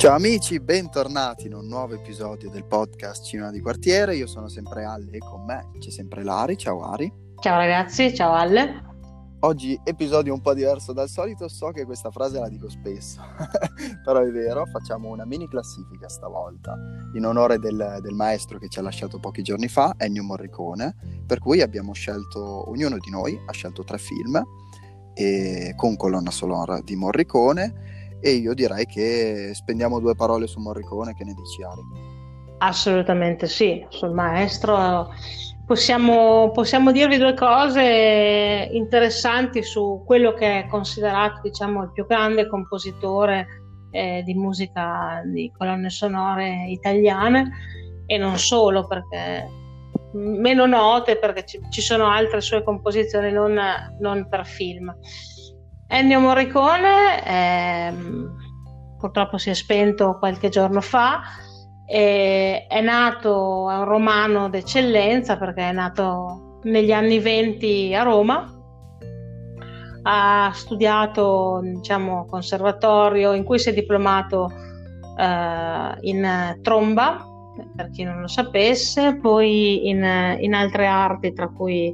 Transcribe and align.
Ciao 0.00 0.14
amici, 0.14 0.58
bentornati 0.58 1.46
in 1.46 1.52
un 1.52 1.66
nuovo 1.66 1.92
episodio 1.92 2.48
del 2.48 2.64
podcast 2.64 3.22
Cinema 3.22 3.50
di 3.50 3.60
Quartiere. 3.60 4.16
Io 4.16 4.26
sono 4.26 4.48
sempre 4.48 4.82
Alle 4.82 5.10
e 5.10 5.18
con 5.18 5.44
me 5.44 5.72
c'è 5.78 5.90
sempre 5.90 6.24
Lari. 6.24 6.56
Ciao 6.56 6.80
Ari. 6.80 7.12
Ciao 7.38 7.58
ragazzi, 7.58 8.14
ciao 8.14 8.32
Alle. 8.32 8.82
Oggi 9.40 9.78
episodio 9.84 10.32
un 10.32 10.40
po' 10.40 10.54
diverso 10.54 10.94
dal 10.94 11.10
solito, 11.10 11.48
so 11.48 11.68
che 11.72 11.84
questa 11.84 12.10
frase 12.10 12.38
la 12.38 12.48
dico 12.48 12.70
spesso, 12.70 13.20
però 14.02 14.20
è 14.20 14.30
vero, 14.30 14.64
facciamo 14.64 15.10
una 15.10 15.26
mini 15.26 15.46
classifica 15.46 16.08
stavolta 16.08 16.78
in 17.12 17.26
onore 17.26 17.58
del, 17.58 17.98
del, 18.00 18.14
maestro 18.14 18.58
che 18.58 18.70
ci 18.70 18.78
ha 18.78 18.82
lasciato 18.82 19.18
pochi 19.18 19.42
giorni 19.42 19.68
fa, 19.68 19.92
Ennio 19.98 20.22
Morricone, 20.22 20.96
per 21.26 21.40
cui 21.40 21.60
abbiamo 21.60 21.92
scelto, 21.92 22.70
ognuno 22.70 22.96
di 22.96 23.10
noi 23.10 23.38
ha 23.44 23.52
scelto 23.52 23.84
tre 23.84 23.98
film 23.98 24.42
e, 25.12 25.74
con 25.76 25.96
colonna 25.96 26.30
sonora 26.30 26.80
di 26.80 26.96
Morricone 26.96 27.99
e 28.20 28.32
io 28.32 28.54
direi 28.54 28.86
che 28.86 29.50
spendiamo 29.54 30.00
due 30.00 30.14
parole 30.14 30.46
su 30.46 30.60
Morricone, 30.60 31.14
che 31.14 31.24
ne 31.24 31.34
dici 31.34 31.62
Ari? 31.62 31.82
Assolutamente 32.58 33.46
sì, 33.46 33.84
sul 33.88 34.12
maestro 34.12 35.08
possiamo, 35.70 36.50
possiamo 36.50 36.90
dirvi 36.90 37.16
due 37.16 37.34
cose 37.34 38.68
interessanti 38.72 39.62
su 39.62 40.02
quello 40.04 40.34
che 40.34 40.64
è 40.64 40.66
considerato 40.66 41.40
diciamo, 41.42 41.84
il 41.84 41.92
più 41.92 42.06
grande 42.06 42.48
compositore 42.48 43.46
eh, 43.92 44.22
di 44.24 44.34
musica 44.34 45.22
di 45.24 45.52
colonne 45.56 45.88
sonore 45.88 46.66
italiane 46.68 47.50
e 48.06 48.18
non 48.18 48.36
solo 48.36 48.86
perché 48.86 49.48
meno 50.12 50.66
note 50.66 51.18
perché 51.18 51.44
ci, 51.44 51.60
ci 51.70 51.80
sono 51.80 52.06
altre 52.06 52.40
sue 52.40 52.64
composizioni 52.64 53.30
non, 53.30 53.58
non 54.00 54.28
per 54.28 54.46
film. 54.46 54.92
Ennio 55.92 56.20
Morricone 56.20 57.26
ehm, 57.26 58.36
purtroppo 58.96 59.38
si 59.38 59.50
è 59.50 59.54
spento 59.54 60.18
qualche 60.20 60.48
giorno 60.48 60.80
fa, 60.80 61.20
è 61.84 62.80
nato, 62.80 63.68
è 63.68 63.76
un 63.76 63.84
romano 63.84 64.48
d'eccellenza 64.48 65.36
perché 65.36 65.62
è 65.62 65.72
nato 65.72 66.60
negli 66.62 66.92
anni 66.92 67.18
20 67.18 67.92
a 67.96 68.04
Roma, 68.04 68.56
ha 70.02 70.50
studiato 70.54 71.58
diciamo 71.60 72.24
conservatorio 72.26 73.32
in 73.32 73.42
cui 73.42 73.58
si 73.58 73.70
è 73.70 73.74
diplomato 73.74 74.48
eh, 75.18 75.96
in 76.02 76.58
tromba 76.62 77.26
per 77.74 77.90
chi 77.90 78.04
non 78.04 78.20
lo 78.20 78.28
sapesse 78.28 79.18
poi 79.20 79.88
in, 79.88 80.36
in 80.38 80.54
altre 80.54 80.86
arti 80.86 81.32
tra 81.32 81.48
cui 81.48 81.92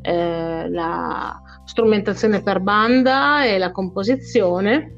eh, 0.00 0.68
la 0.70 1.42
strumentazione 1.64 2.42
per 2.42 2.60
banda 2.60 3.44
e 3.44 3.58
la 3.58 3.70
composizione, 3.70 4.94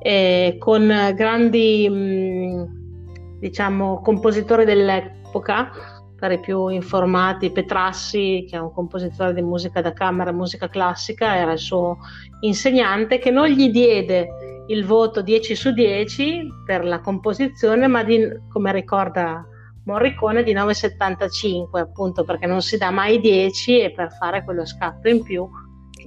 e 0.00 0.56
con 0.58 0.86
grandi 1.14 1.88
mh, 1.88 3.38
diciamo, 3.40 4.00
compositori 4.00 4.64
dell'epoca, 4.64 5.70
per 6.18 6.32
i 6.32 6.40
più 6.40 6.68
informati, 6.68 7.52
Petrassi, 7.52 8.44
che 8.48 8.56
è 8.56 8.60
un 8.60 8.72
compositore 8.72 9.32
di 9.34 9.42
musica 9.42 9.80
da 9.80 9.92
camera, 9.92 10.32
musica 10.32 10.68
classica, 10.68 11.36
era 11.36 11.52
il 11.52 11.58
suo 11.58 11.98
insegnante, 12.40 13.18
che 13.18 13.30
non 13.30 13.46
gli 13.46 13.70
diede 13.70 14.28
il 14.68 14.84
voto 14.84 15.22
10 15.22 15.54
su 15.54 15.72
10 15.72 16.48
per 16.64 16.84
la 16.84 17.00
composizione, 17.00 17.86
ma 17.86 18.02
di, 18.02 18.20
come 18.48 18.72
ricorda 18.72 19.46
Morricone 19.84 20.42
di 20.42 20.52
9,75 20.52 21.78
appunto 21.78 22.24
perché 22.24 22.46
non 22.46 22.60
si 22.60 22.76
dà 22.76 22.90
mai 22.90 23.20
10 23.20 23.80
e 23.80 23.92
per 23.92 24.12
fare 24.12 24.44
quello 24.44 24.66
scatto 24.66 25.08
in 25.08 25.22
più 25.22 25.48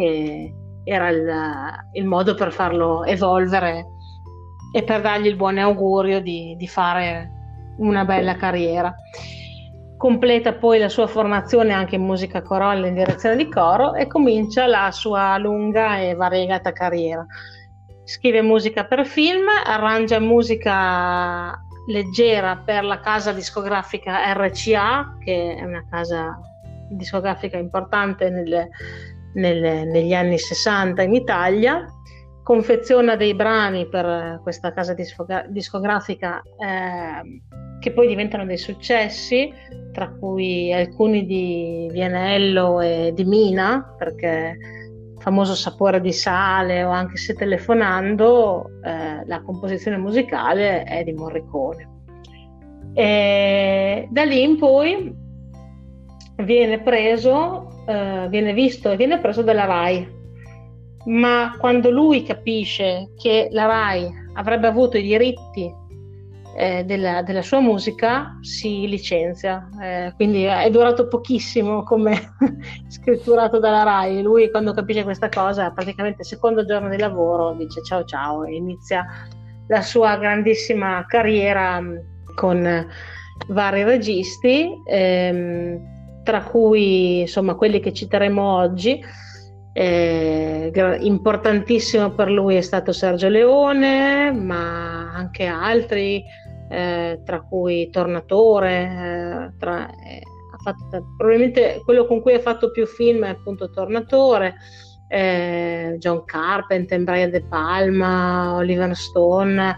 che 0.01 0.53
era 0.83 1.09
il, 1.09 1.31
il 1.93 2.05
modo 2.05 2.33
per 2.33 2.51
farlo 2.51 3.03
evolvere 3.03 3.85
e 4.73 4.83
per 4.83 5.01
dargli 5.01 5.27
il 5.27 5.35
buon 5.35 5.57
augurio 5.59 6.21
di, 6.21 6.55
di 6.57 6.67
fare 6.67 7.29
una 7.77 8.03
bella 8.03 8.35
carriera. 8.35 8.93
Completa 9.97 10.53
poi 10.53 10.79
la 10.79 10.89
sua 10.89 11.05
formazione 11.05 11.73
anche 11.73 11.95
in 11.95 12.03
musica 12.03 12.41
corolla 12.41 12.87
in 12.87 12.95
direzione 12.95 13.35
di 13.35 13.47
coro 13.47 13.93
e 13.93 14.07
comincia 14.07 14.65
la 14.65 14.89
sua 14.91 15.37
lunga 15.37 15.99
e 15.99 16.15
variegata 16.15 16.71
carriera. 16.71 17.23
Scrive 18.03 18.41
musica 18.41 18.85
per 18.85 19.05
film, 19.05 19.45
arrangia 19.63 20.19
musica 20.19 21.63
leggera 21.87 22.57
per 22.57 22.83
la 22.83 22.99
casa 22.99 23.31
discografica 23.31 24.33
RCA, 24.33 25.17
che 25.23 25.55
è 25.55 25.63
una 25.63 25.85
casa 25.87 26.39
discografica 26.89 27.57
importante 27.57 28.29
nelle, 28.29 28.69
nelle, 29.33 29.85
negli 29.85 30.13
anni 30.13 30.37
60 30.37 31.01
in 31.01 31.13
Italia, 31.13 31.85
confeziona 32.43 33.15
dei 33.15 33.35
brani 33.35 33.87
per 33.87 34.39
questa 34.43 34.73
casa 34.73 34.95
discografica 35.47 36.41
eh, 36.41 37.41
che 37.79 37.91
poi 37.91 38.07
diventano 38.07 38.45
dei 38.45 38.57
successi, 38.57 39.51
tra 39.91 40.09
cui 40.09 40.71
alcuni 40.73 41.25
di 41.25 41.89
Vianello 41.91 42.79
e 42.79 43.11
di 43.13 43.25
Mina, 43.25 43.95
perché 43.97 44.57
famoso 45.17 45.55
sapore 45.55 46.01
di 46.01 46.11
sale 46.11 46.83
o 46.83 46.89
anche 46.89 47.17
se 47.17 47.33
telefonando, 47.33 48.69
eh, 48.83 49.25
la 49.25 49.41
composizione 49.41 49.97
musicale 49.97 50.83
è 50.83 51.03
di 51.03 51.13
Morricone. 51.13 51.89
E 52.93 54.07
da 54.09 54.23
lì 54.23 54.43
in 54.43 54.57
poi 54.57 55.20
viene 56.43 56.79
preso, 56.81 57.83
eh, 57.87 58.27
viene 58.29 58.53
visto 58.53 58.91
e 58.91 58.95
viene 58.95 59.19
preso 59.19 59.41
dalla 59.41 59.65
RAI. 59.65 60.19
Ma 61.05 61.55
quando 61.57 61.89
lui 61.89 62.23
capisce 62.23 63.11
che 63.17 63.49
la 63.51 63.65
RAI 63.65 64.09
avrebbe 64.33 64.67
avuto 64.67 64.97
i 64.97 65.01
diritti 65.01 65.73
eh, 66.55 66.83
della, 66.83 67.23
della, 67.23 67.41
sua 67.41 67.59
musica 67.59 68.37
si 68.41 68.87
licenzia, 68.87 69.69
eh, 69.81 70.13
quindi 70.15 70.43
è 70.43 70.69
durato 70.69 71.07
pochissimo 71.07 71.83
come 71.83 72.35
scritturato 72.89 73.57
dalla 73.59 73.83
RAI. 73.83 74.21
Lui 74.21 74.51
quando 74.51 74.73
capisce 74.73 75.03
questa 75.03 75.29
cosa, 75.29 75.71
praticamente 75.71 76.21
il 76.21 76.27
secondo 76.27 76.65
giorno 76.65 76.89
di 76.89 76.97
lavoro 76.97 77.53
dice 77.53 77.81
ciao 77.83 78.03
ciao 78.03 78.43
e 78.43 78.55
inizia 78.55 79.05
la 79.67 79.81
sua 79.81 80.17
grandissima 80.17 81.05
carriera 81.07 81.79
mm, 81.79 81.97
con 82.35 82.87
vari 83.47 83.83
registi, 83.83 84.69
ehm, 84.85 86.00
tra 86.23 86.43
cui 86.43 87.21
insomma 87.21 87.55
quelli 87.55 87.79
che 87.79 87.93
citeremo 87.93 88.41
oggi. 88.41 89.03
Eh, 89.73 90.71
importantissimo 90.99 92.11
per 92.11 92.29
lui 92.29 92.55
è 92.55 92.61
stato 92.61 92.91
Sergio 92.91 93.29
Leone, 93.29 94.31
ma 94.31 95.13
anche 95.13 95.45
altri 95.45 96.23
eh, 96.69 97.21
tra 97.23 97.41
cui 97.41 97.89
Tornatore, 97.89 99.51
eh, 99.53 99.57
tra, 99.57 99.87
eh, 99.89 100.21
fatto, 100.63 101.13
probabilmente 101.17 101.81
quello 101.83 102.05
con 102.05 102.21
cui 102.21 102.33
ha 102.33 102.39
fatto 102.39 102.71
più 102.71 102.85
film 102.85 103.25
è 103.25 103.29
appunto 103.29 103.69
Tornatore, 103.69 104.55
eh, 105.07 105.95
John 105.99 106.23
Carpenter, 106.23 107.03
Brian 107.03 107.29
De 107.29 107.43
Palma, 107.43 108.55
Oliver 108.55 108.95
Stone 108.95 109.75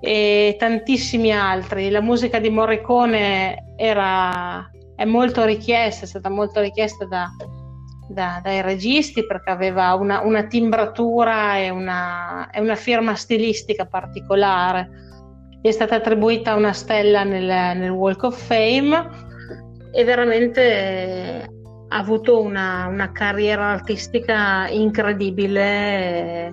e 0.00 0.56
tantissimi 0.58 1.32
altri. 1.32 1.90
La 1.90 2.00
musica 2.00 2.38
di 2.38 2.48
Morricone 2.48 3.74
era, 3.76 4.68
è 5.02 5.04
molto 5.04 5.44
richiesta, 5.44 6.04
è 6.04 6.08
stata 6.08 6.28
molto 6.28 6.60
richiesta 6.60 7.04
da, 7.06 7.28
da, 8.08 8.40
dai 8.40 8.62
registi 8.62 9.26
perché 9.26 9.50
aveva 9.50 9.94
una, 9.94 10.20
una 10.20 10.44
timbratura 10.44 11.58
e 11.58 11.70
una, 11.70 12.48
e 12.50 12.60
una 12.60 12.76
firma 12.76 13.16
stilistica 13.16 13.84
particolare. 13.84 14.88
Gli 15.60 15.66
è 15.66 15.72
stata 15.72 15.96
attribuita 15.96 16.54
una 16.54 16.72
stella 16.72 17.24
nel, 17.24 17.76
nel 17.78 17.90
Walk 17.90 18.22
of 18.22 18.40
Fame 18.46 19.08
e 19.92 20.04
veramente 20.04 21.50
ha 21.88 21.98
avuto 21.98 22.40
una, 22.40 22.86
una, 22.86 23.10
carriera 23.10 23.70
artistica 23.70 24.68
incredibile, 24.68 26.52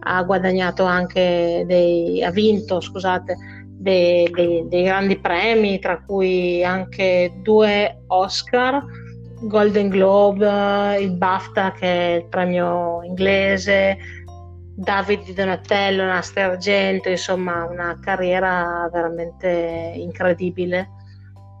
ha 0.00 0.22
guadagnato 0.22 0.84
anche 0.84 1.64
dei, 1.66 2.24
ha 2.24 2.30
vinto, 2.30 2.80
scusate, 2.80 3.36
dei, 3.80 4.30
dei, 4.30 4.68
dei 4.68 4.82
grandi 4.82 5.18
premi, 5.18 5.78
tra 5.78 6.02
cui 6.04 6.62
anche 6.62 7.32
due 7.42 8.02
Oscar, 8.08 8.84
Golden 9.42 9.88
Globe, 9.88 10.98
il 11.00 11.12
BAFTA 11.12 11.72
che 11.72 11.86
è 11.86 12.16
il 12.16 12.26
premio 12.26 13.02
inglese, 13.02 13.96
David 14.76 15.24
di 15.24 15.32
Donatello, 15.32 16.04
Nastri 16.04 16.42
Argento, 16.42 17.08
insomma 17.08 17.64
una 17.64 17.98
carriera 18.00 18.86
veramente 18.92 19.92
incredibile 19.96 20.88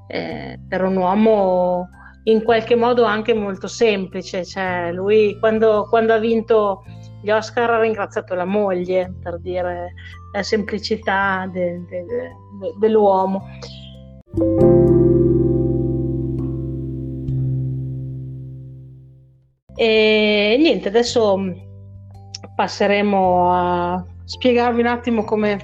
eh, 0.08 0.60
per 0.68 0.84
un 0.84 0.96
uomo 0.96 1.88
in 2.24 2.42
qualche 2.42 2.76
modo 2.76 3.04
anche 3.04 3.32
molto 3.32 3.66
semplice, 3.66 4.44
cioè 4.44 4.90
lui 4.92 5.38
quando, 5.38 5.86
quando 5.88 6.12
ha 6.12 6.18
vinto 6.18 6.84
gli 7.22 7.30
Oscar 7.30 7.70
ha 7.70 7.80
ringraziato 7.80 8.34
la 8.34 8.44
moglie 8.44 9.12
per 9.22 9.38
dire 9.38 9.94
la 10.32 10.42
semplicità 10.42 11.48
de, 11.52 11.84
de, 11.88 12.04
de, 12.04 12.30
dell'uomo. 12.78 13.46
E 19.76 20.56
niente, 20.58 20.88
adesso 20.88 21.38
passeremo 22.54 23.52
a 23.52 24.04
spiegarvi 24.24 24.80
un 24.80 24.86
attimo 24.86 25.24
come 25.24 25.58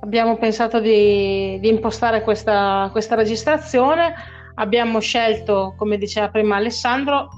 abbiamo 0.00 0.36
pensato 0.36 0.80
di, 0.80 1.58
di 1.60 1.68
impostare 1.68 2.22
questa, 2.22 2.88
questa 2.92 3.14
registrazione. 3.14 4.14
Abbiamo 4.54 5.00
scelto, 5.00 5.74
come 5.76 5.98
diceva 5.98 6.30
prima 6.30 6.56
Alessandro, 6.56 7.28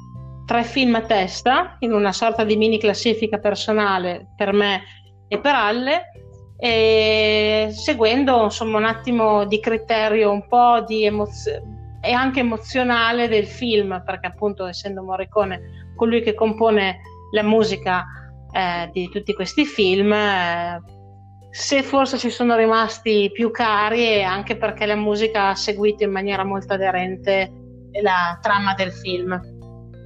tre 0.50 0.64
film 0.64 0.96
a 0.96 1.02
testa 1.02 1.76
in 1.78 1.92
una 1.92 2.10
sorta 2.10 2.42
di 2.42 2.56
mini 2.56 2.76
classifica 2.76 3.38
personale 3.38 4.30
per 4.34 4.52
me 4.52 4.82
e 5.28 5.38
per 5.38 5.54
Alle, 5.54 6.10
e 6.58 7.68
seguendo 7.70 8.42
insomma 8.42 8.78
un 8.78 8.84
attimo 8.84 9.46
di 9.46 9.60
criterio 9.60 10.32
un 10.32 10.48
po' 10.48 10.82
di 10.84 11.04
emozione 11.04 11.98
e 12.02 12.10
anche 12.10 12.40
emozionale 12.40 13.28
del 13.28 13.46
film, 13.46 14.02
perché 14.04 14.26
appunto 14.26 14.66
essendo 14.66 15.04
Morricone 15.04 15.92
colui 15.94 16.20
che 16.20 16.34
compone 16.34 16.98
la 17.30 17.44
musica 17.44 18.04
eh, 18.50 18.90
di 18.92 19.08
tutti 19.08 19.32
questi 19.34 19.64
film, 19.64 20.12
eh, 20.12 20.82
se 21.48 21.84
forse 21.84 22.18
ci 22.18 22.30
sono 22.30 22.56
rimasti 22.56 23.30
più 23.32 23.52
cari 23.52 24.02
è 24.02 24.22
anche 24.22 24.56
perché 24.56 24.84
la 24.84 24.96
musica 24.96 25.50
ha 25.50 25.54
seguito 25.54 26.02
in 26.02 26.10
maniera 26.10 26.42
molto 26.42 26.72
aderente 26.72 27.52
la 28.02 28.36
trama 28.42 28.74
del 28.74 28.90
film. 28.90 29.58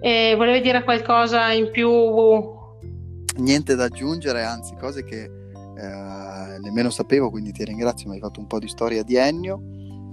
E 0.06 0.35
volevi 0.37 0.61
dire 0.61 0.85
qualcosa 0.85 1.51
in 1.53 1.71
più? 1.71 1.91
Niente 3.39 3.75
da 3.75 3.85
aggiungere, 3.85 4.45
anzi 4.45 4.75
cose 4.77 5.03
che 5.03 5.23
eh, 5.23 6.59
nemmeno 6.59 6.91
sapevo, 6.91 7.31
quindi 7.31 7.53
ti 7.53 7.65
ringrazio, 7.65 8.11
mi 8.11 8.17
hai 8.17 8.21
fatto 8.21 8.39
un 8.39 8.47
po' 8.47 8.59
di 8.59 8.69
storia 8.69 9.03
di 9.03 9.17
Ennio. 9.17 9.59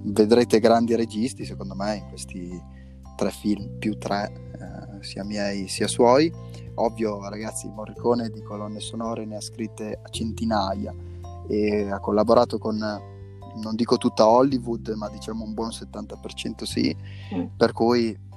Vedrete 0.04 0.62
grandi 0.62 0.96
registi, 0.96 1.44
secondo 1.44 1.76
me, 1.76 1.96
in 1.96 2.08
questi 2.08 2.58
tre 3.18 3.32
film, 3.32 3.80
più 3.80 3.98
tre, 3.98 4.32
eh, 4.54 5.04
sia 5.04 5.26
miei 5.26 5.68
sia 5.68 5.88
suoi. 5.88 6.32
Ovvio, 6.76 7.28
ragazzi, 7.28 7.68
Morricone 7.68 8.30
di 8.30 8.42
colonne 8.44 8.80
sonore 8.80 9.26
ne 9.26 9.36
ha 9.36 9.42
scritte 9.42 10.00
a 10.02 10.08
centinaia 10.08 10.96
e 11.50 11.92
ha 11.92 12.00
collaborato 12.00 12.60
con, 12.60 12.78
non 12.78 13.76
dico 13.76 13.98
tutta 13.98 14.26
Hollywood, 14.26 14.88
ma 14.96 15.10
diciamo 15.10 15.44
un 15.44 15.54
buon 15.54 15.72
70% 15.72 16.64
sì, 16.64 16.96
mm. 17.36 17.44
per 17.58 17.74
cui 17.74 18.30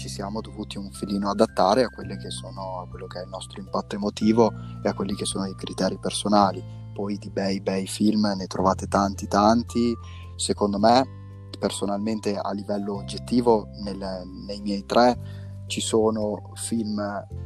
ci 0.00 0.08
siamo 0.08 0.40
dovuti 0.40 0.78
un 0.78 0.90
filino 0.92 1.28
adattare 1.28 1.84
a, 1.84 1.90
sono, 2.28 2.80
a 2.80 2.88
quello 2.88 3.06
che 3.06 3.20
è 3.20 3.22
il 3.22 3.28
nostro 3.28 3.60
impatto 3.60 3.96
emotivo 3.96 4.50
e 4.82 4.88
a 4.88 4.94
quelli 4.94 5.14
che 5.14 5.26
sono 5.26 5.44
i 5.44 5.54
criteri 5.54 5.98
personali. 5.98 6.64
Poi 6.94 7.18
di 7.18 7.28
bei 7.28 7.60
bei 7.60 7.86
film 7.86 8.32
ne 8.34 8.46
trovate 8.46 8.86
tanti 8.86 9.28
tanti, 9.28 9.94
secondo 10.36 10.78
me 10.78 11.18
personalmente 11.58 12.34
a 12.34 12.50
livello 12.52 12.94
oggettivo 12.94 13.68
nel, 13.82 14.22
nei 14.46 14.62
miei 14.62 14.86
tre 14.86 15.66
ci 15.66 15.82
sono 15.82 16.52
film 16.54 16.98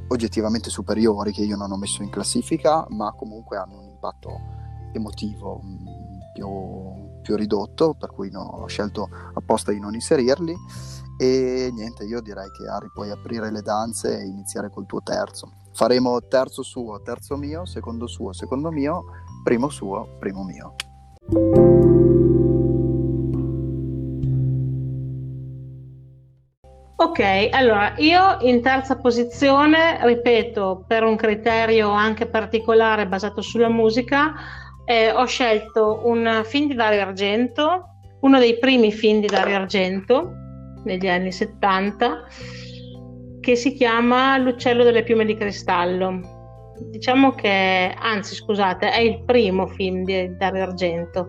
oggettivamente 0.06 0.70
superiori 0.70 1.32
che 1.32 1.42
io 1.42 1.56
non 1.56 1.72
ho 1.72 1.76
messo 1.76 2.04
in 2.04 2.10
classifica 2.10 2.86
ma 2.90 3.12
comunque 3.12 3.56
hanno 3.56 3.80
un 3.80 3.88
impatto 3.88 4.30
emotivo 4.92 5.60
mm, 5.60 5.86
più, 6.32 7.20
più 7.22 7.36
ridotto, 7.36 7.94
per 7.94 8.10
cui 8.10 8.30
no, 8.30 8.42
ho 8.42 8.66
scelto 8.66 9.08
apposta 9.34 9.72
di 9.72 9.80
non 9.80 9.94
inserirli. 9.94 10.54
E 11.16 11.70
niente, 11.72 12.04
io 12.04 12.20
direi 12.20 12.50
che 12.50 12.66
Ari 12.66 12.90
puoi 12.92 13.10
aprire 13.10 13.52
le 13.52 13.62
danze 13.62 14.18
e 14.18 14.24
iniziare 14.24 14.68
col 14.68 14.84
tuo 14.86 15.00
terzo. 15.00 15.52
Faremo 15.72 16.20
terzo 16.26 16.62
suo, 16.62 17.00
terzo 17.02 17.36
mio, 17.36 17.64
secondo 17.66 18.08
suo, 18.08 18.32
secondo 18.32 18.70
mio, 18.70 19.04
primo 19.44 19.68
suo, 19.68 20.16
primo 20.18 20.42
mio. 20.42 20.74
Ok, 26.96 27.48
allora 27.52 27.94
io 27.98 28.38
in 28.40 28.60
terza 28.60 28.96
posizione, 28.96 30.04
ripeto, 30.04 30.84
per 30.88 31.04
un 31.04 31.14
criterio 31.14 31.90
anche 31.90 32.26
particolare 32.26 33.06
basato 33.06 33.40
sulla 33.40 33.68
musica, 33.68 34.34
eh, 34.84 35.12
ho 35.12 35.26
scelto 35.26 36.02
un 36.04 36.42
film 36.44 36.68
di 36.68 36.74
Dario 36.74 37.02
Argento, 37.02 37.84
uno 38.20 38.38
dei 38.40 38.58
primi 38.58 38.90
film 38.90 39.20
di 39.20 39.26
Dario 39.26 39.56
Argento 39.56 40.42
negli 40.84 41.08
anni 41.08 41.32
70, 41.32 42.26
che 43.40 43.56
si 43.56 43.74
chiama 43.74 44.38
L'uccello 44.38 44.84
delle 44.84 45.02
piume 45.02 45.24
di 45.24 45.34
cristallo. 45.34 46.20
Diciamo 46.90 47.32
che, 47.32 47.94
anzi 47.96 48.34
scusate, 48.34 48.90
è 48.90 49.00
il 49.00 49.22
primo 49.24 49.66
film 49.66 50.04
di 50.04 50.36
Dario 50.36 50.62
Argento. 50.62 51.28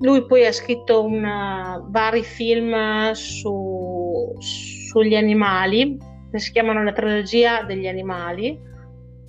Lui 0.00 0.26
poi 0.26 0.44
ha 0.46 0.52
scritto 0.52 1.04
una, 1.04 1.80
vari 1.88 2.22
film 2.22 3.12
su, 3.12 4.34
sugli 4.38 5.14
animali, 5.14 5.96
che 6.30 6.38
si 6.38 6.50
chiamano 6.50 6.82
la 6.82 6.92
trilogia 6.92 7.62
degli 7.62 7.86
animali, 7.86 8.58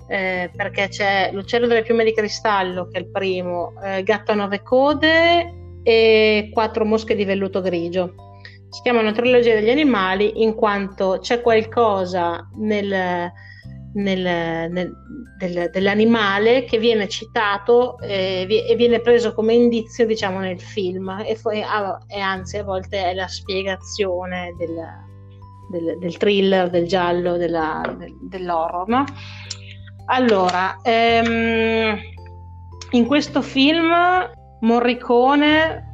eh, 0.08 0.50
perché 0.54 0.88
c'è 0.88 1.30
l'uccello 1.32 1.66
delle 1.66 1.82
piume 1.82 2.04
di 2.04 2.12
cristallo, 2.12 2.88
che 2.88 2.98
è 2.98 3.00
il 3.02 3.10
primo, 3.10 3.74
eh, 3.82 4.02
gatto 4.02 4.32
a 4.32 4.34
nove 4.34 4.62
code 4.62 5.62
e 5.82 6.50
quattro 6.52 6.84
mosche 6.84 7.14
di 7.14 7.24
velluto 7.24 7.60
grigio. 7.60 8.14
Si 8.74 8.82
chiamano 8.82 9.12
trilogia 9.12 9.54
degli 9.54 9.70
animali 9.70 10.42
in 10.42 10.54
quanto 10.54 11.18
c'è 11.20 11.40
qualcosa 11.42 12.50
nel, 12.56 13.30
nel, 13.92 14.68
nel, 14.72 14.92
del, 15.38 15.70
dell'animale 15.70 16.64
che 16.64 16.78
viene 16.78 17.06
citato 17.06 18.00
eh, 18.00 18.48
e 18.68 18.74
viene 18.74 18.98
preso 18.98 19.32
come 19.32 19.54
indizio 19.54 20.06
diciamo 20.06 20.40
nel 20.40 20.60
film 20.60 21.22
e, 21.24 21.38
poi, 21.40 21.62
e 22.08 22.18
anzi 22.18 22.56
a 22.56 22.64
volte 22.64 23.00
è 23.00 23.14
la 23.14 23.28
spiegazione 23.28 24.52
del, 24.58 24.74
del, 25.70 25.96
del 26.00 26.16
thriller, 26.16 26.68
del 26.68 26.88
giallo, 26.88 27.36
della, 27.36 27.94
del, 27.96 28.12
dell'horror. 28.22 28.88
No? 28.88 29.04
Allora, 30.06 30.80
ehm, 30.82 31.96
in 32.90 33.06
questo 33.06 33.40
film 33.40 33.92
Morricone 34.62 35.93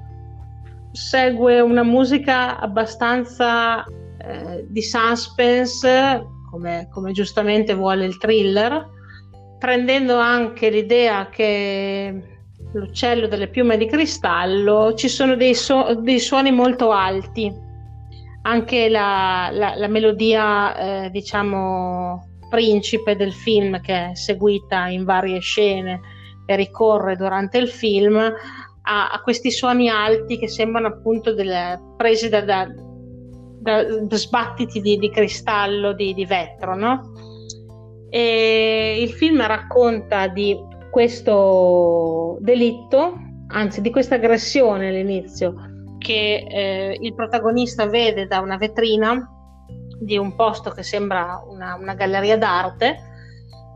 segue 0.92 1.60
una 1.60 1.82
musica 1.82 2.58
abbastanza 2.58 3.84
eh, 3.84 4.66
di 4.69 4.82
suspense, 4.82 6.26
come, 6.50 6.88
come, 6.90 7.12
giustamente 7.12 7.75
vuole 7.75 8.04
il 8.04 8.19
thriller, 8.19 8.88
prendendo 9.58 10.16
anche 10.16 10.70
l'idea 10.70 11.28
che 11.28 12.38
l'uccello 12.72 13.26
delle 13.26 13.48
piume 13.48 13.76
di 13.76 13.87
cristallo 13.87 14.94
ci 14.94 15.08
sono 15.08 15.37
dei, 15.37 15.54
so- 15.54 15.94
dei 15.94 16.19
suoni 16.19 16.50
molto 16.50 16.90
alti, 16.90 17.52
anche 18.42 18.88
la, 18.88 19.50
la, 19.52 19.75
la 19.76 19.88
melodia, 19.88 21.04
eh, 21.04 21.10
diciamo, 21.10 22.28
principe 22.48 23.16
del 23.16 23.32
film 23.32 23.81
che 23.81 24.10
è 24.10 24.14
seguita 24.14 24.88
in 24.88 25.04
varie 25.04 25.40
scene 25.40 26.00
e 26.47 26.56
ricorre 26.56 27.16
durante 27.16 27.59
il 27.59 27.68
film 27.68 28.18
a, 28.82 29.10
a 29.10 29.20
questi 29.22 29.50
suoni 29.50 29.88
alti 29.88 30.38
che 30.38 30.49
sembrano 30.49 30.88
appunto 30.88 31.34
delle, 31.34 31.80
presi 31.96 32.28
da, 32.28 32.42
da, 32.42 32.66
da, 33.60 34.16
sbattiti 34.16 34.80
di, 34.80 34.96
di 34.96 35.10
cristallo, 35.10 35.92
di, 35.92 36.14
di 36.14 36.25
vetro, 36.25 36.75
no? 36.75 37.12
E 38.08 38.96
il 39.00 39.10
film 39.10 39.44
racconta 39.46 40.26
di 40.26 40.56
questo 40.90 42.38
delitto, 42.40 43.14
anzi 43.49 43.80
di 43.80 43.90
questa 43.90 44.16
aggressione 44.16 44.88
all'inizio, 44.88 45.54
che 45.99 46.46
eh, 46.49 46.96
il 46.99 47.14
protagonista 47.14 47.87
vede 47.87 48.26
da 48.26 48.40
una 48.40 48.56
vetrina 48.56 49.28
di 50.00 50.16
un 50.16 50.34
posto 50.34 50.70
che 50.70 50.82
sembra 50.82 51.42
una, 51.46 51.75
una 51.75 51.94
galleria 51.94 52.37
d'arte. 52.37 53.08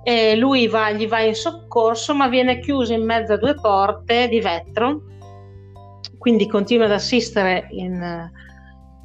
E 0.05 0.37
lui 0.37 0.69
va, 0.69 0.93
gli 0.93 1.09
va 1.09 1.21
in 1.21 1.35
soccorso, 1.35 2.15
ma 2.15 2.29
viene 2.29 2.61
chiuso 2.61 2.93
in 2.93 3.05
mezzo 3.05 3.33
a 3.33 3.39
due 3.39 3.55
porte 3.55 4.29
di 4.29 4.41
vetro, 4.41 5.01
quindi 6.19 6.47
continua 6.47 6.85
ad 6.85 6.93
assistere 6.93 7.67
in, 7.71 8.31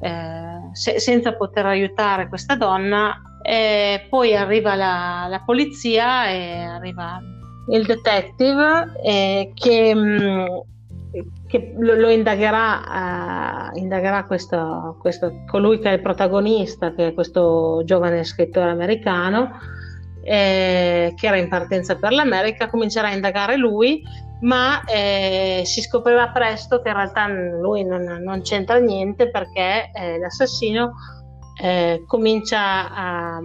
eh, 0.00 0.70
se, 0.72 1.00
senza 1.00 1.34
poter 1.34 1.66
aiutare 1.66 2.28
questa 2.28 2.54
donna. 2.54 3.22
E 3.42 4.06
poi 4.10 4.36
arriva 4.36 4.74
la, 4.74 5.26
la 5.28 5.40
polizia 5.40 6.28
e 6.28 6.62
arriva 6.62 7.18
il 7.70 7.86
detective 7.86 8.92
eh, 9.02 9.52
che 9.54 9.94
mm, 9.94 10.44
che 11.46 11.74
lo, 11.76 11.94
lo 11.94 12.08
indagherà, 12.08 13.72
uh, 13.72 13.78
indagherà 13.78 14.24
questo, 14.24 14.96
questo, 15.00 15.42
colui 15.46 15.80
che 15.80 15.90
è 15.90 15.94
il 15.94 16.00
protagonista, 16.00 16.92
che 16.94 17.08
è 17.08 17.14
questo 17.14 17.82
giovane 17.84 18.22
scrittore 18.22 18.70
americano, 18.70 19.58
eh, 20.22 21.12
che 21.16 21.26
era 21.26 21.36
in 21.36 21.48
partenza 21.48 21.96
per 21.96 22.12
l'America, 22.12 22.68
comincerà 22.68 23.08
a 23.08 23.14
indagare 23.14 23.56
lui, 23.56 24.02
ma 24.40 24.82
eh, 24.84 25.62
si 25.64 25.82
scoprirà 25.82 26.28
presto 26.28 26.80
che 26.80 26.88
in 26.88 26.94
realtà 26.94 27.26
lui 27.28 27.84
non, 27.84 28.02
non 28.22 28.40
c'entra 28.42 28.78
niente 28.78 29.30
perché 29.30 29.90
eh, 29.92 30.18
l'assassino 30.18 30.92
eh, 31.62 32.04
comincia 32.06 32.90
a, 32.90 33.40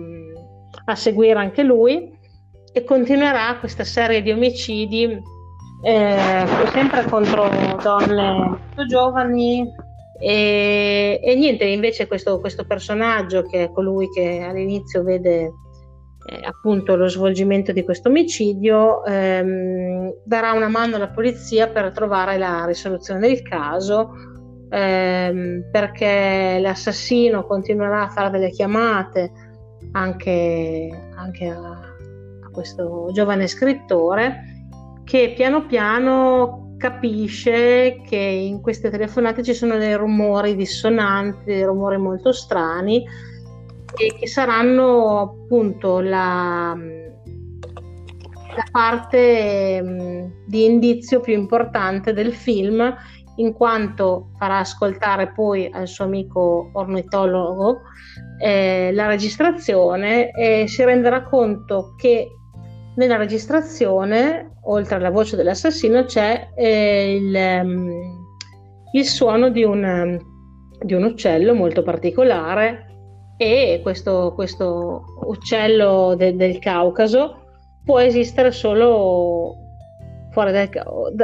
a 0.86 0.96
seguire 0.96 1.40
anche 1.40 1.64
lui 1.64 2.14
e 2.72 2.84
continuerà 2.84 3.58
questa 3.60 3.84
serie 3.84 4.22
di 4.22 4.32
omicidi 4.32 5.22
eh, 5.82 6.46
sempre 6.72 7.06
contro 7.06 7.50
donne 7.82 8.32
molto 8.32 8.86
giovani. 8.88 9.84
E, 10.18 11.20
e 11.22 11.36
niente, 11.36 11.66
invece 11.66 12.08
questo, 12.08 12.40
questo, 12.40 12.66
personaggio 12.66 13.44
che 13.44 13.66
è 13.66 13.72
colui 13.72 14.10
che 14.10 14.40
all'inizio 14.42 15.04
vede 15.04 15.52
eh, 16.26 16.42
appunto 16.44 16.96
lo 16.96 17.08
svolgimento 17.08 17.72
di 17.72 17.84
questo 17.84 18.10
omicidio, 18.10 19.04
ehm, 19.06 20.14
darà 20.24 20.54
una 20.54 20.68
mano 20.68 20.96
alla 20.96 21.10
polizia 21.10 21.68
per 21.68 21.92
trovare 21.92 22.38
la 22.38 22.66
risoluzione 22.66 23.20
del 23.20 23.44
caso, 23.44 24.12
ehm, 24.70 25.70
perché 25.72 26.58
l'assassino 26.60 27.46
continuerà 27.46 28.04
a 28.04 28.10
fare 28.10 28.32
delle 28.32 28.50
chiamate 28.50 29.32
anche, 29.92 30.90
anche 31.16 31.48
a, 31.48 31.60
a 31.60 32.50
questo 32.52 33.10
giovane 33.14 33.48
scrittore 33.48 34.54
che 35.04 35.34
piano 35.36 35.68
piano 35.68 36.74
capisce 36.78 38.02
che 38.08 38.18
in 38.18 38.62
queste 38.62 38.90
telefonate 38.90 39.44
ci 39.44 39.54
sono 39.54 39.78
dei 39.78 39.94
rumori 39.94 40.56
dissonanti, 40.56 41.46
dei 41.46 41.64
rumori 41.64 41.98
molto 41.98 42.32
strani 42.32 43.06
e 43.98 44.16
che 44.20 44.28
saranno 44.28 45.20
appunto 45.20 46.00
la, 46.00 46.76
la 48.56 48.66
parte 48.72 49.82
mh, 49.82 50.46
di 50.46 50.66
indizio 50.66 51.20
più 51.20 51.34
importante 51.34 52.14
del 52.14 52.34
film 52.34 52.96
in 53.38 53.54
quanto 53.54 54.32
farà 54.38 54.60
ascoltare 54.60 55.32
poi 55.32 55.70
al 55.72 55.88
suo 55.88 56.06
amico 56.06 56.70
ornitologo 56.74 57.82
eh, 58.40 58.92
la 58.94 59.08
registrazione 59.08 60.32
e 60.32 60.68
si 60.68 60.84
renderà 60.84 61.24
conto 61.24 61.96
che 61.98 62.30
nella 62.96 63.18
registrazione, 63.18 64.60
oltre 64.64 64.96
alla 64.96 65.10
voce 65.10 65.36
dell'assassino, 65.36 66.06
c'è 66.06 66.50
eh, 66.56 67.16
il, 67.16 67.36
um, 67.64 67.92
il, 68.94 69.06
suono 69.06 69.50
di 69.50 69.64
un, 69.64 70.18
di 70.80 70.94
un, 70.94 71.04
uccello 71.04 71.54
molto 71.54 71.84
particolare 71.84 72.95
e 73.38 73.80
questo, 73.84 74.34
questo 74.34 75.04
uccello 75.26 76.16
de, 76.16 76.36
del 76.36 76.60
Caucaso 76.60 77.44
può 77.84 78.00
esistere 78.00 78.52
solo 78.52 79.56
fuori 80.32 80.52
dal 80.52 80.70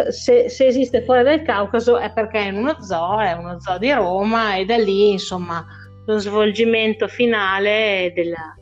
se, 0.10 0.48
se 0.50 0.66
esiste 0.66 1.04
fuori 1.04 1.24
dal 1.24 1.42
Caucaso 1.42 1.98
è 1.98 2.12
perché 2.12 2.40
è 2.40 2.48
in 2.48 2.56
uno 2.58 2.82
zoo, 2.82 3.20
è 3.20 3.34
uno 3.34 3.60
zoo 3.60 3.78
di 3.78 3.92
Roma 3.92 4.56
e 4.56 4.66
da 4.66 4.78
lì 4.78 5.12
insomma 5.12 5.66
lo 6.06 6.18
svolgimento 6.18 7.08
finale 7.08 8.12
della, 8.16 8.56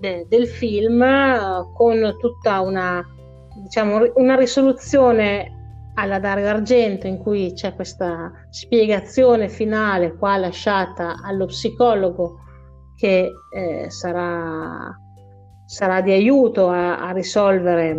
de, 0.00 0.26
del 0.28 0.46
film 0.46 1.04
con 1.74 2.16
tutta 2.18 2.60
una, 2.60 3.04
diciamo, 3.62 4.12
una 4.14 4.34
risoluzione 4.36 5.56
alla 5.94 6.18
Dario 6.18 6.48
Argento 6.48 7.06
in 7.06 7.18
cui 7.18 7.52
c'è 7.52 7.74
questa 7.74 8.32
spiegazione 8.50 9.48
finale 9.48 10.14
qua 10.16 10.36
lasciata 10.36 11.20
allo 11.22 11.46
psicologo 11.46 12.38
che 13.00 13.32
eh, 13.50 13.86
sarà, 13.88 14.94
sarà, 15.64 16.02
di 16.02 16.12
aiuto 16.12 16.68
a, 16.68 16.98
a, 16.98 17.12
risolvere 17.12 17.98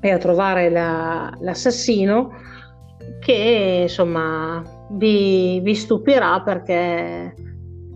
e 0.00 0.10
a 0.12 0.18
trovare 0.18 0.70
la, 0.70 1.36
l'assassino 1.40 2.30
che 3.18 3.80
insomma 3.82 4.62
vi, 4.92 5.58
vi 5.60 5.74
stupirà 5.74 6.40
perché 6.42 7.34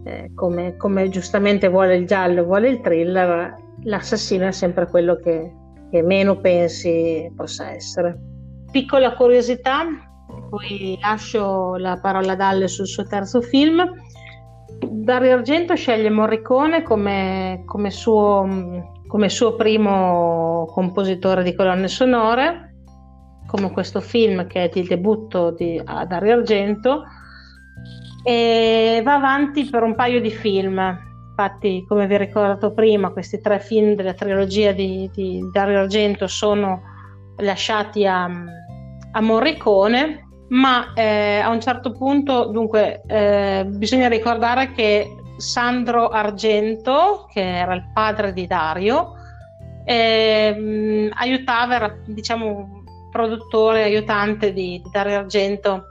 eh, 0.04 0.30
come, 0.34 0.76
come, 0.76 1.08
giustamente 1.10 1.68
vuole 1.68 1.94
il 1.94 2.06
giallo, 2.06 2.42
vuole 2.42 2.70
il 2.70 2.80
thriller, 2.80 3.54
l'assassino 3.84 4.48
è 4.48 4.52
sempre 4.52 4.88
quello 4.88 5.14
che, 5.14 5.52
che 5.92 6.02
meno 6.02 6.40
pensi 6.40 7.30
possa 7.36 7.70
essere. 7.70 8.18
Piccola 8.72 9.14
curiosità, 9.14 9.84
poi 10.50 10.98
lascio 11.00 11.76
la 11.76 11.98
parola 12.00 12.32
a 12.32 12.36
Dalle 12.36 12.66
sul 12.66 12.86
suo 12.86 13.04
terzo 13.04 13.40
film. 13.40 13.84
Dario 15.08 15.36
Argento 15.36 15.74
sceglie 15.74 16.10
Morricone 16.10 16.82
come, 16.82 17.62
come, 17.64 17.90
suo, 17.90 18.46
come 19.06 19.30
suo 19.30 19.54
primo 19.54 20.66
compositore 20.70 21.42
di 21.42 21.54
colonne 21.54 21.88
sonore, 21.88 22.74
come 23.46 23.70
questo 23.70 24.02
film 24.02 24.46
che 24.46 24.64
è 24.64 24.70
il 24.78 24.86
debutto 24.86 25.52
di 25.52 25.82
Dario 25.82 26.34
Argento 26.34 27.04
e 28.22 29.00
va 29.02 29.14
avanti 29.14 29.64
per 29.70 29.82
un 29.82 29.94
paio 29.94 30.20
di 30.20 30.30
film. 30.30 30.78
Infatti, 31.30 31.86
come 31.88 32.06
vi 32.06 32.12
ho 32.12 32.18
ricordato 32.18 32.74
prima, 32.74 33.08
questi 33.08 33.40
tre 33.40 33.60
film 33.60 33.94
della 33.94 34.12
trilogia 34.12 34.72
di, 34.72 35.08
di 35.14 35.40
Dario 35.50 35.78
Argento 35.78 36.26
sono 36.26 36.82
lasciati 37.38 38.06
a, 38.06 38.24
a 38.24 39.20
Morricone, 39.22 40.27
ma 40.48 40.92
eh, 40.94 41.40
a 41.40 41.50
un 41.50 41.60
certo 41.60 41.92
punto, 41.92 42.46
dunque, 42.46 43.02
eh, 43.06 43.64
bisogna 43.66 44.08
ricordare 44.08 44.72
che 44.72 45.06
Sandro 45.36 46.08
Argento, 46.08 47.28
che 47.32 47.58
era 47.58 47.74
il 47.74 47.90
padre 47.92 48.32
di 48.32 48.46
Dario, 48.46 49.14
eh, 49.84 51.10
aiutava, 51.14 51.74
era 51.74 51.96
diciamo 52.06 52.84
produttore, 53.10 53.82
aiutante 53.82 54.52
di, 54.52 54.80
di 54.82 54.90
Dario 54.90 55.18
Argento 55.18 55.84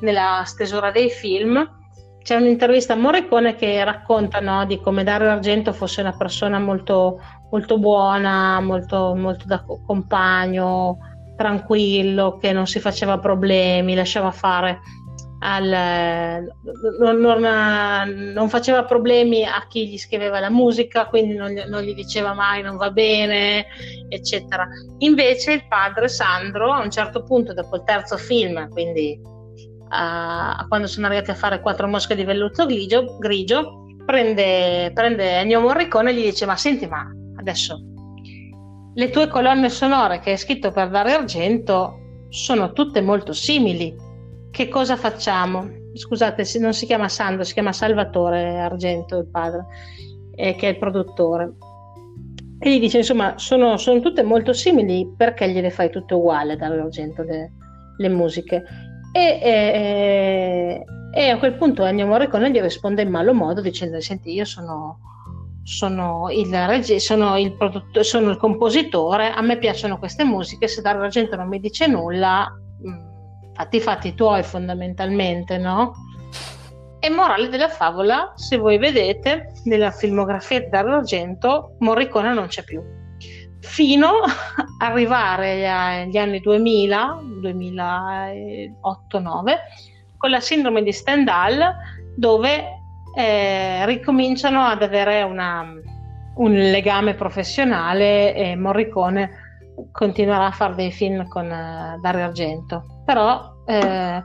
nella 0.00 0.42
stesura 0.44 0.90
dei 0.90 1.10
film. 1.10 1.82
C'è 2.22 2.36
un'intervista 2.36 2.94
a 2.94 2.96
Morricone 2.96 3.54
che 3.54 3.84
racconta 3.84 4.40
no, 4.40 4.64
di 4.64 4.80
come 4.80 5.04
Dario 5.04 5.30
Argento 5.30 5.72
fosse 5.72 6.00
una 6.00 6.16
persona 6.16 6.58
molto, 6.58 7.20
molto 7.50 7.78
buona, 7.78 8.60
molto, 8.60 9.14
molto 9.14 9.44
da 9.46 9.62
compagno, 9.86 10.98
tranquillo, 11.36 12.38
che 12.38 12.52
non 12.52 12.66
si 12.66 12.80
faceva 12.80 13.18
problemi, 13.18 13.94
lasciava 13.94 14.30
fare 14.30 14.80
al, 15.40 16.46
non, 17.00 17.20
non, 18.32 18.48
faceva 18.48 18.84
problemi 18.84 19.44
a 19.44 19.66
chi 19.68 19.88
gli 19.88 19.98
scriveva 19.98 20.40
la 20.40 20.48
musica, 20.48 21.06
quindi 21.06 21.34
non, 21.34 21.52
non, 21.68 21.82
gli 21.82 21.94
diceva 21.94 22.32
mai 22.32 22.62
non 22.62 22.76
va 22.76 22.90
bene, 22.90 23.66
eccetera. 24.08 24.66
Invece 24.98 25.52
il 25.52 25.66
padre 25.68 26.08
Sandro, 26.08 26.72
a 26.72 26.82
un 26.82 26.90
certo 26.90 27.22
punto, 27.24 27.52
dopo 27.52 27.76
il 27.76 27.84
terzo 27.84 28.16
film, 28.16 28.68
quindi 28.70 29.20
a, 29.90 30.64
quando 30.66 30.86
sono 30.86 31.06
arrivati 31.06 31.30
a 31.30 31.34
fare 31.34 31.60
quattro 31.60 31.88
mosche 31.88 32.14
di 32.14 32.24
velluto 32.24 32.64
grigio, 32.64 33.18
grigio 33.18 33.84
prende, 34.06 34.90
prende 34.94 35.40
Ennio 35.40 35.60
Morricone 35.60 36.10
e 36.10 36.14
gli 36.14 36.24
dice 36.24 36.46
ma 36.46 36.56
senti 36.56 36.86
ma 36.86 37.06
adesso 37.36 37.93
le 38.94 39.10
tue 39.10 39.28
colonne 39.28 39.68
sonore 39.68 40.20
che 40.20 40.30
hai 40.30 40.38
scritto 40.38 40.70
per 40.70 40.88
Dario 40.88 41.16
Argento 41.16 42.26
sono 42.28 42.72
tutte 42.72 43.00
molto 43.00 43.32
simili 43.32 44.12
che 44.54 44.68
cosa 44.68 44.96
facciamo? 44.96 45.68
Scusate, 45.94 46.44
non 46.60 46.74
si 46.74 46.86
chiama 46.86 47.08
Sandro, 47.08 47.42
si 47.42 47.54
chiama 47.54 47.72
Salvatore 47.72 48.56
Argento, 48.60 49.18
il 49.18 49.26
padre, 49.26 49.66
eh, 50.36 50.54
che 50.54 50.68
è 50.68 50.70
il 50.70 50.78
produttore. 50.78 51.54
E 52.60 52.70
gli 52.70 52.78
dice, 52.78 52.98
insomma, 52.98 53.36
sono, 53.36 53.76
sono, 53.78 53.98
tutte 53.98 54.22
molto 54.22 54.52
simili, 54.52 55.12
perché 55.16 55.50
gliele 55.50 55.70
fai 55.70 55.90
tutte 55.90 56.14
uguali 56.14 56.56
Dario 56.56 56.84
Argento 56.84 57.24
le, 57.24 57.52
le 57.96 58.08
musiche? 58.08 58.62
E, 59.12 59.40
e, 59.42 60.84
e, 61.12 61.28
a 61.30 61.38
quel 61.38 61.54
punto 61.56 61.84
Ennio 61.84 62.06
Morricone 62.06 62.52
gli 62.52 62.60
risponde 62.60 63.02
in 63.02 63.10
malo 63.10 63.34
modo 63.34 63.60
dicendo 63.60 64.00
senti 64.00 64.32
io 64.32 64.44
sono, 64.44 64.98
sono, 65.64 66.28
il, 66.30 66.54
reg- 66.66 66.96
sono, 66.96 67.38
il 67.38 67.56
sono, 68.00 68.30
il 68.30 68.36
compositore, 68.36 69.32
a 69.32 69.40
me 69.40 69.58
piacciono 69.58 69.98
queste 69.98 70.22
musiche, 70.22 70.68
se 70.68 70.82
Dario 70.82 71.02
Argento 71.02 71.36
non 71.36 71.48
mi 71.48 71.58
dice 71.58 71.86
nulla, 71.86 72.52
mh, 72.82 73.52
fatti 73.54 73.78
i 73.78 73.80
fatti 73.80 74.14
tuoi 74.14 74.42
fondamentalmente, 74.42 75.58
no? 75.58 75.94
E 77.00 77.10
morale 77.10 77.48
della 77.48 77.68
favola, 77.68 78.32
se 78.36 78.56
voi 78.56 78.78
vedete 78.78 79.52
nella 79.64 79.90
filmografia 79.90 80.60
di 80.60 80.68
Dario 80.68 80.96
Argento, 80.96 81.76
Morricone 81.80 82.32
non 82.32 82.46
c'è 82.46 82.62
più 82.62 82.82
fino 83.64 84.20
ad 84.20 84.66
arrivare 84.78 85.68
agli 85.68 86.16
anni 86.16 86.40
2000, 86.40 87.20
2008-2009, 87.40 89.54
con 90.16 90.30
la 90.30 90.40
sindrome 90.40 90.82
di 90.82 90.92
Stendhal, 90.92 91.74
dove 92.14 92.73
eh, 93.14 93.86
ricominciano 93.86 94.62
ad 94.62 94.82
avere 94.82 95.22
una, 95.22 95.64
un 96.36 96.52
legame 96.52 97.14
professionale 97.14 98.34
e 98.34 98.56
Morricone 98.56 99.42
continuerà 99.90 100.46
a 100.46 100.50
fare 100.50 100.74
dei 100.74 100.92
film 100.92 101.26
con 101.28 101.46
uh, 101.46 102.00
Dario 102.00 102.24
Argento. 102.24 103.02
Però 103.04 103.62
eh, 103.66 104.22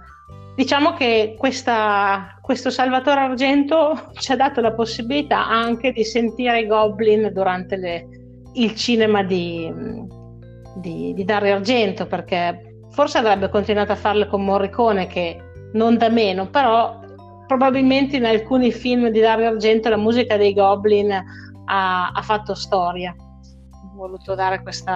diciamo 0.55 0.93
che 0.93 1.35
questa, 1.37 2.37
questo 2.41 2.69
Salvatore 2.69 3.21
Argento 3.21 4.11
ci 4.19 4.31
ha 4.31 4.35
dato 4.35 4.61
la 4.61 4.73
possibilità 4.73 5.47
anche 5.47 5.91
di 5.91 6.03
sentire 6.03 6.61
i 6.61 6.67
Goblin 6.67 7.31
durante 7.33 7.75
le, 7.77 8.07
il 8.53 8.75
cinema 8.75 9.23
di, 9.23 9.71
di, 10.75 11.13
di 11.13 11.23
Dario 11.23 11.55
Argento 11.55 12.05
perché 12.07 12.63
forse 12.91 13.19
avrebbe 13.19 13.49
continuato 13.49 13.91
a 13.91 13.95
farle 13.95 14.27
con 14.27 14.43
Morricone 14.43 15.07
che 15.07 15.41
non 15.73 15.97
da 15.97 16.09
meno, 16.09 16.47
però 16.47 16.99
probabilmente 17.49 18.15
in 18.17 18.25
alcuni 18.25 18.71
film 18.71 19.09
di 19.09 19.19
Dario 19.19 19.47
Argento 19.47 19.89
la 19.89 19.97
musica 19.97 20.37
dei 20.37 20.53
Goblin 20.53 21.11
ha, 21.65 22.09
ha 22.09 22.21
fatto 22.21 22.53
storia. 22.53 23.15
Ho 23.17 23.95
voluto 23.95 24.35
dare 24.35 24.61
questo 24.61 24.91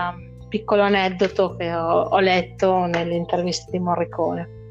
piccolo 0.50 0.84
aneddoto 0.84 1.56
che 1.56 1.74
ho, 1.74 2.02
ho 2.02 2.20
letto 2.20 2.86
nelle 2.86 3.16
interviste 3.16 3.72
di 3.72 3.80
Morricone. 3.80 4.62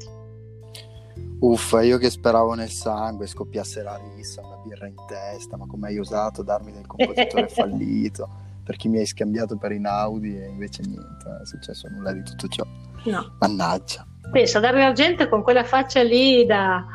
Uffa, 1.41 1.81
io 1.81 1.97
che 1.97 2.09
speravo 2.09 2.53
nel 2.53 2.69
sangue, 2.69 3.27
scoppiasse 3.27 3.83
la 3.83 3.99
rissa, 4.15 4.41
una 4.45 4.61
birra 4.65 4.87
in 4.87 4.95
testa, 5.05 5.57
ma 5.57 5.65
come 5.67 5.89
hai 5.89 5.99
osato 5.99 6.41
darmi 6.41 6.71
del 6.71 6.87
compositore 6.87 7.49
fallito? 7.51 8.29
Per 8.63 8.77
chi 8.77 8.87
mi 8.87 8.99
hai 8.99 9.05
scambiato 9.05 9.57
per 9.57 9.73
Inaudi 9.73 10.41
e 10.41 10.47
invece 10.47 10.83
niente, 10.83 11.25
non 11.25 11.41
è 11.41 11.45
successo 11.45 11.89
nulla 11.89 12.13
di 12.13 12.23
tutto 12.23 12.47
ciò. 12.47 12.63
No. 13.03 13.35
Mannaggia. 13.39 14.07
Pensa, 14.31 14.61
Dario 14.61 14.85
Argento 14.85 15.27
con 15.27 15.43
quella 15.43 15.65
faccia 15.65 16.01
lì 16.01 16.45
da, 16.45 16.85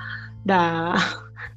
da, 0.42 0.94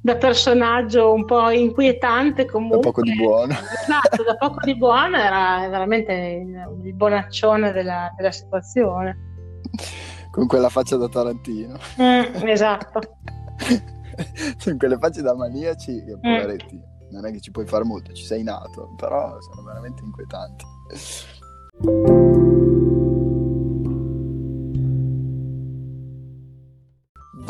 da 0.00 0.16
personaggio 0.16 1.12
un 1.12 1.24
po' 1.24 1.50
inquietante 1.50 2.46
comunque. 2.46 2.78
Da 2.78 2.86
poco 2.88 3.02
di 3.02 3.14
buono. 3.14 3.52
Esatto, 3.52 4.22
da 4.22 4.36
poco 4.36 4.64
di 4.64 4.76
buono 4.76 5.16
era 5.16 5.66
veramente 5.68 6.12
il, 6.12 6.94
bonaccione 6.94 7.72
della, 7.72 8.12
della 8.16 8.32
situazione 8.32 9.30
con 10.32 10.46
quella 10.46 10.70
faccia 10.70 10.96
da 10.96 11.08
Tarantino. 11.08 11.78
Mm, 12.00 12.48
esatto. 12.48 13.00
Sono 14.56 14.76
quelle 14.76 14.98
facce 14.98 15.22
da 15.22 15.34
maniaci 15.34 16.02
che 16.04 16.16
mm. 16.16 16.20
poveretti. 16.20 16.74
Mm. 16.74 17.10
Non 17.12 17.26
è 17.26 17.30
che 17.30 17.40
ci 17.40 17.50
puoi 17.50 17.66
fare 17.66 17.84
molto, 17.84 18.12
ci 18.12 18.24
sei 18.24 18.42
nato, 18.42 18.94
però 18.96 19.38
sono 19.40 19.62
veramente 19.62 20.02
inquietanti. 20.02 20.64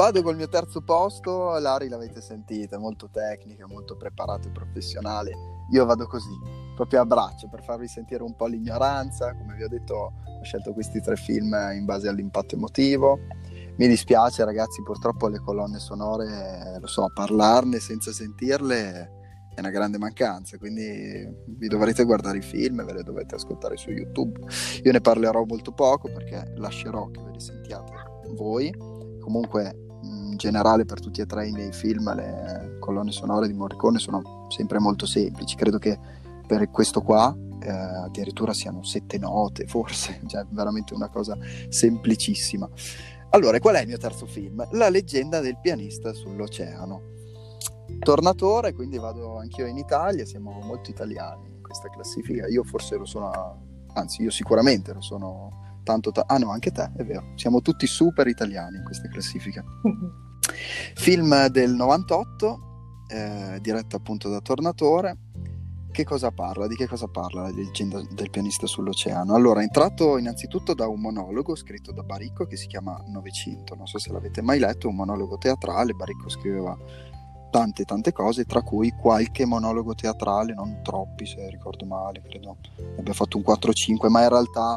Vado 0.02 0.20
col 0.20 0.34
mio 0.34 0.48
terzo 0.48 0.80
posto, 0.80 1.56
Lari 1.60 1.86
l'avete 1.86 2.20
sentita, 2.20 2.76
molto 2.76 3.08
tecnica, 3.08 3.68
molto 3.68 3.96
preparata 3.96 4.48
e 4.48 4.50
professionale. 4.50 5.30
Io 5.70 5.84
vado 5.84 6.08
così, 6.08 6.36
proprio 6.74 7.02
a 7.02 7.06
braccio, 7.06 7.48
per 7.48 7.62
farvi 7.62 7.86
sentire 7.86 8.24
un 8.24 8.34
po' 8.34 8.46
l'ignoranza. 8.46 9.32
Come 9.32 9.54
vi 9.54 9.62
ho 9.62 9.68
detto, 9.68 9.94
ho 9.94 10.42
scelto 10.42 10.72
questi 10.72 11.00
tre 11.00 11.14
film 11.14 11.56
in 11.72 11.84
base 11.84 12.08
all'impatto 12.08 12.56
emotivo. 12.56 13.16
Mi 13.76 13.86
dispiace 13.86 14.44
ragazzi, 14.44 14.82
purtroppo 14.82 15.28
le 15.28 15.38
colonne 15.38 15.78
sonore, 15.78 16.80
lo 16.80 16.86
so, 16.88 17.08
parlarne 17.14 17.78
senza 17.78 18.10
sentirle 18.10 19.20
è 19.54 19.60
una 19.60 19.70
grande 19.70 19.98
mancanza, 19.98 20.58
quindi 20.58 21.32
vi 21.46 21.68
dovrete 21.68 22.02
guardare 22.02 22.38
i 22.38 22.42
film, 22.42 22.84
ve 22.84 22.92
le 22.92 23.02
dovete 23.04 23.36
ascoltare 23.36 23.76
su 23.76 23.90
YouTube. 23.90 24.40
Io 24.82 24.90
ne 24.90 25.00
parlerò 25.00 25.44
molto 25.44 25.70
poco 25.70 26.10
perché 26.10 26.54
lascerò 26.56 27.08
che 27.08 27.22
ve 27.22 27.30
le 27.30 27.40
sentiate 27.40 27.92
voi. 28.34 28.74
Comunque, 29.20 29.90
generale, 30.36 30.84
per 30.84 31.00
tutti 31.00 31.20
e 31.20 31.26
tre 31.26 31.48
i 31.48 31.52
miei 31.52 31.72
film, 31.72 32.14
le 32.14 32.76
colonne 32.78 33.12
sonore 33.12 33.46
di 33.46 33.54
Morricone 33.54 33.98
sono 33.98 34.46
sempre 34.48 34.78
molto 34.78 35.06
semplici. 35.06 35.56
Credo 35.56 35.78
che 35.78 35.98
per 36.46 36.70
questo 36.70 37.00
qua 37.00 37.34
eh, 37.60 37.70
addirittura 37.70 38.52
siano 38.52 38.82
sette 38.82 39.18
note, 39.18 39.66
forse, 39.66 40.20
cioè 40.26 40.44
veramente 40.50 40.94
una 40.94 41.08
cosa 41.08 41.36
semplicissima. 41.68 42.68
Allora, 43.30 43.58
qual 43.60 43.76
è 43.76 43.80
il 43.80 43.88
mio 43.88 43.98
terzo 43.98 44.26
film? 44.26 44.66
La 44.72 44.90
leggenda 44.90 45.40
del 45.40 45.58
pianista 45.60 46.12
sull'oceano. 46.12 47.10
Tornatore, 47.98 48.72
quindi 48.74 48.98
vado 48.98 49.38
anch'io 49.38 49.66
in 49.66 49.78
Italia, 49.78 50.24
siamo 50.26 50.50
molto 50.62 50.90
italiani 50.90 51.46
in 51.48 51.62
questa 51.62 51.88
classifica. 51.88 52.46
Io 52.48 52.62
forse 52.64 52.96
lo 52.96 53.04
sono, 53.04 53.86
anzi 53.94 54.22
io 54.22 54.30
sicuramente 54.30 54.92
lo 54.92 55.00
sono 55.00 55.71
tanto, 55.82 56.10
ta- 56.10 56.24
ah 56.26 56.38
no, 56.38 56.50
anche 56.50 56.70
te, 56.70 56.90
è 56.96 57.04
vero, 57.04 57.32
siamo 57.36 57.60
tutti 57.60 57.86
super 57.86 58.26
italiani 58.26 58.78
in 58.78 58.84
questa 58.84 59.08
classifica. 59.08 59.64
Film 60.94 61.46
del 61.48 61.72
98, 61.72 62.60
eh, 63.08 63.58
diretto 63.60 63.96
appunto 63.96 64.28
da 64.28 64.40
Tornatore, 64.40 65.18
che 65.92 66.04
cosa 66.04 66.30
parla? 66.30 66.66
Di 66.66 66.74
che 66.74 66.86
cosa 66.86 67.06
parla 67.06 67.42
la 67.42 67.50
leggenda 67.50 68.00
del 68.10 68.30
pianista 68.30 68.66
sull'oceano? 68.66 69.34
Allora, 69.34 69.60
è 69.60 69.64
entrato 69.64 70.16
innanzitutto 70.16 70.72
da 70.72 70.88
un 70.88 71.00
monologo 71.00 71.54
scritto 71.54 71.92
da 71.92 72.02
Baricco 72.02 72.46
che 72.46 72.56
si 72.56 72.66
chiama 72.66 72.98
Novecento. 73.08 73.74
Non 73.74 73.86
so 73.86 73.98
se 73.98 74.10
l'avete 74.10 74.40
mai 74.40 74.58
letto, 74.58 74.88
un 74.88 74.96
monologo 74.96 75.36
teatrale. 75.36 75.92
Baricco 75.92 76.30
scriveva 76.30 76.74
tante 77.52 77.84
tante 77.84 78.12
cose, 78.12 78.46
tra 78.46 78.62
cui 78.62 78.90
qualche 78.98 79.44
monologo 79.44 79.94
teatrale, 79.94 80.54
non 80.54 80.80
troppi 80.82 81.26
se 81.26 81.50
ricordo 81.50 81.84
male, 81.84 82.22
credo 82.22 82.56
abbia 82.98 83.12
fatto 83.12 83.36
un 83.36 83.44
4-5, 83.46 84.08
ma 84.08 84.22
in 84.22 84.30
realtà 84.30 84.74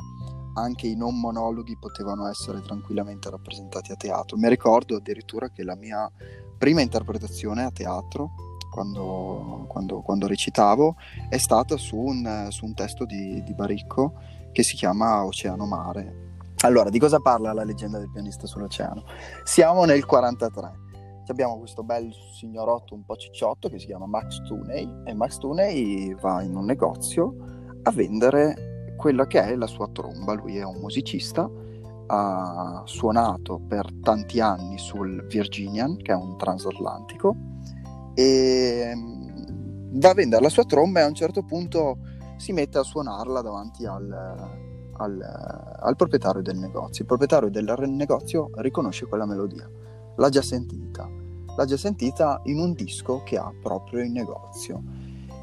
anche 0.56 0.88
i 0.88 0.96
non 0.96 1.20
monologhi 1.20 1.78
potevano 1.78 2.28
essere 2.28 2.62
tranquillamente 2.62 3.30
rappresentati 3.30 3.92
a 3.92 3.96
teatro. 3.96 4.38
Mi 4.38 4.50
ricordo 4.50 4.96
addirittura 4.96 5.50
che 5.50 5.64
la 5.64 5.76
mia 5.76 6.10
prima 6.58 6.82
interpretazione 6.82 7.64
a 7.64 7.72
teatro 7.72 8.32
quando, 8.72 9.66
quando, 9.68 10.02
quando 10.02 10.28
recitavo 10.28 10.96
è 11.30 11.38
stata 11.38 11.78
su 11.78 11.98
un, 11.98 12.48
su 12.50 12.66
un 12.66 12.74
testo 12.74 13.06
di, 13.06 13.42
di, 13.44 13.54
Baricco 13.54 14.14
che 14.52 14.64
si 14.64 14.76
chiama 14.76 15.24
Oceano 15.26 15.66
Mare. 15.66 16.24
Allora, 16.64 16.90
di 16.90 17.00
cosa 17.00 17.20
parla 17.20 17.54
la 17.54 17.64
leggenda 17.64 18.00
del 18.00 18.10
pianista 18.12 18.48
sull'oceano? 18.48 19.04
Siamo 19.44 19.86
nel 19.86 20.06
43. 20.06 20.84
Abbiamo 21.28 21.58
questo 21.58 21.84
bel 21.84 22.14
signorotto 22.38 22.94
un 22.94 23.04
po' 23.04 23.16
cicciotto 23.16 23.68
che 23.68 23.80
si 23.80 23.88
chiama 23.88 24.06
Max 24.06 24.42
Tooney 24.44 25.04
e 25.06 25.14
Max 25.14 25.38
Tooney 25.38 26.14
va 26.16 26.44
in 26.44 26.56
un 26.56 26.66
negozio 26.66 27.36
a 27.82 27.92
vendere 27.92 28.75
quella 28.96 29.28
che 29.28 29.42
è 29.42 29.56
la 29.56 29.68
sua 29.68 29.88
tromba. 29.92 30.34
Lui 30.34 30.58
è 30.58 30.64
un 30.64 30.78
musicista, 30.80 31.50
ha 32.08 32.84
suonato 32.86 33.60
per 33.68 33.92
tanti 34.02 34.40
anni 34.40 34.78
sul 34.78 35.26
Virginian, 35.28 35.98
che 35.98 36.12
è 36.12 36.16
un 36.16 36.38
transatlantico, 36.38 37.36
e 38.14 38.94
va 39.92 40.10
a 40.10 40.14
vendere 40.14 40.42
la 40.42 40.50
sua 40.50 40.66
tromba 40.66 41.00
e 41.00 41.04
a 41.04 41.08
un 41.08 41.16
certo 41.16 41.44
punto 41.44 41.98
si 42.38 42.52
mette 42.52 42.78
a 42.78 42.84
suonarla 42.84 43.42
davanti 43.42 43.86
al, 43.86 44.12
al, 44.98 45.22
al, 45.80 45.96
proprietario 45.96 46.42
del 46.42 46.58
negozio. 46.58 47.02
Il 47.02 47.08
proprietario 47.08 47.50
del 47.50 47.90
negozio 47.90 48.50
riconosce 48.56 49.06
quella 49.06 49.26
melodia, 49.26 49.70
l'ha 50.16 50.30
già 50.30 50.42
sentita, 50.42 51.08
l'ha 51.56 51.66
già 51.66 51.78
sentita 51.78 52.42
in 52.46 52.60
un 52.60 52.74
disco 52.74 53.24
che 53.24 53.38
ha 53.38 53.52
proprio 53.62 54.04
in 54.04 54.12
negozio 54.12 54.84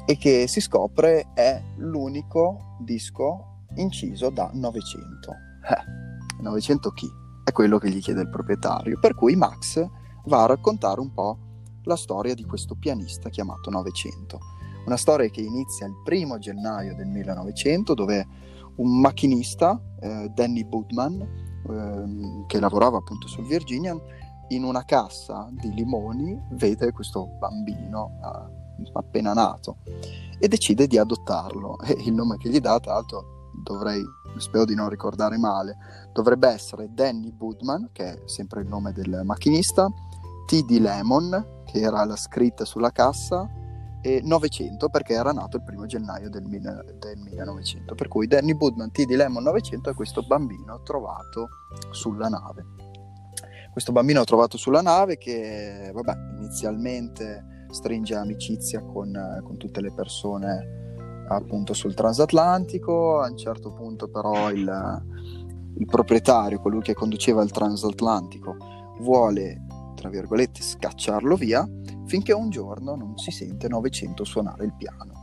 e 0.05 0.17
che 0.17 0.47
si 0.47 0.59
scopre 0.59 1.31
è 1.33 1.61
l'unico 1.77 2.77
disco 2.79 3.65
inciso 3.75 4.29
da 4.29 4.49
900. 4.53 5.31
Eh, 5.31 6.41
900 6.41 6.91
chi? 6.91 7.07
È 7.43 7.51
quello 7.51 7.77
che 7.77 7.89
gli 7.89 8.01
chiede 8.01 8.21
il 8.21 8.29
proprietario, 8.29 8.99
per 8.99 9.15
cui 9.15 9.35
Max 9.35 9.85
va 10.25 10.43
a 10.43 10.47
raccontare 10.47 10.99
un 10.99 11.11
po' 11.13 11.37
la 11.83 11.95
storia 11.95 12.33
di 12.33 12.43
questo 12.45 12.75
pianista 12.75 13.29
chiamato 13.29 13.69
Novecento. 13.69 14.39
Una 14.85 14.97
storia 14.97 15.29
che 15.29 15.41
inizia 15.41 15.85
il 15.85 15.95
primo 16.03 16.37
gennaio 16.37 16.95
del 16.95 17.07
1900 17.07 17.93
dove 17.93 18.27
un 18.75 18.99
macchinista, 18.99 19.79
eh, 19.99 20.29
Danny 20.33 20.63
Budman, 20.65 21.21
eh, 21.21 22.45
che 22.47 22.59
lavorava 22.59 22.97
appunto 22.97 23.27
sul 23.27 23.45
Virginian, 23.45 23.99
in 24.49 24.63
una 24.63 24.83
cassa 24.83 25.49
di 25.51 25.73
limoni 25.73 26.37
vede 26.51 26.91
questo 26.91 27.27
bambino 27.39 28.19
eh, 28.21 28.62
appena 28.93 29.33
nato 29.33 29.77
e 30.39 30.47
decide 30.47 30.87
di 30.87 30.97
adottarlo. 30.97 31.77
E 31.85 32.03
il 32.05 32.13
nome 32.13 32.37
che 32.37 32.49
gli 32.49 32.59
dà, 32.59 32.79
tra 32.79 32.93
l'altro, 32.93 33.51
dovrei, 33.63 34.03
spero 34.37 34.65
di 34.65 34.75
non 34.75 34.89
ricordare 34.89 35.37
male, 35.37 35.77
dovrebbe 36.11 36.49
essere 36.49 36.89
Danny 36.93 37.31
Budman, 37.31 37.89
che 37.91 38.13
è 38.13 38.21
sempre 38.25 38.61
il 38.61 38.67
nome 38.67 38.91
del 38.91 39.21
macchinista, 39.23 39.87
T.D. 40.45 40.79
Lemon, 40.79 41.61
che 41.65 41.79
era 41.79 42.03
la 42.03 42.15
scritta 42.15 42.65
sulla 42.65 42.91
cassa, 42.91 43.49
e 44.01 44.19
900 44.21 44.89
perché 44.89 45.13
era 45.13 45.31
nato 45.31 45.55
il 45.55 45.63
primo 45.63 45.85
gennaio 45.85 46.29
del, 46.29 46.43
del 46.43 47.17
1900. 47.17 47.95
Per 47.95 48.09
cui 48.09 48.27
Danny 48.27 48.53
Budman 48.53 48.91
T.D. 48.91 49.11
Lemon 49.11 49.43
900 49.43 49.91
è 49.91 49.93
questo 49.93 50.23
bambino 50.23 50.81
trovato 50.83 51.47
sulla 51.91 52.27
nave. 52.27 52.65
Questo 53.71 53.93
bambino 53.93 54.23
trovato 54.25 54.57
sulla 54.57 54.81
nave 54.81 55.17
che, 55.17 55.89
vabbè, 55.93 56.13
inizialmente 56.37 57.52
stringe 57.73 58.15
amicizia 58.15 58.81
con, 58.81 59.41
con 59.43 59.57
tutte 59.57 59.81
le 59.81 59.91
persone 59.91 61.25
appunto 61.27 61.73
sul 61.73 61.93
transatlantico, 61.93 63.21
a 63.21 63.29
un 63.29 63.37
certo 63.37 63.71
punto 63.73 64.07
però 64.09 64.51
il, 64.51 65.03
il 65.77 65.85
proprietario, 65.85 66.59
colui 66.59 66.81
che 66.81 66.93
conduceva 66.93 67.41
il 67.43 67.51
transatlantico, 67.51 68.55
vuole 68.99 69.61
tra 70.03 70.09
virgolette, 70.09 70.61
scacciarlo 70.61 71.37
via, 71.37 71.65
finché 72.05 72.33
un 72.33 72.49
giorno 72.49 72.95
non 72.95 73.17
si 73.17 73.31
sente 73.31 73.69
Novecento 73.69 74.25
suonare 74.25 74.65
il 74.65 74.73
piano. 74.75 75.21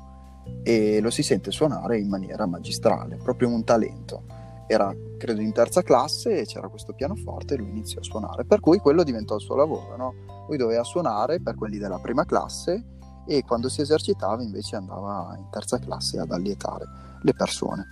E 0.62 1.00
lo 1.00 1.10
si 1.10 1.22
sente 1.22 1.50
suonare 1.50 1.98
in 1.98 2.08
maniera 2.08 2.46
magistrale, 2.46 3.16
proprio 3.16 3.48
un 3.48 3.62
talento. 3.62 4.24
Era, 4.72 4.94
credo, 5.18 5.40
in 5.40 5.50
terza 5.50 5.82
classe 5.82 6.38
e 6.38 6.44
c'era 6.44 6.68
questo 6.68 6.92
pianoforte 6.92 7.54
e 7.54 7.56
lui 7.56 7.70
iniziò 7.70 7.98
a 7.98 8.04
suonare, 8.04 8.44
per 8.44 8.60
cui 8.60 8.78
quello 8.78 9.02
diventò 9.02 9.34
il 9.34 9.40
suo 9.40 9.56
lavoro. 9.56 9.96
No? 9.96 10.14
Lui 10.46 10.56
doveva 10.56 10.84
suonare 10.84 11.40
per 11.40 11.56
quelli 11.56 11.76
della 11.76 11.98
prima 11.98 12.24
classe 12.24 12.84
e 13.26 13.42
quando 13.42 13.68
si 13.68 13.80
esercitava 13.80 14.40
invece 14.44 14.76
andava 14.76 15.34
in 15.36 15.48
terza 15.50 15.80
classe 15.80 16.20
ad 16.20 16.30
allietare 16.30 16.84
le 17.20 17.32
persone. 17.34 17.86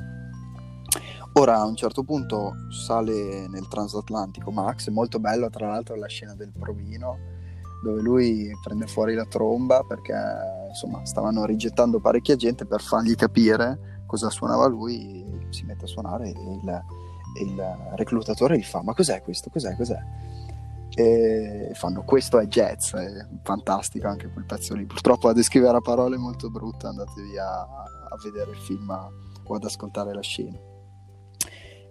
Ora 1.32 1.56
a 1.58 1.64
un 1.64 1.74
certo 1.74 2.04
punto 2.04 2.52
sale 2.70 3.48
nel 3.48 3.66
transatlantico 3.66 4.52
Max, 4.52 4.88
molto 4.90 5.18
bello 5.18 5.50
tra 5.50 5.66
l'altro 5.66 5.96
la 5.96 6.06
scena 6.06 6.36
del 6.36 6.52
provino 6.56 7.16
dove 7.82 8.00
lui 8.00 8.52
prende 8.62 8.86
fuori 8.86 9.14
la 9.14 9.26
tromba 9.26 9.82
perché 9.82 10.14
insomma 10.68 11.04
stavano 11.04 11.44
rigettando 11.44 11.98
parecchia 11.98 12.36
gente 12.36 12.66
per 12.66 12.80
fargli 12.80 13.16
capire 13.16 14.02
cosa 14.08 14.30
suonava 14.30 14.66
lui, 14.66 15.22
si 15.50 15.64
mette 15.64 15.84
a 15.84 15.88
suonare 15.88 16.28
e 16.28 16.30
il, 16.30 16.84
il 17.42 17.76
reclutatore 17.96 18.58
gli 18.58 18.64
fa 18.64 18.82
ma 18.82 18.94
cos'è 18.94 19.22
questo, 19.22 19.50
cos'è, 19.50 19.76
cos'è? 19.76 19.98
e 20.98 21.70
fanno 21.74 22.02
questo 22.02 22.40
è 22.40 22.46
jazz, 22.46 22.92
è 22.94 23.24
fantastico 23.44 24.08
anche 24.08 24.28
quel 24.32 24.44
pezzo 24.44 24.74
lì. 24.74 24.84
Purtroppo 24.84 25.28
a 25.28 25.32
descrivere 25.32 25.76
a 25.76 25.80
parole 25.80 26.16
è 26.16 26.18
molto 26.18 26.50
brutto, 26.50 26.88
andatevi 26.88 27.38
a, 27.38 27.60
a 27.60 28.16
vedere 28.24 28.50
il 28.50 28.56
film 28.56 28.90
o 28.90 29.54
ad 29.54 29.62
ascoltare 29.62 30.12
la 30.12 30.22
scena. 30.22 30.58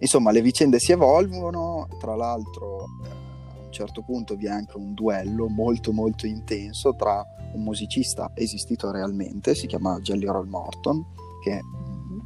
Insomma, 0.00 0.30
le 0.30 0.42
vicende 0.42 0.78
si 0.78 0.92
evolvono, 0.92 1.88
tra 1.98 2.14
l'altro 2.16 2.84
eh, 3.04 3.08
a 3.08 3.64
un 3.64 3.72
certo 3.72 4.02
punto 4.02 4.36
vi 4.36 4.44
è 4.44 4.50
anche 4.50 4.76
un 4.76 4.92
duello 4.92 5.48
molto 5.48 5.92
molto 5.92 6.26
intenso 6.26 6.94
tra 6.94 7.24
un 7.54 7.62
musicista 7.62 8.32
esistito 8.34 8.90
realmente, 8.90 9.54
si 9.54 9.66
chiama 9.66 9.98
Jelly 10.00 10.26
Roll 10.26 10.48
Morton, 10.48 11.02
che 11.42 11.62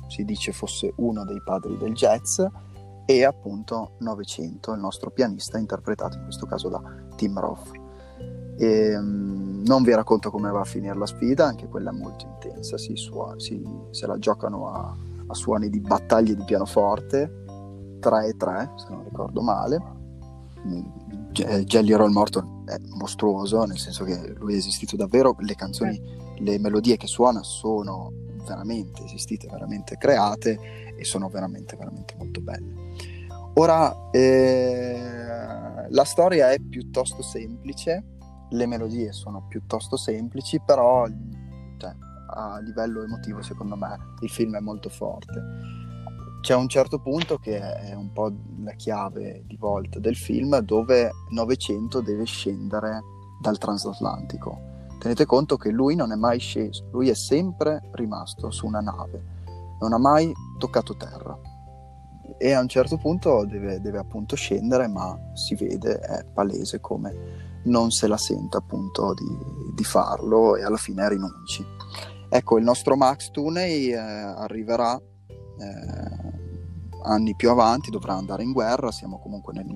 si 0.09 0.25
dice 0.25 0.53
fosse 0.53 0.93
uno 0.97 1.25
dei 1.25 1.41
padri 1.43 1.77
del 1.79 1.95
jazz, 1.95 2.41
e 3.05 3.25
appunto 3.25 3.93
900, 3.99 4.73
il 4.73 4.81
nostro 4.81 5.11
pianista 5.11 5.59
interpretato 5.59 6.17
in 6.17 6.25
questo 6.25 6.47
caso 6.47 6.69
da 6.69 6.81
Tim 7.17 7.39
Roth. 7.39 7.71
E, 8.57 8.97
um, 8.97 9.63
non 9.65 9.83
vi 9.83 9.95
racconto 9.95 10.31
come 10.31 10.51
va 10.51 10.61
a 10.61 10.65
finire 10.65 10.97
la 10.97 11.07
sfida, 11.07 11.47
anche 11.47 11.69
quella 11.69 11.91
è 11.91 11.95
molto 11.95 12.27
intensa, 12.27 12.79
si, 12.79 12.97
su- 12.97 13.35
si 13.37 13.63
se 13.91 14.07
la 14.07 14.19
giocano 14.19 14.69
a, 14.69 14.97
a, 15.27 15.35
suoni 15.35 15.69
di 15.69 15.81
battaglie 15.81 16.35
di 16.35 16.45
pianoforte, 16.45 17.99
3 18.01 18.27
e 18.27 18.37
3 18.37 18.71
se 18.77 18.87
non 18.91 19.05
ricordo 19.05 19.43
male. 19.43 20.01
Jelly 21.33 21.93
Roll 21.95 22.13
Morton 22.13 22.65
è 22.67 22.77
mostruoso, 22.95 23.65
nel 23.65 23.79
senso 23.79 24.05
che 24.05 24.35
lui 24.39 24.55
è 24.55 24.57
esistito 24.57 24.97
davvero, 24.97 25.35
le 25.39 25.55
canzoni, 25.55 26.01
le 26.39 26.59
melodie 26.59 26.97
che 26.97 27.07
suona 27.07 27.43
sono 27.43 28.13
veramente 28.47 29.05
esistite, 29.05 29.49
veramente 29.49 29.97
create 29.97 30.95
e 30.97 31.05
sono 31.05 31.29
veramente, 31.29 31.77
veramente 31.77 32.15
molto 32.17 32.41
belle. 32.41 32.75
Ora, 33.55 34.11
eh, 34.11 35.89
la 35.89 36.05
storia 36.05 36.51
è 36.53 36.59
piuttosto 36.59 37.23
semplice, 37.23 38.05
le 38.51 38.67
melodie 38.67 39.13
sono 39.13 39.45
piuttosto 39.49 39.97
semplici, 39.97 40.61
però 40.65 41.07
cioè, 41.77 41.95
a 42.35 42.59
livello 42.61 43.03
emotivo 43.03 43.43
secondo 43.43 43.77
me 43.77 43.97
il 44.21 44.31
film 44.31 44.57
è 44.57 44.61
molto 44.61 44.89
forte. 44.89 45.43
C'è 46.41 46.55
un 46.55 46.69
certo 46.69 46.99
punto 46.99 47.37
che 47.39 47.61
è 47.61 47.95
un 47.95 48.11
po' 48.13 48.33
la 48.65 48.73
chiave 48.73 49.45
di 49.47 49.57
volta 49.57 50.01
del 50.01 50.17
film 50.17 50.59
dove 50.59 51.11
Novecento 51.31 52.01
deve 52.01 52.25
scendere 52.25 53.01
dal 53.41 53.59
transatlantico 53.59 54.72
Tenete 55.03 55.27
conto 55.27 55.57
che 55.57 55.71
lui 55.71 55.97
non 55.97 56.13
è 56.13 56.15
mai 56.15 56.39
sceso, 56.39 56.87
lui 56.93 57.09
è 57.09 57.15
sempre 57.15 57.83
rimasto 57.95 58.53
su 58.53 58.67
una 58.67 58.79
nave, 58.79 59.25
non 59.81 59.93
ha 59.93 59.99
mai 59.99 60.33
toccato 60.59 60.97
terra. 60.97 61.37
E 62.39 62.53
a 62.53 62.61
un 62.61 62.69
certo 62.69 62.99
punto 62.99 63.45
deve, 63.45 63.81
deve 63.81 63.99
appunto 63.99 64.37
scendere, 64.37 64.87
ma 64.87 65.19
si 65.35 65.57
vede, 65.57 65.99
è 65.99 66.25
palese 66.33 66.79
come 66.79 67.61
non 67.65 67.91
se 67.91 68.07
la 68.07 68.17
senta 68.17 68.59
appunto 68.59 69.13
di, 69.15 69.27
di 69.75 69.83
farlo 69.83 70.55
e 70.55 70.63
alla 70.63 70.77
fine 70.77 71.09
rinunci. 71.09 71.67
Ecco, 72.29 72.59
il 72.59 72.63
nostro 72.63 72.95
Max 72.95 73.33
Tuney 73.33 73.91
eh, 73.91 73.97
arriverà 73.97 74.97
eh, 74.97 76.33
anni 77.03 77.35
più 77.35 77.51
avanti, 77.51 77.91
dovrà 77.91 78.15
andare 78.15 78.45
in 78.45 78.53
guerra, 78.53 78.93
siamo 78.93 79.19
comunque 79.19 79.53
nel 79.53 79.67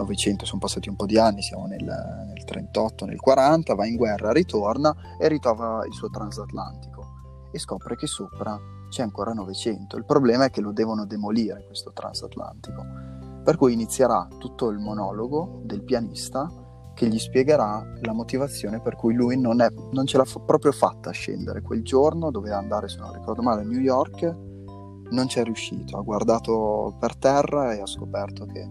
1900, 0.00 0.44
sono 0.44 0.60
passati 0.60 0.88
un 0.88 0.96
po' 0.96 1.06
di 1.06 1.18
anni, 1.18 1.42
siamo 1.42 1.66
nel, 1.66 1.84
nel 1.84 2.44
38, 2.44 3.04
nel 3.04 3.20
40, 3.20 3.74
va 3.74 3.86
in 3.86 3.96
guerra, 3.96 4.32
ritorna 4.32 4.94
e 5.18 5.28
ritrova 5.28 5.84
il 5.86 5.92
suo 5.92 6.08
transatlantico 6.08 7.48
e 7.52 7.58
scopre 7.58 7.96
che 7.96 8.06
sopra 8.06 8.58
c'è 8.88 9.02
ancora 9.02 9.32
900. 9.32 9.96
Il 9.96 10.04
problema 10.04 10.44
è 10.44 10.50
che 10.50 10.60
lo 10.60 10.72
devono 10.72 11.04
demolire 11.06 11.64
questo 11.66 11.92
transatlantico. 11.92 12.84
Per 13.44 13.56
cui 13.56 13.72
inizierà 13.72 14.28
tutto 14.38 14.68
il 14.68 14.78
monologo 14.78 15.60
del 15.64 15.82
pianista 15.82 16.48
che 16.94 17.06
gli 17.08 17.18
spiegherà 17.18 17.82
la 18.02 18.12
motivazione 18.12 18.80
per 18.80 18.96
cui 18.96 19.14
lui 19.14 19.38
non, 19.38 19.60
è, 19.62 19.68
non 19.92 20.04
ce 20.06 20.18
l'ha 20.18 20.24
f- 20.24 20.44
proprio 20.44 20.72
fatta 20.72 21.10
a 21.10 21.12
scendere 21.12 21.62
quel 21.62 21.82
giorno, 21.82 22.30
doveva 22.30 22.58
andare, 22.58 22.88
se 22.88 22.98
non 22.98 23.12
ricordo 23.12 23.42
male, 23.42 23.62
a 23.62 23.64
New 23.64 23.80
York, 23.80 24.36
non 25.10 25.26
ci 25.28 25.38
è 25.38 25.44
riuscito, 25.44 25.96
ha 25.96 26.02
guardato 26.02 26.96
per 26.98 27.16
terra 27.16 27.72
e 27.72 27.80
ha 27.80 27.86
scoperto 27.86 28.44
che 28.46 28.68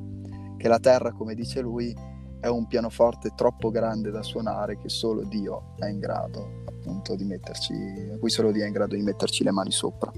che 0.60 0.68
la 0.68 0.80
terra, 0.80 1.14
come 1.14 1.34
dice 1.34 1.62
lui, 1.62 1.96
è 2.40 2.48
un 2.48 2.68
pianoforte 2.68 3.32
troppo 3.36 3.72
grande 3.72 4.12
da 4.12 4.22
suonare 4.22 4.78
che 4.78 4.90
solo 4.90 5.24
Dio 5.24 5.74
è 5.78 5.88
in 5.88 6.00
grado 6.00 6.64
appunto 6.66 7.16
di 7.16 7.26
metterci, 7.26 7.74
a 8.14 8.18
cui 8.18 8.30
solo 8.30 8.52
Dio 8.52 8.64
è 8.64 8.68
in 8.68 8.74
grado 8.74 8.96
di 8.96 9.02
metterci 9.02 9.44
le 9.44 9.52
mani 9.52 9.72
sopra. 9.72 10.12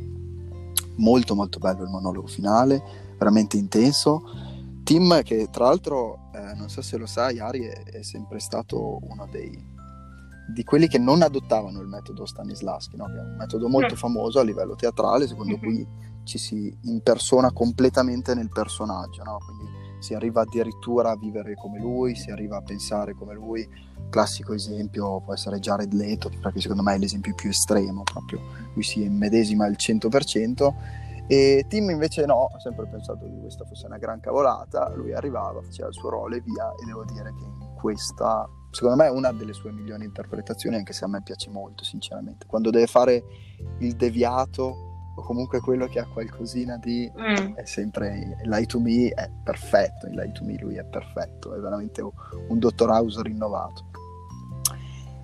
Molto 0.97 1.36
molto 1.36 1.58
bello 1.58 1.84
il 1.84 1.89
monologo 1.89 2.27
finale, 2.27 2.82
veramente 3.17 3.58
intenso. 3.58 4.23
Tim 4.84 5.21
che 5.23 5.47
tra 5.51 5.65
l'altro, 5.65 6.30
eh, 6.34 6.54
non 6.56 6.69
so 6.69 6.82
se 6.82 6.97
lo 6.97 7.06
sai, 7.06 7.39
Ari 7.39 7.62
è, 7.62 7.84
è 7.84 8.04
sempre 8.04 8.39
stato 8.39 8.99
uno 9.01 9.27
dei, 9.32 9.51
di 10.54 10.63
quelli 10.63 10.88
che 10.88 10.97
non 10.97 11.21
adottavano 11.21 11.80
il 11.80 11.88
metodo 11.88 12.25
Stanislaschi, 12.25 12.97
no? 12.97 13.06
che 13.06 13.17
è 13.17 13.21
un 13.21 13.36
metodo 13.38 13.67
molto 13.67 13.93
mm. 13.93 13.97
famoso 13.97 14.39
a 14.39 14.43
livello 14.43 14.75
teatrale, 14.75 15.27
secondo 15.27 15.58
mm-hmm. 15.58 15.63
cui 15.63 15.88
ci 16.23 16.38
si 16.38 16.75
impersona 16.84 17.51
completamente 17.51 18.36
nel 18.36 18.49
personaggio, 18.49 19.23
no? 19.23 19.38
quindi 19.43 19.80
si 20.01 20.13
arriva 20.15 20.41
addirittura 20.41 21.11
a 21.11 21.15
vivere 21.15 21.53
come 21.53 21.79
lui, 21.79 22.15
si 22.15 22.31
arriva 22.31 22.57
a 22.57 22.61
pensare 22.61 23.13
come 23.13 23.33
lui. 23.33 23.67
Classico 24.09 24.53
esempio 24.53 25.21
può 25.21 25.33
essere 25.33 25.59
Jared 25.59 25.93
Leto, 25.93 26.29
perché 26.41 26.59
secondo 26.59 26.81
me 26.81 26.95
è 26.95 26.97
l'esempio 26.97 27.33
più 27.35 27.49
estremo, 27.49 28.03
proprio 28.03 28.41
lui 28.73 28.83
si 28.83 29.03
immedesima 29.03 29.65
al 29.65 29.75
100%. 29.77 30.73
E 31.27 31.65
Tim 31.69 31.89
invece 31.89 32.25
no, 32.25 32.49
ha 32.53 32.59
sempre 32.59 32.87
pensato 32.87 33.25
che 33.25 33.39
questa 33.39 33.63
fosse 33.63 33.85
una 33.85 33.97
gran 33.97 34.19
cavolata, 34.19 34.91
lui 34.95 35.13
arrivava, 35.13 35.61
faceva 35.61 35.87
il 35.87 35.93
suo 35.93 36.09
ruolo 36.09 36.35
e 36.35 36.41
via, 36.41 36.71
e 36.71 36.85
devo 36.85 37.05
dire 37.05 37.33
che 37.33 37.43
in 37.43 37.73
questa, 37.75 38.49
secondo 38.71 38.97
me 38.97 39.05
è 39.05 39.11
una 39.11 39.31
delle 39.31 39.53
sue 39.53 39.71
migliori 39.71 40.03
interpretazioni, 40.03 40.75
anche 40.75 40.93
se 40.93 41.05
a 41.05 41.07
me 41.07 41.21
piace 41.21 41.49
molto, 41.49 41.85
sinceramente. 41.85 42.47
Quando 42.47 42.69
deve 42.69 42.87
fare 42.87 43.23
il 43.79 43.95
deviato 43.95 44.90
o 45.21 45.23
comunque 45.23 45.60
quello 45.60 45.88
che 45.88 45.99
ha 45.99 46.05
qualcosina 46.05 46.77
di 46.77 47.10
mm. 47.15 47.53
è 47.53 47.65
sempre 47.65 48.38
Light 48.43 48.69
to 48.69 48.79
Me 48.79 49.10
è 49.10 49.29
perfetto 49.43 50.07
in 50.07 50.15
Light 50.15 50.34
to 50.34 50.43
Me 50.43 50.57
lui 50.60 50.75
è 50.75 50.84
perfetto 50.84 51.53
è 51.53 51.60
veramente 51.60 52.01
un, 52.01 52.12
un 52.49 52.60
Dottor 52.60 52.89
House 52.89 53.21
rinnovato 53.21 53.86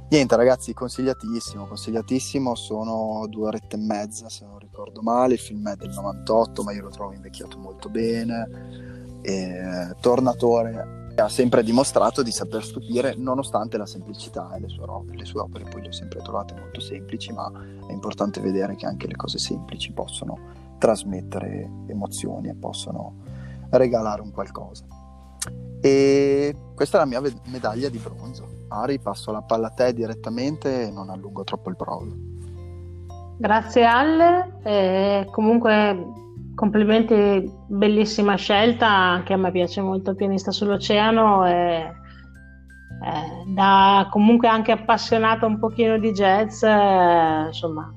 niente 0.10 0.36
ragazzi 0.36 0.74
consigliatissimo 0.74 1.66
consigliatissimo 1.66 2.56
sono 2.56 3.26
due 3.28 3.48
orette 3.48 3.76
e 3.76 3.80
mezza 3.80 4.30
se 4.30 4.46
non 4.46 4.60
ricordo 4.60 5.02
male 5.02 5.34
il 5.34 5.40
film 5.40 5.68
è 5.70 5.76
del 5.76 5.90
98 5.90 6.64
ma 6.64 6.72
io 6.72 6.84
lo 6.84 6.90
trovo 6.90 7.14
invecchiato 7.14 7.58
molto 7.58 7.90
bene 7.90 9.20
e, 9.22 9.96
tornatore 10.00 10.97
ha 11.22 11.30
sempre 11.30 11.64
dimostrato 11.64 12.22
di 12.22 12.32
saper 12.32 12.64
stupire 12.64 13.16
nonostante 13.16 13.78
la 13.78 13.86
semplicità 13.86 14.54
e 14.56 14.60
le 14.60 14.70
sue, 14.70 14.86
le 15.12 15.26
sue 15.26 15.40
opere. 15.40 15.66
Poi 15.66 15.82
le 15.82 15.88
ho 15.90 15.92
sempre 15.92 16.22
trovate 16.22 16.54
molto 16.54 16.80
semplici 16.80 17.32
ma 17.34 17.52
è 17.88 17.92
importante 17.92 18.40
vedere 18.40 18.76
che 18.76 18.86
anche 18.86 19.08
le 19.08 19.16
cose 19.16 19.38
semplici 19.38 19.92
possono 19.94 20.38
trasmettere 20.78 21.70
emozioni 21.88 22.50
e 22.50 22.56
possono 22.56 23.16
regalare 23.70 24.22
un 24.22 24.32
qualcosa. 24.32 24.86
E 25.82 26.56
questa 26.76 26.98
è 26.98 27.00
la 27.00 27.06
mia 27.06 27.22
medaglia 27.46 27.90
di 27.90 27.98
bronzo. 27.98 28.66
Ari 28.70 29.00
passo 29.00 29.32
la 29.32 29.42
palla 29.42 29.68
a 29.68 29.72
te 29.72 29.94
direttamente 29.94 30.88
e 30.88 30.92
non 30.92 31.10
allungo 31.10 31.44
troppo 31.44 31.70
il 31.70 31.76
prolo. 31.76 32.14
Grazie 33.38 33.86
Alle 33.86 34.60
e 34.64 35.28
comunque 35.32 36.26
Complimenti, 36.58 37.48
bellissima 37.68 38.34
scelta, 38.34 38.88
anche 38.88 39.34
a 39.34 39.38
me 39.38 39.52
piace 39.52 39.80
molto 39.80 40.16
pianista 40.16 40.50
sull'oceano 40.50 41.46
e 41.46 41.52
eh, 41.52 41.94
da 43.54 44.08
comunque 44.10 44.48
anche 44.48 44.72
appassionata 44.72 45.46
un 45.46 45.60
pochino 45.60 46.00
di 46.00 46.12
jazz, 46.14 46.64
eh, 46.64 47.44
insomma, 47.46 47.94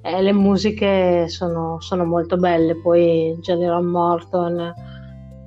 eh, 0.00 0.22
le 0.22 0.32
musiche 0.32 1.28
sono, 1.28 1.78
sono, 1.78 2.06
molto 2.06 2.38
belle, 2.38 2.80
poi 2.80 3.36
General 3.40 3.84
Morton 3.84 4.72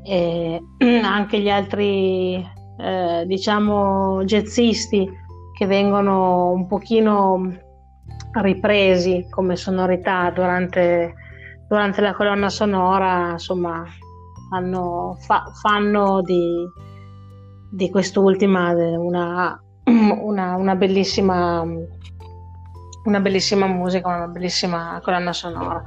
e 0.03 0.61
anche 1.03 1.39
gli 1.39 1.49
altri, 1.49 2.35
eh, 2.77 3.23
diciamo, 3.25 4.23
jazzisti 4.25 5.09
che 5.57 5.65
vengono 5.65 6.51
un 6.51 6.67
pochino 6.67 7.51
ripresi 8.33 9.25
come 9.31 9.55
sonorità 9.55 10.29
durante 10.29 11.23
durante 11.67 12.01
la 12.01 12.13
colonna 12.13 12.49
sonora, 12.49 13.31
insomma, 13.31 13.83
fanno, 14.49 15.17
fa, 15.19 15.45
fanno 15.61 16.21
di, 16.21 16.65
di 17.71 17.89
quest'ultima 17.89 18.71
una, 18.71 19.61
una, 19.85 20.55
una, 20.55 20.75
bellissima, 20.75 21.61
una 23.03 23.19
bellissima 23.19 23.67
musica, 23.67 24.07
una 24.07 24.27
bellissima 24.27 24.99
colonna 25.03 25.33
sonora. 25.33 25.83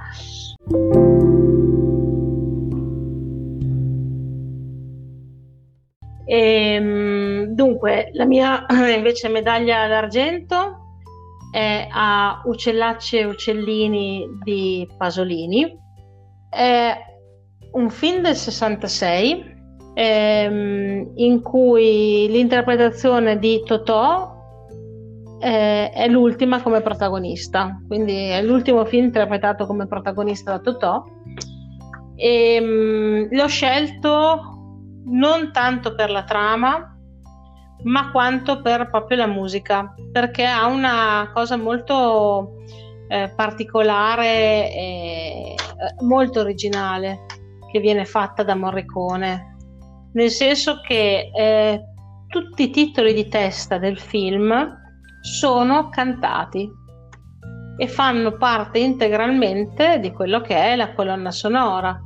E, 6.25 6.75
ehm, 6.75 7.45
dunque, 7.55 8.11
la 8.12 8.27
mia 8.27 8.67
invece 8.95 9.29
medaglia 9.29 9.87
d'argento 9.87 10.88
è 11.51 11.89
a 11.91 12.43
Uccellacci 12.45 13.19
e 13.19 13.25
Uccellini 13.25 14.27
di 14.43 14.89
Pasolini. 14.97 15.77
È 16.49 16.97
un 17.73 17.91
film 17.91 18.23
del 18.23 18.37
66 18.37 19.57
ehm, 19.95 21.13
in 21.17 21.43
cui 21.43 22.29
l'interpretazione 22.29 23.39
di 23.39 23.63
Totò 23.65 24.37
eh, 25.41 25.91
è 25.91 26.09
l'ultima 26.09 26.63
come 26.63 26.81
protagonista, 26.81 27.81
quindi 27.87 28.15
è 28.15 28.43
l'ultimo 28.43 28.85
film 28.85 29.05
interpretato 29.05 29.67
come 29.67 29.87
protagonista 29.87 30.53
da 30.53 30.59
Totò. 30.59 31.05
E, 32.17 32.55
ehm, 32.55 33.29
l'ho 33.31 33.47
scelto 33.47 34.57
non 35.07 35.51
tanto 35.53 35.95
per 35.95 36.11
la 36.11 36.25
trama, 36.25 36.98
ma 37.83 38.11
quanto 38.11 38.61
per 38.61 38.88
proprio 38.91 39.19
la 39.19 39.27
musica, 39.27 39.95
perché 40.12 40.45
ha 40.45 40.67
una 40.67 41.31
cosa 41.33 41.57
molto 41.57 42.57
eh, 43.09 43.33
particolare 43.35 44.73
e 44.73 45.55
eh, 45.55 46.05
molto 46.05 46.41
originale 46.41 47.27
che 47.71 47.81
viene 47.81 48.05
fatta 48.05 48.43
da 48.43 48.55
Morricone, 48.55 49.57
nel 50.12 50.31
senso 50.31 50.81
che 50.81 51.31
eh, 51.35 51.83
tutti 52.29 52.64
i 52.64 52.71
titoli 52.71 53.14
di 53.14 53.29
testa 53.29 53.79
del 53.79 53.99
film 53.99 54.77
sono 55.21 55.88
cantati 55.88 56.71
e 57.81 57.87
fanno 57.87 58.37
parte 58.37 58.81
integralmente 58.81 60.01
di 60.01 60.12
quello 60.12 60.41
che 60.41 60.57
è 60.57 60.77
la 60.77 60.93
colonna 60.95 61.31
sonora. 61.31 61.99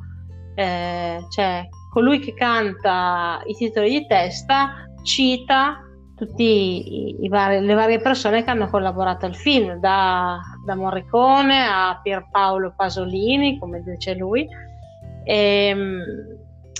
Eh, 0.54 1.24
cioè, 1.30 1.66
colui 1.90 2.18
che 2.18 2.34
canta 2.34 3.40
i 3.46 3.54
titoli 3.54 3.90
di 3.90 4.06
testa 4.06 4.86
cita 5.02 5.82
tutte 6.14 6.42
le 6.42 7.74
varie 7.74 7.98
persone 8.00 8.44
che 8.44 8.50
hanno 8.50 8.68
collaborato 8.68 9.26
al 9.26 9.34
film, 9.34 9.74
da, 9.80 10.40
da 10.64 10.74
Morricone 10.74 11.64
a 11.66 11.98
Pierpaolo 12.02 12.74
Pasolini, 12.76 13.58
come 13.58 13.82
dice 13.82 14.14
lui, 14.14 14.46
e, 15.24 15.66
ehm, 15.66 16.02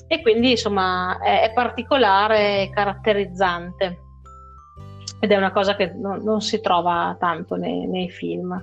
e 0.06 0.20
quindi 0.20 0.50
insomma 0.50 1.18
è, 1.18 1.42
è 1.42 1.52
particolare 1.52 2.62
e 2.62 2.70
caratterizzante 2.70 3.98
ed 5.20 5.30
è 5.30 5.36
una 5.36 5.52
cosa 5.52 5.74
che 5.76 5.92
non, 5.94 6.22
non 6.22 6.40
si 6.40 6.60
trova 6.60 7.16
tanto 7.18 7.56
nei, 7.56 7.86
nei, 7.86 8.10
film. 8.10 8.60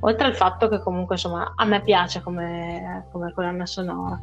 Oltre 0.00 0.26
al 0.26 0.34
fatto 0.34 0.68
che 0.68 0.80
comunque 0.80 1.16
insomma 1.16 1.52
a 1.56 1.64
me 1.64 1.80
piace 1.80 2.22
come, 2.22 3.08
come 3.10 3.32
colonna 3.32 3.66
sonora. 3.66 4.18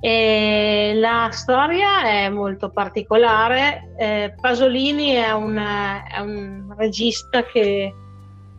E 0.00 0.92
la 0.96 1.28
storia 1.32 2.04
è 2.04 2.28
molto 2.28 2.70
particolare. 2.70 3.94
Eh, 3.96 4.34
Pasolini 4.40 5.12
è 5.12 5.32
un, 5.32 5.56
è 5.56 6.18
un, 6.20 6.74
regista 6.76 7.42
che 7.44 7.94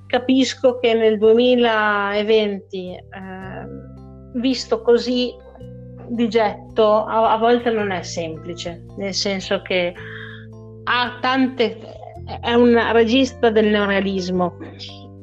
capisco 0.07 0.79
che 0.79 0.93
nel 0.93 1.17
2020, 1.17 2.91
eh, 2.91 3.01
visto 4.33 4.81
così 4.81 5.33
di 6.09 6.27
getto, 6.27 7.05
a, 7.05 7.33
a, 7.33 7.37
volte 7.37 7.69
non 7.69 7.91
è 7.91 8.01
semplice, 8.01 8.85
nel 8.97 9.13
senso 9.13 9.61
che 9.61 9.93
ha 10.85 11.17
tante, 11.21 11.77
è 12.41 12.53
un 12.53 12.79
regista 12.93 13.49
del 13.49 13.67
neorealismo 13.67 14.57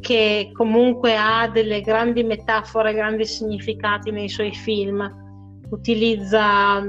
che 0.01 0.51
comunque 0.53 1.17
ha 1.17 1.49
delle 1.49 1.81
grandi 1.81 2.23
metafore, 2.23 2.93
grandi 2.93 3.25
significati 3.25 4.11
nei 4.11 4.29
suoi 4.29 4.53
film 4.53 5.24
utilizza 5.75 6.83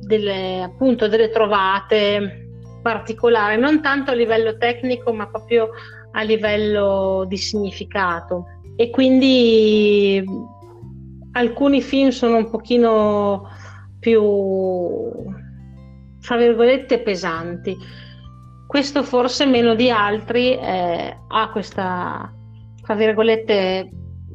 delle, 0.00 0.62
appunto 0.62 1.08
delle 1.08 1.30
trovate 1.30 2.48
particolari, 2.82 3.60
non 3.60 3.80
tanto 3.80 4.10
a 4.10 4.14
livello 4.14 4.56
tecnico, 4.56 5.12
ma 5.12 5.28
proprio 5.28 5.70
a 6.12 6.22
livello 6.22 7.24
di 7.28 7.36
significato. 7.36 8.46
E 8.76 8.90
quindi 8.90 10.24
alcuni 11.32 11.80
film 11.80 12.10
sono 12.10 12.38
un 12.38 12.50
pochino 12.50 13.48
più, 13.98 14.20
fra 16.20 16.36
virgolette, 16.36 17.00
pesanti. 17.00 17.76
Questo 18.66 19.02
forse 19.02 19.46
meno 19.46 19.74
di 19.74 19.90
altri 19.90 20.58
eh, 20.58 21.16
ha 21.28 21.50
questa, 21.50 22.32
fra 22.82 22.94
virgolette, 22.94 23.90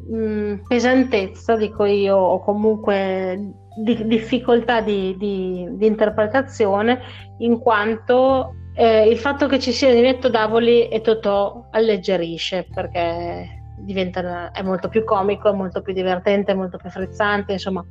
mh, 0.08 0.16
mm, 0.16 0.54
pesantezza, 0.68 1.56
dico 1.56 1.86
io, 1.86 2.16
o 2.16 2.40
comunque 2.40 3.54
di, 3.78 4.08
difficoltà 4.08 4.82
di, 4.82 5.16
di, 5.18 5.68
di, 5.72 5.86
interpretazione, 5.86 7.00
in 7.40 7.60
quanto 7.60 8.56
eh, 8.74 9.08
il 9.08 9.18
fatto 9.18 9.48
che 9.48 9.60
ci 9.60 9.72
sia 9.72 9.92
Ninetto 9.92 10.30
Davoli 10.30 10.88
e 10.88 11.02
Totò 11.02 11.68
alleggerisce, 11.72 12.68
perché 12.74 13.64
diventa, 13.78 14.52
è 14.52 14.62
molto 14.64 14.88
più 14.90 15.04
comico, 15.04 15.50
è 15.50 15.54
molto 15.54 15.82
più 15.82 15.94
divertente, 15.94 16.52
è 16.52 16.56
molto 16.56 16.78
più 16.78 16.90
frizzante, 16.90 17.54
insomma, 17.54 17.86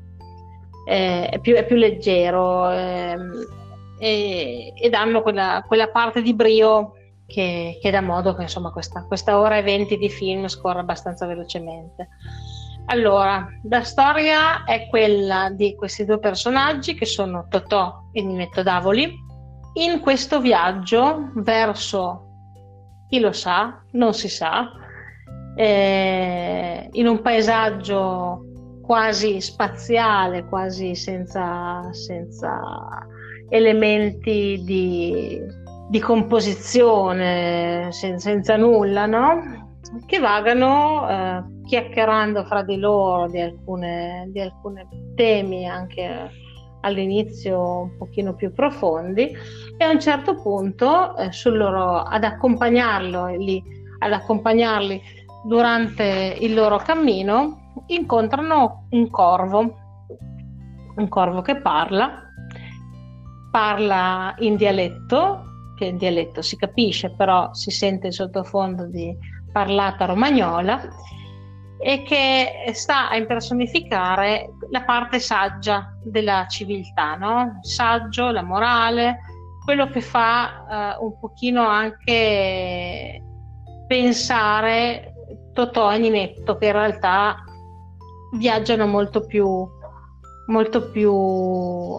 è, 0.84 1.28
è, 1.32 1.38
più, 1.38 1.54
è 1.54 1.64
più, 1.64 1.76
leggero 1.76 2.70
eh, 2.70 3.16
e, 3.98 4.72
e, 4.74 4.88
danno 4.90 5.22
quella, 5.22 5.64
quella 5.66 5.88
parte 5.88 6.22
di 6.22 6.34
brio 6.34 6.95
che, 7.26 7.78
che 7.80 7.90
dà 7.90 8.00
modo 8.00 8.34
che 8.34 8.42
insomma 8.42 8.70
questa, 8.70 9.04
questa 9.04 9.38
ora 9.38 9.56
e 9.56 9.62
venti 9.62 9.96
di 9.96 10.08
film 10.08 10.46
scorra 10.46 10.80
abbastanza 10.80 11.26
velocemente. 11.26 12.08
Allora, 12.86 13.48
la 13.64 13.82
storia 13.82 14.64
è 14.64 14.86
quella 14.88 15.50
di 15.50 15.74
questi 15.74 16.04
due 16.04 16.20
personaggi 16.20 16.94
che 16.94 17.04
sono 17.04 17.46
Totò 17.48 18.10
e 18.12 18.22
Ninetto 18.22 18.62
Davoli 18.62 19.12
in 19.74 20.00
questo 20.00 20.40
viaggio 20.40 21.32
verso 21.34 22.22
chi 23.08 23.18
lo 23.18 23.32
sa, 23.32 23.82
non 23.92 24.14
si 24.14 24.28
sa, 24.28 24.70
eh, 25.56 26.88
in 26.92 27.06
un 27.06 27.20
paesaggio 27.20 28.42
quasi 28.82 29.40
spaziale, 29.40 30.44
quasi 30.44 30.94
senza, 30.94 31.92
senza 31.92 32.58
elementi 33.48 34.62
di, 34.64 35.40
di 35.88 36.00
composizione 36.00 37.88
sen- 37.92 38.18
senza 38.18 38.56
nulla, 38.56 39.06
no? 39.06 39.64
che 40.06 40.18
vagano 40.18 41.08
eh, 41.08 41.44
chiacchierando 41.64 42.44
fra 42.44 42.62
di 42.62 42.76
loro 42.76 43.28
di 43.28 43.40
alcune, 43.40 44.28
di 44.28 44.40
alcuni 44.40 44.86
temi 45.14 45.66
anche 45.66 46.30
all'inizio 46.80 47.82
un 47.82 47.96
pochino 47.96 48.34
più 48.34 48.52
profondi 48.52 49.30
e 49.76 49.84
a 49.84 49.90
un 49.90 50.00
certo 50.00 50.34
punto 50.34 51.16
eh, 51.16 51.30
loro, 51.50 52.02
ad, 52.02 52.24
accompagnarli, 52.24 53.62
ad 53.98 54.12
accompagnarli 54.12 55.00
durante 55.44 56.36
il 56.40 56.54
loro 56.54 56.78
cammino 56.78 57.72
incontrano 57.86 58.86
un 58.90 59.10
corvo, 59.10 59.76
un 60.96 61.08
corvo 61.08 61.42
che 61.42 61.56
parla, 61.56 62.22
parla 63.50 64.34
in 64.38 64.56
dialetto 64.56 65.45
in 65.84 65.98
dialetto 65.98 66.42
si 66.42 66.56
capisce, 66.56 67.10
però 67.10 67.52
si 67.52 67.70
sente 67.70 68.08
il 68.08 68.12
sottofondo 68.12 68.86
di 68.86 69.16
parlata 69.52 70.06
romagnola 70.06 70.80
e 71.78 72.02
che 72.02 72.72
sta 72.72 73.10
a 73.10 73.16
impersonificare 73.16 74.50
la 74.70 74.82
parte 74.82 75.20
saggia 75.20 75.94
della 76.02 76.46
civiltà, 76.48 77.16
no? 77.16 77.60
Il 77.62 77.68
saggio, 77.68 78.30
la 78.30 78.42
morale, 78.42 79.18
quello 79.64 79.88
che 79.88 80.00
fa 80.00 80.96
uh, 80.98 81.04
un 81.04 81.18
pochino 81.18 81.66
anche 81.66 83.22
pensare 83.86 85.12
Totò 85.52 85.92
e 85.92 85.98
Ninetto 85.98 86.56
che 86.56 86.66
in 86.66 86.72
realtà 86.72 87.36
viaggiano 88.36 88.86
molto 88.86 89.24
più 89.26 89.66
molto 90.46 90.90
più 90.90 91.12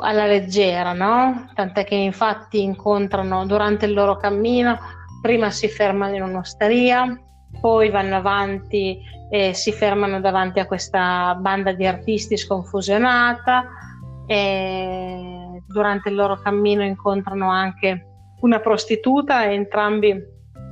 alla 0.02 0.26
leggera, 0.26 0.94
no? 0.94 1.50
Tant'è 1.54 1.84
che 1.84 1.96
infatti 1.96 2.62
incontrano 2.62 3.46
durante 3.46 3.86
il 3.86 3.94
loro 3.94 4.18
cammino, 4.18 4.78
prima 5.22 5.50
si 5.50 5.68
fermano 5.68 6.16
in 6.16 6.24
un'osteria, 6.24 7.20
poi 7.60 7.90
vanno 7.90 8.16
avanti 8.16 9.00
e 9.30 9.54
si 9.54 9.72
fermano 9.72 10.22
davanti 10.22 10.60
a 10.60 10.66
questa 10.66 11.36
banda 11.40 11.74
di 11.74 11.86
artisti 11.86 12.38
sconfusionata 12.38 13.68
e 14.26 15.62
durante 15.68 16.10
il 16.10 16.16
loro 16.16 16.38
cammino 16.38 16.84
incontrano 16.84 17.50
anche 17.50 18.06
una 18.42 18.60
prostituta 18.60 19.46
e 19.46 19.54
entrambi 19.54 20.16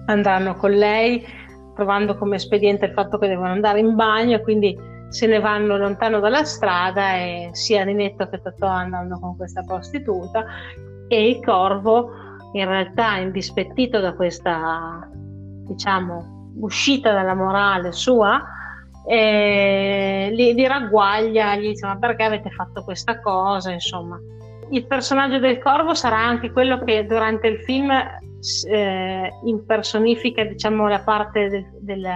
andranno 0.06 0.56
con 0.56 0.72
lei 0.72 1.26
trovando 1.74 2.16
come 2.16 2.36
espediente 2.36 2.86
il 2.86 2.94
fatto 2.94 3.18
che 3.18 3.28
devono 3.28 3.52
andare 3.52 3.80
in 3.80 3.96
bagno 3.96 4.40
quindi 4.42 4.78
se 5.10 5.28
ne 5.28 5.40
vanno 5.40 5.78
lontano 5.78 6.20
dalla 6.20 6.44
strada 6.44 7.16
e 7.16 7.50
sia 7.54 7.84
Ninetto 7.84 8.28
che 8.28 8.42
Totò 8.42 8.68
andando 8.68 9.20
con 9.20 9.36
questa 9.36 9.62
prostituta 9.62 10.46
e 11.08 11.30
il 11.30 11.44
corvo 11.44 12.12
in 12.54 12.66
realtà 12.66 13.18
indispettito 13.18 14.00
da 14.00 14.14
questa 14.14 15.08
diciamo 15.68 16.54
uscita 16.60 17.12
dalla 17.12 17.36
morale 17.36 17.92
sua 17.92 18.44
eh, 19.08 20.30
li, 20.32 20.54
li, 20.54 20.68
ragguaglia 20.68 21.56
gli 21.56 21.68
dice 21.68 21.86
ma 21.86 21.98
perché 21.98 22.24
avete 22.24 22.50
fatto 22.50 22.84
questa 22.84 23.20
cosa? 23.20 23.72
Insomma 23.72 24.20
il 24.72 24.86
personaggio 24.88 25.38
del 25.38 25.60
corvo 25.60 25.94
sarà 25.94 26.18
anche 26.18 26.52
quello 26.52 26.84
che 26.84 27.06
durante 27.06 27.48
il 27.48 27.60
film 27.60 27.92
eh, 27.92 29.32
impersonifica 29.44 30.44
diciamo 30.44 30.88
la 30.88 31.02
parte 31.02 31.50
del, 31.50 31.66
del, 31.82 32.08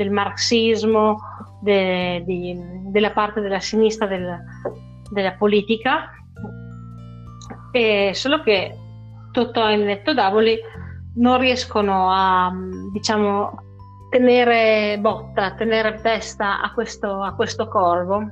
del 0.00 0.10
marxismo 0.10 1.18
de, 1.60 2.22
di, 2.24 2.58
della 2.86 3.10
parte 3.10 3.42
della 3.42 3.60
sinistra 3.60 4.06
del, 4.06 4.38
della 5.10 5.32
politica. 5.32 6.10
E 7.70 8.12
solo 8.14 8.42
che 8.42 8.74
Totò 9.30 9.68
e 9.68 9.76
Netto 9.76 10.14
Davoli 10.14 10.58
non 11.16 11.38
riescono 11.38 12.10
a, 12.10 12.50
diciamo, 12.92 13.52
tenere 14.08 14.96
botta, 14.98 15.54
tenere 15.54 16.00
testa 16.00 16.62
a 16.62 16.72
questo, 16.72 17.20
a 17.20 17.34
questo 17.34 17.68
corvo 17.68 18.30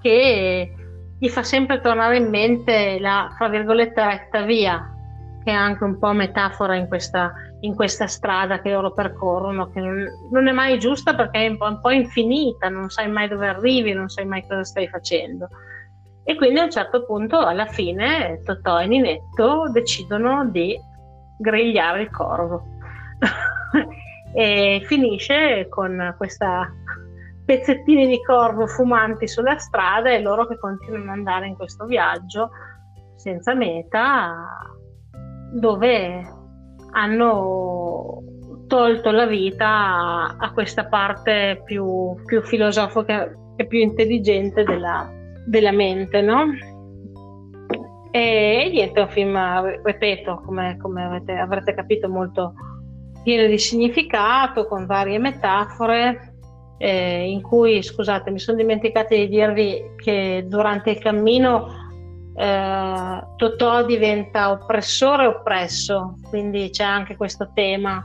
che 0.00 0.72
gli 1.18 1.28
fa 1.28 1.42
sempre 1.42 1.80
tornare 1.80 2.18
in 2.18 2.28
mente 2.28 2.98
la, 3.00 3.34
fra 3.36 3.48
virgolette, 3.48 4.04
retta 4.04 4.42
via, 4.42 4.94
che 5.42 5.50
è 5.50 5.54
anche 5.54 5.82
un 5.82 5.98
po' 5.98 6.12
metafora 6.12 6.76
in 6.76 6.86
questa, 6.86 7.32
in 7.60 7.74
questa 7.74 8.06
strada 8.06 8.60
che 8.60 8.70
loro 8.70 8.92
percorrono, 8.92 9.70
che 9.70 9.80
non, 9.80 10.46
è 10.46 10.52
mai 10.52 10.78
giusta 10.78 11.14
perché 11.14 11.44
è 11.44 11.48
un 11.48 11.56
po', 11.56 11.66
un 11.66 11.80
po', 11.80 11.90
infinita, 11.90 12.68
non 12.68 12.88
sai 12.88 13.10
mai 13.10 13.28
dove 13.28 13.48
arrivi, 13.48 13.92
non 13.92 14.08
sai 14.08 14.26
mai 14.26 14.46
cosa 14.46 14.64
stai 14.64 14.88
facendo. 14.88 15.48
E 16.24 16.36
quindi 16.36 16.60
a 16.60 16.64
un 16.64 16.70
certo 16.70 17.04
punto, 17.04 17.38
alla 17.38 17.66
fine, 17.66 18.42
Totò 18.44 18.80
e 18.80 18.86
Ninetto 18.86 19.70
decidono 19.72 20.46
di 20.48 20.78
grigliare 21.38 22.02
il 22.02 22.10
corvo. 22.10 22.62
e 24.34 24.82
finisce 24.84 25.66
con 25.68 26.14
questa 26.16 26.70
pezzettini 27.44 28.06
di 28.06 28.22
corvo 28.22 28.66
fumanti 28.66 29.26
sulla 29.26 29.56
strada 29.56 30.10
e 30.10 30.20
loro 30.20 30.46
che 30.46 30.58
continuano 30.58 31.10
ad 31.10 31.16
andare 31.16 31.46
in 31.46 31.56
questo 31.56 31.86
viaggio 31.86 32.50
senza 33.16 33.54
meta 33.54 34.68
dove 35.50 36.37
hanno 36.92 38.22
tolto 38.66 39.10
la 39.10 39.26
vita 39.26 40.36
a, 40.38 40.52
questa 40.52 40.86
parte 40.86 41.62
più, 41.64 42.14
più, 42.24 42.42
filosofica 42.42 43.30
e 43.56 43.66
più 43.66 43.80
intelligente 43.80 44.62
della, 44.62 45.10
della 45.46 45.72
mente, 45.72 46.20
no? 46.20 46.44
E, 48.10 48.70
niente, 48.72 49.00
è 49.00 49.02
un 49.02 49.08
film, 49.08 49.82
ripeto, 49.82 50.42
come, 50.44 50.76
come 50.78 51.04
avete, 51.04 51.32
avrete 51.32 51.74
capito, 51.74 52.08
molto 52.08 52.54
pieno 53.22 53.46
di 53.46 53.58
significato, 53.58 54.66
con 54.66 54.86
varie 54.86 55.18
metafore, 55.18 56.34
eh, 56.78 57.28
in 57.28 57.42
cui, 57.42 57.82
scusate, 57.82 58.30
mi 58.30 58.38
sono 58.38 58.56
dimenticata 58.56 59.14
di 59.14 59.28
dirvi 59.28 59.94
che 59.96 60.44
durante 60.46 60.90
il 60.90 60.98
cammino 60.98 61.87
eh, 62.38 63.26
Totò 63.36 63.84
diventa 63.84 64.50
oppressore 64.50 65.24
e 65.24 65.26
oppresso, 65.26 66.18
quindi 66.28 66.70
c'è 66.70 66.84
anche 66.84 67.16
questo 67.16 67.50
tema. 67.52 68.02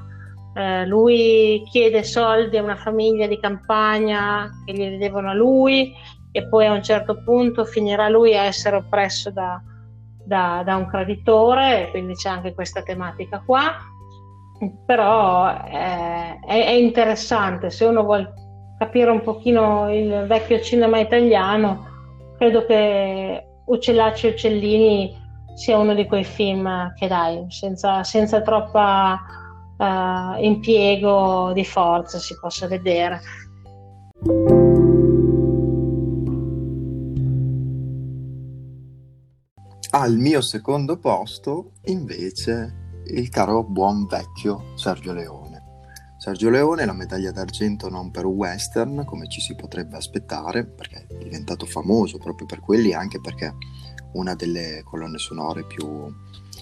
Eh, 0.56 0.86
lui 0.88 1.64
chiede 1.70 2.04
soldi 2.04 2.58
a 2.58 2.64
una 2.64 2.76
famiglia 2.76 3.28
di 3.28 3.40
campagna 3.40 4.50
che 4.66 4.74
gli 4.74 4.98
devono 4.98 5.30
a 5.30 5.34
lui 5.34 5.94
e 6.32 6.48
poi 6.48 6.66
a 6.66 6.72
un 6.72 6.82
certo 6.82 7.24
punto 7.24 7.64
finirà 7.64 8.10
lui 8.10 8.36
a 8.36 8.44
essere 8.44 8.78
oppresso 8.78 9.30
da, 9.30 9.62
da, 10.26 10.64
da 10.66 10.76
un 10.78 10.88
creditore, 10.88 11.90
quindi 11.92 12.16
c'è 12.16 12.30
anche 12.30 12.56
questa 12.56 12.82
tematica 12.82 13.42
qua. 13.46 13.76
Però 14.86 15.48
eh, 15.50 16.40
è, 16.48 16.66
è 16.66 16.72
interessante, 16.72 17.70
se 17.70 17.86
uno 17.86 18.04
vuole 18.04 18.34
capire 18.80 19.12
un 19.12 19.22
pochino 19.22 19.94
il 19.94 20.26
vecchio 20.26 20.60
cinema 20.60 20.98
italiano, 21.00 21.86
credo 22.38 22.66
che 22.66 23.53
Uccellacci 23.66 24.28
e 24.28 24.30
Uccellini 24.32 25.22
sia 25.56 25.78
uno 25.78 25.94
di 25.94 26.06
quei 26.06 26.24
film 26.24 26.94
che 26.96 27.08
dai, 27.08 27.46
senza, 27.50 28.04
senza 28.04 28.42
troppa 28.42 29.20
uh, 29.78 30.44
impiego 30.44 31.52
di 31.54 31.64
forza 31.64 32.18
si 32.18 32.36
possa 32.40 32.68
vedere. 32.68 33.22
Al 39.92 40.18
mio 40.18 40.42
secondo 40.42 40.98
posto, 40.98 41.74
invece, 41.84 43.02
il 43.06 43.30
caro 43.30 43.64
buon 43.64 44.08
vecchio 44.08 44.72
Sergio 44.74 45.14
Leone. 45.14 45.43
Sergio 46.24 46.50
Leone 46.50 46.86
la 46.86 46.94
medaglia 46.94 47.32
d'argento 47.32 47.90
non 47.90 48.10
per 48.10 48.24
un 48.24 48.36
western, 48.36 49.04
come 49.04 49.28
ci 49.28 49.42
si 49.42 49.56
potrebbe 49.56 49.98
aspettare, 49.98 50.64
perché 50.64 51.06
è 51.06 51.18
diventato 51.18 51.66
famoso 51.66 52.18
proprio 52.18 52.48
per 52.48 52.62
quelli, 52.62 52.94
anche 52.94 53.20
perché 53.20 53.54
una 54.14 54.34
delle 54.34 54.84
colonne 54.86 55.18
sonore 55.18 55.66
più, 55.66 55.86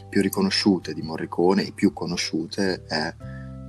più 0.09 0.19
riconosciute 0.19 0.95
di 0.95 1.03
Morricone 1.03 1.67
e 1.67 1.73
più 1.73 1.93
conosciute 1.93 2.85
è 2.87 3.13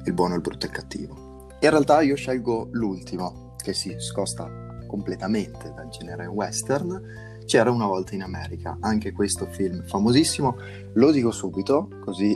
Il 0.06 0.14
buono, 0.14 0.34
il 0.34 0.40
brutto 0.40 0.64
e 0.64 0.70
il 0.70 0.74
cattivo. 0.74 1.48
In 1.60 1.68
realtà 1.68 2.00
io 2.00 2.16
scelgo 2.16 2.70
l'ultimo, 2.72 3.54
che 3.62 3.74
si 3.74 3.94
scosta 3.98 4.48
completamente 4.86 5.74
dal 5.74 5.90
genere 5.90 6.24
western, 6.24 7.42
c'era 7.44 7.70
una 7.70 7.86
volta 7.86 8.14
in 8.14 8.22
America, 8.22 8.78
anche 8.80 9.12
questo 9.12 9.44
film 9.44 9.84
famosissimo, 9.84 10.56
lo 10.94 11.10
dico 11.10 11.30
subito, 11.32 11.90
così 12.02 12.34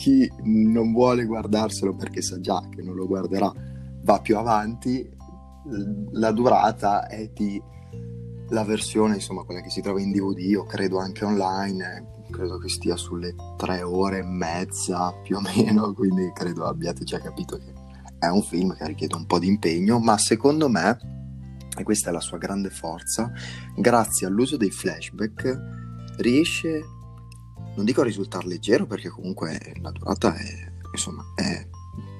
chi 0.00 0.26
non 0.44 0.92
vuole 0.92 1.26
guardarselo 1.26 1.94
perché 1.94 2.22
sa 2.22 2.40
già 2.40 2.66
che 2.70 2.80
non 2.80 2.94
lo 2.94 3.06
guarderà 3.06 3.52
va 4.02 4.18
più 4.20 4.38
avanti, 4.38 5.06
la 6.12 6.32
durata 6.32 7.06
è 7.06 7.28
di 7.34 7.62
la 8.48 8.64
versione, 8.64 9.16
insomma, 9.16 9.42
quella 9.42 9.60
che 9.60 9.68
si 9.68 9.82
trova 9.82 10.00
in 10.00 10.10
DVD 10.10 10.56
o 10.56 10.64
credo 10.64 10.98
anche 10.98 11.26
online, 11.26 12.24
credo 12.30 12.56
che 12.56 12.70
stia 12.70 12.96
sulle 12.96 13.34
tre 13.58 13.82
ore 13.82 14.20
e 14.20 14.24
mezza 14.24 15.12
più 15.22 15.36
o 15.36 15.40
meno, 15.40 15.92
quindi 15.94 16.32
credo 16.32 16.64
abbiate 16.64 17.04
già 17.04 17.20
capito 17.20 17.58
che 17.58 17.72
è 18.18 18.26
un 18.28 18.42
film 18.42 18.74
che 18.74 18.86
richiede 18.86 19.14
un 19.16 19.26
po' 19.26 19.38
di 19.38 19.48
impegno, 19.48 19.98
ma 19.98 20.16
secondo 20.16 20.70
me, 20.70 20.98
e 21.76 21.82
questa 21.82 22.08
è 22.08 22.12
la 22.12 22.20
sua 22.20 22.38
grande 22.38 22.70
forza, 22.70 23.30
grazie 23.76 24.26
all'uso 24.26 24.56
dei 24.56 24.70
flashback 24.70 26.16
riesce 26.16 26.82
non 27.80 27.88
dico 27.88 28.02
risultare 28.02 28.46
leggero 28.46 28.84
perché 28.84 29.08
comunque 29.08 29.58
la 29.80 29.90
durata 29.90 30.34
è, 30.34 30.70
insomma, 30.92 31.24
è 31.34 31.66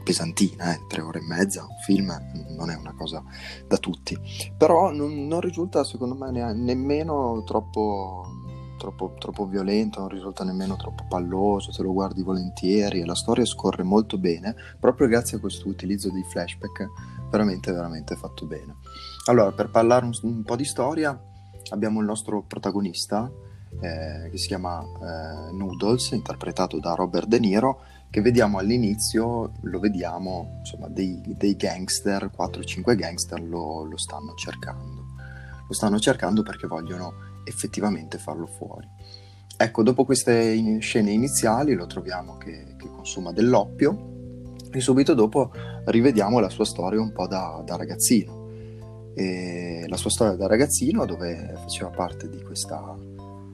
pesantina, 0.02 0.72
eh? 0.72 0.86
tre 0.88 1.02
ore 1.02 1.18
e 1.18 1.26
mezza, 1.26 1.60
un 1.64 1.76
film 1.84 2.10
non 2.56 2.70
è 2.70 2.76
una 2.76 2.94
cosa 2.94 3.22
da 3.68 3.76
tutti, 3.76 4.18
però 4.56 4.90
non, 4.90 5.26
non 5.26 5.40
risulta 5.40 5.84
secondo 5.84 6.14
me 6.14 6.30
ne- 6.30 6.54
nemmeno 6.54 7.42
troppo, 7.44 8.24
troppo, 8.78 9.14
troppo 9.18 9.46
violento, 9.46 10.00
non 10.00 10.08
risulta 10.08 10.44
nemmeno 10.44 10.76
troppo 10.76 11.04
palloso, 11.06 11.72
te 11.72 11.82
lo 11.82 11.92
guardi 11.92 12.22
volentieri 12.22 13.00
e 13.00 13.04
la 13.04 13.14
storia 13.14 13.44
scorre 13.44 13.82
molto 13.82 14.16
bene, 14.16 14.56
proprio 14.80 15.08
grazie 15.08 15.36
a 15.36 15.40
questo 15.40 15.68
utilizzo 15.68 16.08
di 16.08 16.22
flashback, 16.22 16.88
veramente 17.30 17.70
veramente 17.70 18.16
fatto 18.16 18.46
bene. 18.46 18.76
Allora, 19.26 19.52
per 19.52 19.70
parlare 19.70 20.06
un, 20.06 20.12
un 20.22 20.42
po' 20.42 20.56
di 20.56 20.64
storia, 20.64 21.22
abbiamo 21.68 22.00
il 22.00 22.06
nostro 22.06 22.42
protagonista, 22.44 23.30
eh, 23.78 24.28
che 24.30 24.36
si 24.36 24.48
chiama 24.48 24.82
eh, 24.82 25.52
Noodles, 25.52 26.10
interpretato 26.10 26.78
da 26.78 26.94
Robert 26.94 27.26
De 27.26 27.38
Niro, 27.38 27.80
che 28.10 28.20
vediamo 28.20 28.58
all'inizio, 28.58 29.52
lo 29.62 29.78
vediamo, 29.78 30.56
insomma, 30.58 30.88
dei, 30.88 31.22
dei 31.24 31.54
gangster, 31.54 32.30
4-5 32.36 32.96
gangster 32.96 33.40
lo, 33.40 33.84
lo, 33.84 33.96
stanno 33.96 34.34
cercando. 34.34 35.06
Lo 35.68 35.74
stanno 35.74 36.00
cercando 36.00 36.42
perché 36.42 36.66
vogliono 36.66 37.12
effettivamente 37.44 38.18
farlo 38.18 38.46
fuori. 38.46 38.88
Ecco, 39.56 39.82
dopo 39.82 40.04
queste 40.04 40.34
in- 40.34 40.80
scene 40.80 41.12
iniziali 41.12 41.74
lo 41.74 41.86
troviamo 41.86 42.36
che, 42.36 42.74
che, 42.76 42.88
consuma 42.88 43.30
dell'oppio 43.30 44.08
e 44.72 44.80
subito 44.80 45.14
dopo 45.14 45.52
rivediamo 45.84 46.40
la 46.40 46.48
sua 46.48 46.64
storia 46.64 47.00
un 47.00 47.12
po' 47.12 47.28
da, 47.28 47.62
da 47.64 47.76
ragazzino. 47.76 48.38
E 49.14 49.84
la 49.88 49.96
sua 49.96 50.10
storia 50.10 50.34
da 50.34 50.46
ragazzino 50.46 51.04
dove 51.04 51.54
faceva 51.60 51.90
parte 51.90 52.28
di 52.28 52.42
questa 52.42 52.96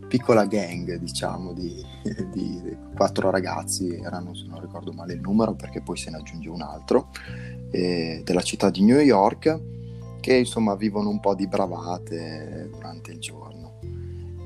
piccola 0.08 0.46
gang, 0.46 0.94
diciamo, 0.96 1.52
di, 1.52 1.84
di, 2.32 2.60
di, 2.62 2.76
quattro 2.94 3.30
ragazzi, 3.30 3.94
erano, 3.94 4.34
se 4.34 4.46
non 4.46 4.60
ricordo 4.60 4.92
male 4.92 5.14
il 5.14 5.20
numero, 5.20 5.54
perché 5.54 5.80
poi 5.82 5.96
se 5.96 6.10
ne 6.10 6.18
aggiunge 6.18 6.48
un 6.48 6.62
altro, 6.62 7.08
eh, 7.70 8.22
della 8.24 8.42
città 8.42 8.70
di 8.70 8.82
New 8.82 8.98
York, 8.98 9.60
che 10.20 10.36
insomma 10.36 10.74
vivono 10.74 11.08
un 11.08 11.20
po' 11.20 11.34
di 11.34 11.46
bravate 11.46 12.68
durante 12.72 13.12
il 13.12 13.18
giorno. 13.18 13.78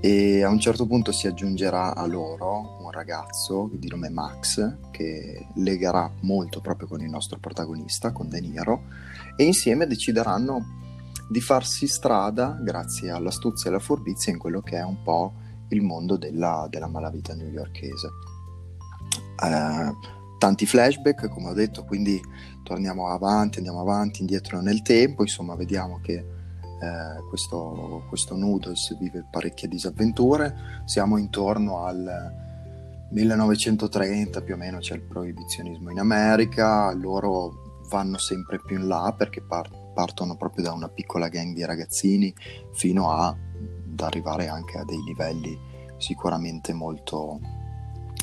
E 0.03 0.43
a 0.43 0.49
un 0.49 0.59
certo 0.59 0.87
punto 0.87 1.13
si 1.13 1.27
aggiungerà 1.27 1.95
a 1.95 2.07
loro 2.07 2.79
un 2.81 2.91
ragazzo 2.91 3.71
di 3.75 3.89
nome 3.89 4.09
Max, 4.09 4.77
che 4.91 5.47
legherà 5.57 6.11
molto 6.21 6.61
proprio 6.61 6.89
con 6.89 7.03
il 7.03 7.11
nostro 7.11 7.39
protagonista, 7.39 8.11
con 8.11 8.29
De 8.29 8.41
Niro, 8.41 8.85
e 9.37 9.45
insieme 9.45 9.87
decideranno 9.87 10.79
di 11.29 11.41
farsi 11.41 11.87
strada 11.87 12.59
grazie 12.61 13.11
all'astuzia 13.11 13.71
e 13.71 13.73
alla 13.75 13.83
furbizia 13.83 14.33
in 14.33 14.39
quello 14.39 14.61
che 14.63 14.79
è 14.79 14.83
un 14.83 15.03
po' 15.03 15.35
il 15.71 15.83
mondo 15.83 16.17
della, 16.17 16.67
della 16.71 16.89
malavita 16.89 17.35
newyorkese. 17.35 18.09
Eh, 19.43 19.95
tanti 20.39 20.67
flashback, 20.67 21.29
come 21.29 21.51
ho 21.51 21.55
detto, 21.55 21.85
quindi 21.85 22.21
torniamo 22.63 23.09
avanti, 23.09 23.59
andiamo 23.59 23.81
avanti, 23.81 24.21
indietro 24.21 24.61
nel 24.61 24.83
tempo, 24.83 25.23
insomma 25.23 25.55
vediamo 25.55 26.01
che 26.01 26.15
eh, 26.15 27.23
questo, 27.29 28.05
questo 28.09 28.37
Noodles 28.37 28.97
vive 28.99 29.27
parecchie 29.31 29.69
disavventure, 29.69 30.83
siamo 30.87 31.19
intorno 31.19 31.85
al 31.85 32.39
1930 33.11 34.41
più 34.43 34.55
o 34.55 34.57
meno 34.57 34.79
c'è 34.79 34.95
il 34.95 35.03
proibizionismo 35.03 35.91
in 35.91 35.99
America, 35.99 36.93
loro 36.93 37.83
vanno 37.91 38.19
sempre 38.19 38.61
più 38.65 38.79
in 38.79 38.87
là 38.87 39.13
perché 39.17 39.43
par- 39.43 39.93
partono 39.93 40.37
proprio 40.37 40.65
da 40.65 40.73
una 40.73 40.89
piccola 40.89 41.29
gang 41.29 41.53
di 41.53 41.65
ragazzini 41.65 42.33
fino 42.73 43.11
a, 43.11 43.37
ad 44.01 44.13
arrivare 44.13 44.49
anche 44.49 44.79
a 44.79 44.85
dei 44.85 45.03
livelli 45.03 45.59
sicuramente 45.97 46.73
molto, 46.73 47.39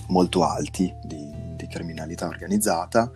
molto 0.08 0.44
alti 0.44 0.94
di, 1.04 1.32
di 1.56 1.68
criminalità 1.68 2.28
organizzata, 2.28 3.12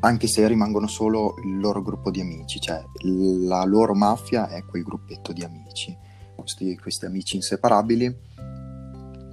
anche 0.00 0.26
se 0.26 0.46
rimangono 0.46 0.86
solo 0.86 1.36
il 1.44 1.58
loro 1.58 1.82
gruppo 1.82 2.10
di 2.10 2.20
amici, 2.20 2.60
cioè 2.60 2.82
la 3.02 3.64
loro 3.64 3.94
mafia 3.94 4.48
è 4.48 4.64
quel 4.64 4.82
gruppetto 4.82 5.32
di 5.32 5.42
amici, 5.42 5.96
questi, 6.34 6.76
questi 6.76 7.06
amici 7.06 7.36
inseparabili 7.36 8.32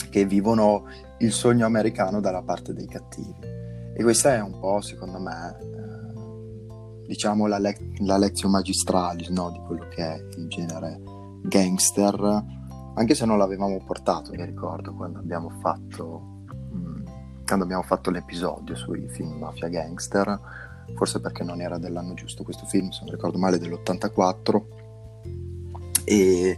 che 0.10 0.26
vivono 0.26 0.86
il 1.20 1.32
sogno 1.32 1.66
americano 1.66 2.20
dalla 2.20 2.42
parte 2.42 2.74
dei 2.74 2.88
cattivi. 2.88 3.50
E 3.94 4.04
questa 4.04 4.34
è 4.36 4.42
un 4.42 4.60
po', 4.60 4.82
secondo 4.82 5.20
me, 5.20 5.58
eh, 5.60 7.08
diciamo 7.08 7.48
la, 7.48 7.58
le- 7.60 7.92
la 8.00 8.18
lezione 8.18 8.56
magistrale 8.56 9.28
no? 9.30 9.52
di 9.52 9.60
quello 9.60 9.88
che 9.90 10.04
è 10.04 10.24
il 10.38 10.48
genere 10.48 11.11
gangster, 11.42 12.44
anche 12.96 13.16
se 13.16 13.26
non 13.26 13.38
l'avevamo 13.38 13.82
portato, 13.86 14.32
mi 14.34 14.46
ricordo, 14.46 14.94
quando 14.94 15.20
abbiamo 15.20 15.50
fatto 15.62 16.32
quando 17.52 17.66
abbiamo 17.66 17.84
fatto 17.84 18.12
l'episodio 18.12 18.76
sui 18.76 19.10
film 19.10 19.34
mafia 19.34 19.68
gangster, 19.68 20.40
forse 20.96 21.20
perché 21.20 21.44
non 21.44 21.60
era 21.60 21.78
dell'anno 21.78 22.14
giusto 22.14 22.46
questo 22.46 22.66
film, 22.66 22.92
se 22.92 23.02
non 23.04 23.14
ricordo 23.14 23.38
male, 23.38 23.60
dell'84. 23.60 24.62
E 26.06 26.58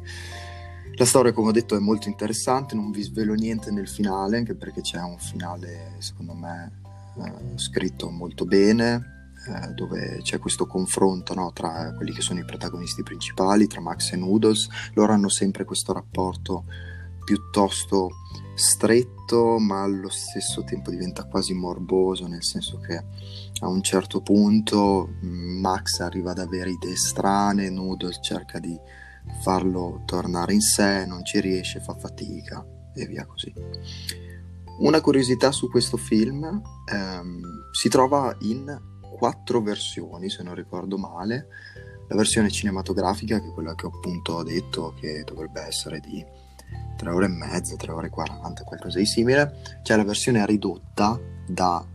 la 0.94 1.06
storia, 1.06 1.34
come 1.34 1.50
ho 1.50 1.52
detto, 1.52 1.76
è 1.76 1.80
molto 1.80 2.10
interessante, 2.10 2.76
non 2.76 2.92
vi 2.92 3.02
svelo 3.02 3.34
niente 3.34 3.72
nel 3.72 3.88
finale, 3.88 4.38
anche 4.38 4.54
perché 4.54 4.82
c'è 4.82 5.02
un 5.02 5.18
finale, 5.18 5.96
secondo 5.98 6.36
me, 6.36 6.80
eh, 7.18 7.58
scritto 7.58 8.12
molto 8.12 8.46
bene, 8.46 9.23
eh, 9.48 9.74
dove 9.74 10.20
c'è 10.22 10.40
questo 10.40 10.66
confronto 10.66 11.34
no, 11.34 11.52
tra 11.54 11.94
quelli 11.96 12.14
che 12.14 12.22
sono 12.22 12.40
i 12.40 12.46
protagonisti 12.46 13.04
principali, 13.04 13.68
tra 13.68 13.82
Max 13.82 14.14
e 14.14 14.18
Noodles. 14.18 14.68
Loro 14.94 15.14
hanno 15.14 15.30
sempre 15.30 15.66
questo 15.66 15.94
rapporto 15.94 16.66
piuttosto 17.24 18.12
stretto 18.56 19.58
ma 19.58 19.82
allo 19.82 20.10
stesso 20.10 20.64
tempo 20.64 20.92
diventa 20.92 21.24
quasi 21.26 21.54
morboso 21.54 22.28
nel 22.28 22.44
senso 22.44 22.80
che 22.80 23.04
a 23.60 23.68
un 23.68 23.82
certo 23.82 24.22
punto 24.22 25.16
mm, 25.24 25.60
Max 25.60 26.00
arriva 26.02 26.32
ad 26.32 26.40
avere 26.40 26.72
idee 26.72 26.96
strane, 26.96 27.70
Noodles 27.70 28.20
cerca 28.22 28.60
di 28.60 28.78
farlo 29.42 30.02
tornare 30.06 30.54
in 30.54 30.62
sé, 30.62 31.06
non 31.06 31.24
ci 31.24 31.40
riesce, 31.40 31.80
fa 31.80 31.96
fatica 31.96 32.66
e 32.94 33.06
via 33.06 33.26
così. 33.26 33.54
Una 34.80 35.02
curiosità 35.02 35.52
su 35.52 35.70
questo 35.70 35.98
film 35.98 36.62
ehm, 36.92 37.42
si 37.72 37.90
trova 37.90 38.36
in 38.42 38.92
quattro 39.24 39.62
versioni 39.62 40.30
se 40.30 40.44
non 40.44 40.54
ricordo 40.54 40.98
male, 40.98 41.48
la 42.10 42.16
versione 42.18 42.50
cinematografica 42.50 43.40
che 43.40 43.48
è 43.48 43.54
quella 43.54 43.74
che 43.74 43.86
ho 43.86 43.90
appunto 43.90 44.44
detto 44.44 44.94
che 45.00 45.24
dovrebbe 45.24 45.62
essere 45.62 46.02
di 46.02 46.22
3 46.98 47.10
ore 47.10 47.28
e 47.28 47.30
mezza, 47.30 47.78
3 47.78 47.90
ore 47.94 48.08
e 48.08 48.10
40, 48.10 48.64
qualcosa 48.64 48.98
di 48.98 49.06
simile. 49.06 49.80
C'è 49.82 49.96
la 49.96 50.04
versione 50.04 50.46
ridotta 50.46 51.18
da 51.48 51.86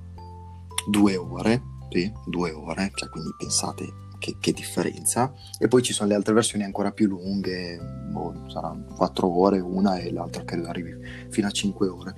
2 0.89 1.17
ore, 1.17 1.63
sì, 1.91 2.11
2 2.25 2.51
ore, 2.53 2.93
cioè 2.95 3.11
quindi 3.11 3.35
pensate 3.37 3.85
che, 4.19 4.39
che, 4.41 4.53
differenza. 4.53 5.31
E 5.59 5.69
poi 5.69 5.83
ci 5.83 5.93
sono 5.93 6.09
le 6.09 6.15
altre 6.15 6.33
versioni 6.33 6.65
ancora 6.65 6.93
più 6.93 7.09
lunghe, 7.09 7.79
boh, 8.11 8.49
saranno 8.49 8.95
4 8.97 9.39
ore 9.39 9.61
una 9.61 9.99
e 9.99 10.11
l'altra 10.13 10.45
credo 10.45 10.67
arrivi 10.69 10.97
fino 11.29 11.47
a 11.47 11.51
5 11.51 11.89
ore. 11.89 12.15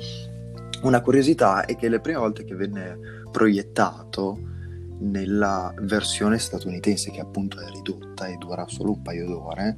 Una 0.83 1.01
curiosità 1.01 1.65
è 1.65 1.75
che 1.75 1.89
le 1.89 1.99
prime 1.99 2.19
volte 2.19 2.45
che 2.45 2.55
venne 2.55 2.97
proiettato 3.33 4.50
nella 5.01 5.73
versione 5.81 6.39
statunitense, 6.39 7.11
che 7.11 7.21
appunto 7.21 7.61
è 7.61 7.69
ridotta 7.71 8.27
e 8.27 8.37
dura 8.37 8.67
solo 8.69 8.93
un 8.93 9.03
paio 9.03 9.27
d'ore, 9.27 9.77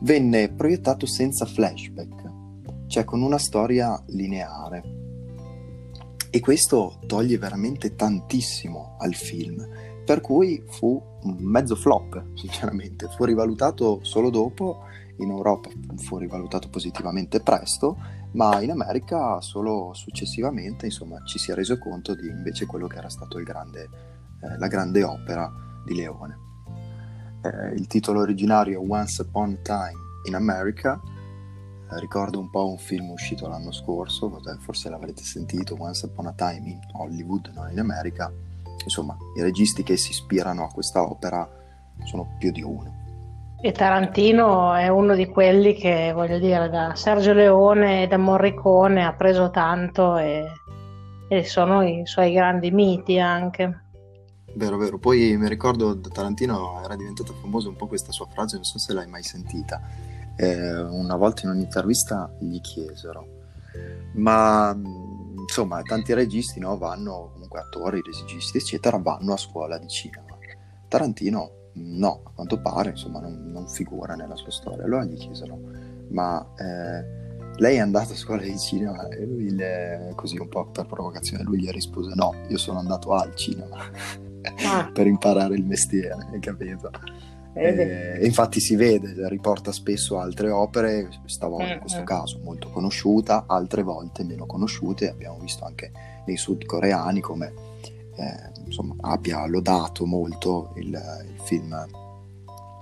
venne 0.00 0.50
proiettato 0.50 1.06
senza 1.06 1.44
flashback, 1.44 2.86
cioè 2.86 3.04
con 3.04 3.22
una 3.22 3.38
storia 3.38 4.00
lineare. 4.08 4.96
E 6.30 6.40
questo 6.40 6.98
toglie 7.06 7.38
veramente 7.38 7.94
tantissimo 7.94 8.96
al 8.98 9.14
film, 9.14 9.66
per 10.04 10.20
cui 10.20 10.62
fu 10.68 11.02
un 11.22 11.36
mezzo 11.40 11.74
flop, 11.74 12.34
sinceramente. 12.34 13.08
Fu 13.16 13.24
rivalutato 13.24 14.00
solo 14.02 14.30
dopo, 14.30 14.84
in 15.16 15.30
Europa 15.30 15.68
fu 15.96 16.16
rivalutato 16.18 16.68
positivamente 16.68 17.40
presto, 17.40 17.96
ma 18.32 18.60
in 18.60 18.70
America 18.70 19.40
solo 19.40 19.92
successivamente, 19.94 20.86
insomma, 20.86 21.22
ci 21.24 21.38
si 21.38 21.50
è 21.50 21.54
reso 21.54 21.78
conto 21.78 22.14
di 22.14 22.28
invece 22.28 22.66
quello 22.66 22.86
che 22.86 22.98
era 22.98 23.08
stato 23.08 23.42
grande, 23.42 23.88
eh, 24.42 24.58
la 24.58 24.66
grande 24.68 25.02
opera 25.02 25.50
di 25.84 25.94
Leone 25.94 26.46
eh, 27.42 27.74
il 27.74 27.86
titolo 27.86 28.20
originario 28.20 28.82
Once 28.86 29.22
Upon 29.22 29.58
a 29.60 29.62
Time 29.62 30.00
in 30.24 30.34
America, 30.34 31.00
eh, 31.90 32.00
ricordo 32.00 32.38
un 32.38 32.50
po' 32.50 32.68
un 32.68 32.78
film 32.78 33.10
uscito 33.10 33.48
l'anno 33.48 33.72
scorso, 33.72 34.40
forse 34.60 34.90
l'avrete 34.90 35.22
sentito, 35.22 35.76
Once 35.78 36.06
Upon 36.06 36.26
a 36.26 36.32
Time 36.32 36.68
in 36.68 36.80
Hollywood, 36.92 37.52
non 37.54 37.70
in 37.70 37.78
America. 37.78 38.32
Insomma, 38.82 39.16
i 39.36 39.42
registi 39.42 39.82
che 39.82 39.96
si 39.96 40.10
ispirano 40.10 40.64
a 40.64 40.68
questa 40.68 41.02
opera 41.02 41.48
sono 42.04 42.36
più 42.38 42.50
di 42.52 42.62
uno. 42.62 42.96
E 43.60 43.72
Tarantino 43.72 44.72
è 44.74 44.86
uno 44.86 45.16
di 45.16 45.26
quelli 45.26 45.74
che, 45.74 46.12
voglio 46.14 46.38
dire, 46.38 46.68
da 46.68 46.94
Sergio 46.94 47.32
Leone 47.32 48.04
e 48.04 48.06
da 48.06 48.16
Morricone 48.16 49.04
ha 49.04 49.12
preso 49.14 49.50
tanto 49.50 50.16
e, 50.16 50.46
e 51.28 51.44
sono 51.44 51.82
i 51.82 52.02
suoi 52.06 52.32
grandi 52.32 52.70
miti 52.70 53.18
anche. 53.18 53.87
Vero, 54.58 54.76
vero. 54.76 54.98
Poi 54.98 55.36
mi 55.36 55.46
ricordo 55.46 55.94
da 55.94 56.08
Tarantino 56.08 56.82
era 56.82 56.96
diventata 56.96 57.32
famosa 57.32 57.68
un 57.68 57.76
po' 57.76 57.86
questa 57.86 58.10
sua 58.10 58.26
frase, 58.26 58.56
non 58.56 58.64
so 58.64 58.76
se 58.80 58.92
l'hai 58.92 59.06
mai 59.06 59.22
sentita. 59.22 59.80
Eh, 60.34 60.80
una 60.80 61.14
volta 61.14 61.42
in 61.44 61.52
un'intervista 61.52 62.28
gli 62.40 62.60
chiesero, 62.60 63.24
ma 64.14 64.76
insomma, 65.40 65.80
tanti 65.82 66.12
registi 66.12 66.58
no, 66.58 66.76
vanno, 66.76 67.30
comunque 67.34 67.60
attori, 67.60 68.02
registi, 68.02 68.58
eccetera, 68.58 68.96
vanno 68.96 69.34
a 69.34 69.36
scuola 69.36 69.78
di 69.78 69.86
cinema. 69.86 70.36
Tarantino 70.88 71.50
no, 71.74 72.22
a 72.24 72.30
quanto 72.34 72.60
pare, 72.60 72.90
insomma, 72.90 73.20
non, 73.20 73.52
non 73.52 73.68
figura 73.68 74.16
nella 74.16 74.34
sua 74.34 74.50
storia. 74.50 74.84
Allora 74.84 75.04
gli 75.04 75.16
chiesero, 75.16 75.56
ma 76.08 76.44
eh, 76.56 77.52
lei 77.58 77.76
è 77.76 77.80
andata 77.80 78.12
a 78.12 78.16
scuola 78.16 78.42
di 78.42 78.58
cinema? 78.58 79.06
E 79.06 79.24
lui, 79.24 79.54
le, 79.54 80.14
così 80.16 80.36
un 80.36 80.48
po' 80.48 80.66
per 80.66 80.86
provocazione, 80.86 81.44
lui 81.44 81.60
gli 81.60 81.70
rispose, 81.70 82.10
no, 82.16 82.34
io 82.48 82.58
sono 82.58 82.80
andato 82.80 83.12
al 83.12 83.36
cinema 83.36 84.26
ah. 84.66 84.90
per 84.92 85.06
imparare 85.06 85.54
il 85.54 85.64
mestiere, 85.64 86.28
hai 86.32 86.40
capito? 86.40 86.90
E, 87.54 88.20
infatti 88.24 88.60
si 88.60 88.76
vede, 88.76 89.28
riporta 89.28 89.72
spesso 89.72 90.18
altre 90.18 90.48
opere, 90.48 91.08
stavolta 91.24 91.72
in 91.72 91.80
questo 91.80 92.04
caso 92.04 92.38
molto 92.42 92.70
conosciuta, 92.70 93.44
altre 93.48 93.82
volte 93.82 94.22
meno 94.22 94.46
conosciute, 94.46 95.10
abbiamo 95.10 95.38
visto 95.38 95.64
anche 95.64 95.90
nei 96.24 96.36
sudcoreani 96.36 97.20
come 97.20 97.52
eh, 98.16 98.50
insomma, 98.64 98.94
abbia 99.00 99.44
lodato 99.46 100.06
molto 100.06 100.72
il, 100.76 100.86
il 100.86 101.40
film 101.42 101.86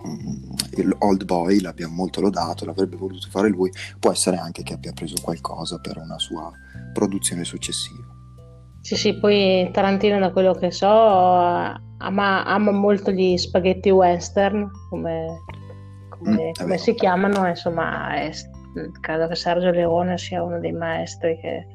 mm, 0.06 0.52
il 0.76 0.94
Old 0.98 1.24
Boy 1.24 1.60
l'abbiamo 1.60 1.94
molto 1.94 2.20
lodato, 2.20 2.64
l'avrebbe 2.64 2.96
voluto 2.96 3.28
fare 3.30 3.48
lui, 3.48 3.70
può 3.98 4.10
essere 4.12 4.36
anche 4.36 4.62
che 4.62 4.74
abbia 4.74 4.92
preso 4.92 5.16
qualcosa 5.22 5.78
per 5.78 5.96
una 5.96 6.18
sua 6.18 6.50
produzione 6.92 7.44
successiva. 7.44 8.05
Sì, 8.86 8.94
sì, 8.94 9.18
poi 9.18 9.68
Tarantino, 9.72 10.20
da 10.20 10.30
quello 10.30 10.54
che 10.54 10.70
so, 10.70 10.86
ama, 10.86 12.44
ama 12.44 12.70
molto 12.70 13.10
gli 13.10 13.36
spaghetti 13.36 13.90
western, 13.90 14.70
come, 14.88 15.42
come, 16.08 16.50
mm, 16.50 16.50
come 16.56 16.78
si 16.78 16.94
chiamano, 16.94 17.48
insomma, 17.48 18.14
è, 18.14 18.30
credo 19.00 19.26
che 19.26 19.34
Sergio 19.34 19.72
Leone 19.72 20.16
sia 20.18 20.40
uno 20.40 20.60
dei 20.60 20.70
maestri 20.70 21.36
che, 21.40 21.66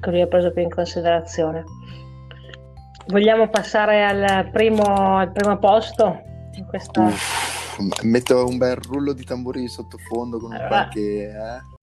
che 0.00 0.10
lui 0.10 0.20
ha 0.20 0.28
preso 0.28 0.52
più 0.52 0.62
in 0.62 0.70
considerazione. 0.70 1.64
Vogliamo 3.08 3.48
passare 3.48 4.04
al 4.04 4.48
primo, 4.52 5.16
al 5.16 5.32
primo 5.32 5.58
posto? 5.58 6.22
In 6.52 6.66
questa... 6.66 7.00
Uff, 7.00 8.00
metto 8.04 8.46
un 8.46 8.58
bel 8.58 8.76
rullo 8.76 9.12
di 9.12 9.24
tamburi 9.24 9.66
sottofondo 9.66 10.38
con 10.38 10.52
allora, 10.52 10.62
un 10.62 10.68
qualche... 10.68 11.00
Eh? 11.00 11.73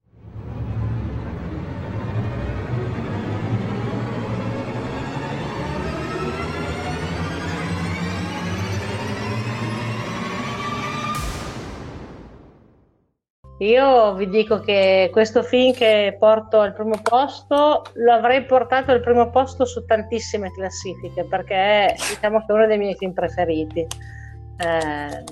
Io 13.61 14.15
vi 14.15 14.27
dico 14.27 14.59
che 14.59 15.09
questo 15.11 15.43
film 15.43 15.73
che 15.73 16.15
porto 16.17 16.61
al 16.61 16.73
primo 16.73 16.99
posto 16.99 17.83
lo 17.93 18.11
avrei 18.11 18.43
portato 18.43 18.91
al 18.91 19.01
primo 19.01 19.29
posto 19.29 19.65
su 19.65 19.85
tantissime 19.85 20.51
classifiche 20.51 21.25
perché 21.25 21.93
diciamo 21.95 22.39
che 22.39 22.45
è 22.47 22.53
uno 22.53 22.65
dei 22.65 22.79
miei 22.79 22.95
film 22.95 23.13
preferiti. 23.13 23.81
Eh, 23.81 25.23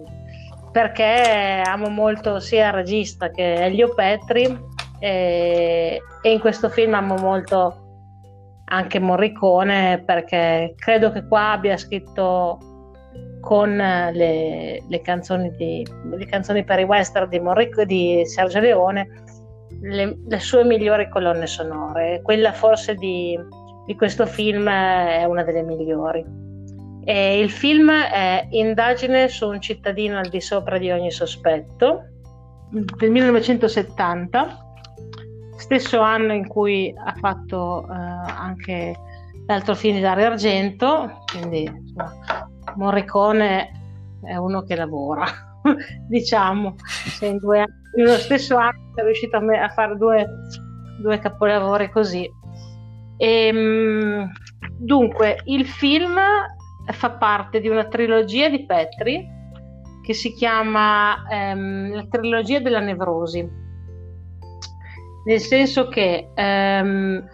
perché 0.71 1.63
amo 1.65 1.89
molto 1.89 2.39
sia 2.39 2.67
il 2.67 2.73
regista 2.73 3.31
che 3.31 3.65
Elio 3.65 3.95
Petri 3.95 4.45
e, 4.99 5.99
e 6.21 6.31
in 6.31 6.39
questo 6.39 6.69
film 6.69 6.93
amo 6.93 7.15
molto 7.15 7.85
anche 8.65 8.99
Morricone 8.99 10.03
perché 10.05 10.75
credo 10.77 11.11
che 11.11 11.25
qua 11.25 11.53
abbia 11.53 11.77
scritto 11.77 12.68
con 13.39 13.79
eh, 13.79 14.11
le, 14.13 14.83
le, 14.87 15.01
canzoni, 15.01 15.51
di, 15.55 15.85
le 16.11 16.25
canzoni 16.25 16.63
per 16.63 16.79
i 16.79 16.83
western 16.83 17.29
di, 17.29 17.39
Morrico, 17.39 17.83
di 17.83 18.23
Sergio 18.25 18.59
Leone 18.59 19.07
le, 19.81 20.17
le, 20.25 20.39
sue 20.39 20.63
migliori 20.63 21.09
colonne 21.09 21.47
sonore. 21.47 22.21
Quella 22.23 22.51
forse 22.51 22.95
di, 22.95 23.37
di 23.85 23.95
questo 23.95 24.25
film 24.25 24.67
è 24.69 25.23
una 25.25 25.43
delle 25.43 25.63
migliori. 25.63 26.25
E 27.05 27.39
il 27.39 27.49
film 27.49 27.89
è 27.91 28.47
Indagine 28.51 29.29
su 29.29 29.47
un 29.47 29.61
cittadino 29.61 30.19
al 30.19 30.29
di 30.29 30.41
sopra 30.41 30.77
di 30.77 30.91
ogni 30.91 31.11
sospetto 31.11 32.03
del 32.69 33.09
1970, 33.09 34.57
stesso 35.57 35.99
anno 35.99 36.33
in 36.33 36.47
cui 36.47 36.93
ha 36.95 37.13
fatto 37.19 37.83
eh, 37.83 37.93
anche 37.93 38.95
l'altro 39.47 39.73
film 39.73 39.95
di 39.95 40.01
Dario 40.01 40.27
Argento, 40.27 41.23
quindi 41.31 41.63
insomma, 41.63 42.13
Morricone 42.79 43.71
è 44.23 44.35
uno 44.37 44.63
che 44.63 44.75
lavora, 44.75 45.25
diciamo, 46.07 46.75
se 46.77 47.25
in, 47.25 47.37
due, 47.37 47.65
in 47.97 48.05
lo 48.05 48.13
stesso 48.13 48.55
anno 48.55 48.93
è 48.95 49.03
riuscito 49.03 49.35
a, 49.35 49.41
me, 49.41 49.61
a 49.61 49.67
fare 49.67 49.97
due, 49.97 50.25
due, 51.01 51.19
capolavori 51.19 51.89
così. 51.89 52.27
E, 53.17 53.47
ehm, 53.47 54.31
dunque, 54.77 55.41
il 55.45 55.65
film 55.65 56.17
fa 56.91 57.11
parte 57.11 57.59
di 57.59 57.67
una 57.67 57.85
trilogia 57.85 58.47
di 58.47 58.65
Petri 58.65 59.27
che 60.01 60.13
si 60.13 60.33
chiama 60.33 61.27
ehm, 61.29 61.93
La 61.93 62.05
trilogia 62.09 62.59
della 62.59 62.79
nevrosi, 62.79 63.47
nel 65.25 65.39
senso 65.41 65.89
che 65.89 66.31
ehm, 66.33 67.27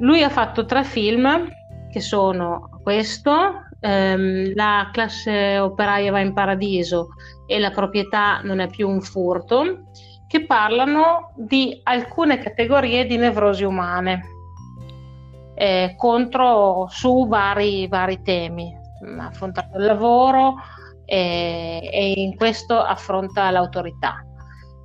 lui 0.00 0.22
ha 0.22 0.28
fatto 0.28 0.66
tre 0.66 0.84
film 0.84 1.48
che 1.90 2.00
sono 2.00 2.68
questo, 2.82 3.68
ehm, 3.80 4.52
La 4.54 4.88
classe 4.92 5.58
operaia 5.58 6.12
va 6.12 6.20
in 6.20 6.32
paradiso 6.32 7.08
e 7.46 7.58
La 7.58 7.70
proprietà 7.70 8.40
non 8.42 8.60
è 8.60 8.68
più 8.68 8.88
un 8.88 9.00
furto, 9.00 9.84
che 10.26 10.46
parlano 10.46 11.32
di 11.36 11.80
alcune 11.82 12.38
categorie 12.38 13.04
di 13.04 13.16
nevrosi 13.16 13.64
umane 13.64 14.22
eh, 15.54 15.94
contro 15.96 16.86
su 16.88 17.26
vari, 17.26 17.88
vari 17.88 18.22
temi, 18.22 18.72
affrontato 19.18 19.76
il 19.76 19.84
lavoro, 19.84 20.54
e, 21.04 21.90
e 21.92 22.12
in 22.16 22.36
questo 22.36 22.78
affronta 22.78 23.50
l'autorità. 23.50 24.24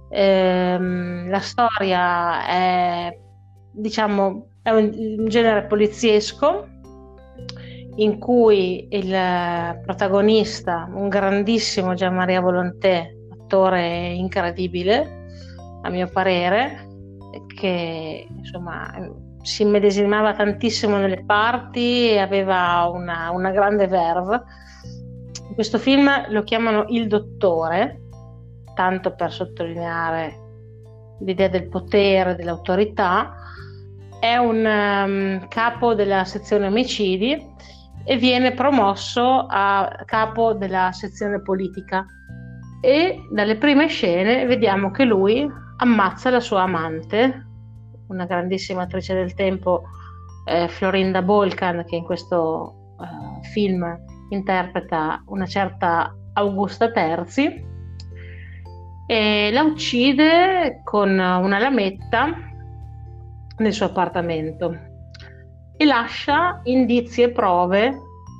Ehm, 0.09 1.29
la 1.29 1.39
storia 1.39 2.47
è, 2.47 3.19
diciamo, 3.71 4.47
è 4.63 4.71
un 4.71 5.27
genere 5.27 5.65
poliziesco 5.67 6.67
in 7.97 8.19
cui 8.19 8.87
il 8.89 9.79
protagonista, 9.83 10.89
un 10.93 11.07
grandissimo 11.07 11.93
Gian 11.93 12.15
Maria 12.15 12.41
Volonté, 12.41 13.17
attore 13.31 14.13
incredibile, 14.13 15.23
a 15.81 15.89
mio 15.89 16.07
parere, 16.07 16.87
che 17.55 18.27
insomma 18.29 18.91
si 19.41 19.61
immedesimava 19.61 20.33
tantissimo 20.33 20.97
nelle 20.97 21.23
parti 21.23 22.09
e 22.09 22.17
aveva 22.17 22.89
una, 22.91 23.29
una 23.31 23.51
grande 23.51 23.87
verve 23.87 24.43
questo 25.55 25.77
film 25.77 26.09
lo 26.31 26.43
chiamano 26.43 26.85
Il 26.89 27.07
Dottore, 27.07 28.01
tanto 28.73 29.15
per 29.15 29.31
sottolineare 29.31 30.41
l'idea 31.21 31.47
del 31.47 31.69
potere, 31.69 32.35
dell'autorità. 32.35 33.35
È 34.19 34.35
un 34.35 34.65
um, 34.65 35.47
capo 35.47 35.93
della 35.93 36.25
sezione 36.25 36.67
omicidi 36.67 37.41
e 38.05 38.17
viene 38.17 38.53
promosso 38.53 39.45
a 39.49 40.03
capo 40.05 40.53
della 40.53 40.91
sezione 40.91 41.41
politica. 41.41 42.05
E 42.81 43.27
dalle 43.31 43.57
prime 43.57 43.87
scene 43.87 44.45
vediamo 44.45 44.91
che 44.91 45.03
lui 45.03 45.45
ammazza 45.77 46.29
la 46.29 46.39
sua 46.39 46.61
amante, 46.61 47.47
una 48.07 48.25
grandissima 48.25 48.83
attrice 48.83 49.15
del 49.15 49.33
tempo, 49.33 49.83
eh, 50.45 50.67
Florinda 50.67 51.23
Bolkan, 51.23 51.83
che 51.85 51.95
in 51.95 52.03
questo 52.03 52.95
uh, 52.97 53.43
film 53.51 53.83
interpreta 54.29 55.23
una 55.27 55.47
certa 55.47 56.15
Augusta 56.33 56.91
Terzi 56.91 57.73
e 59.07 59.49
la 59.51 59.63
uccide 59.63 60.81
con 60.83 61.09
una 61.09 61.59
lametta 61.59 62.27
nel 63.57 63.73
suo 63.73 63.85
appartamento 63.87 64.93
e 65.77 65.85
lascia 65.85 66.61
indizi 66.63 67.23
e 67.23 67.31
prove 67.31 67.93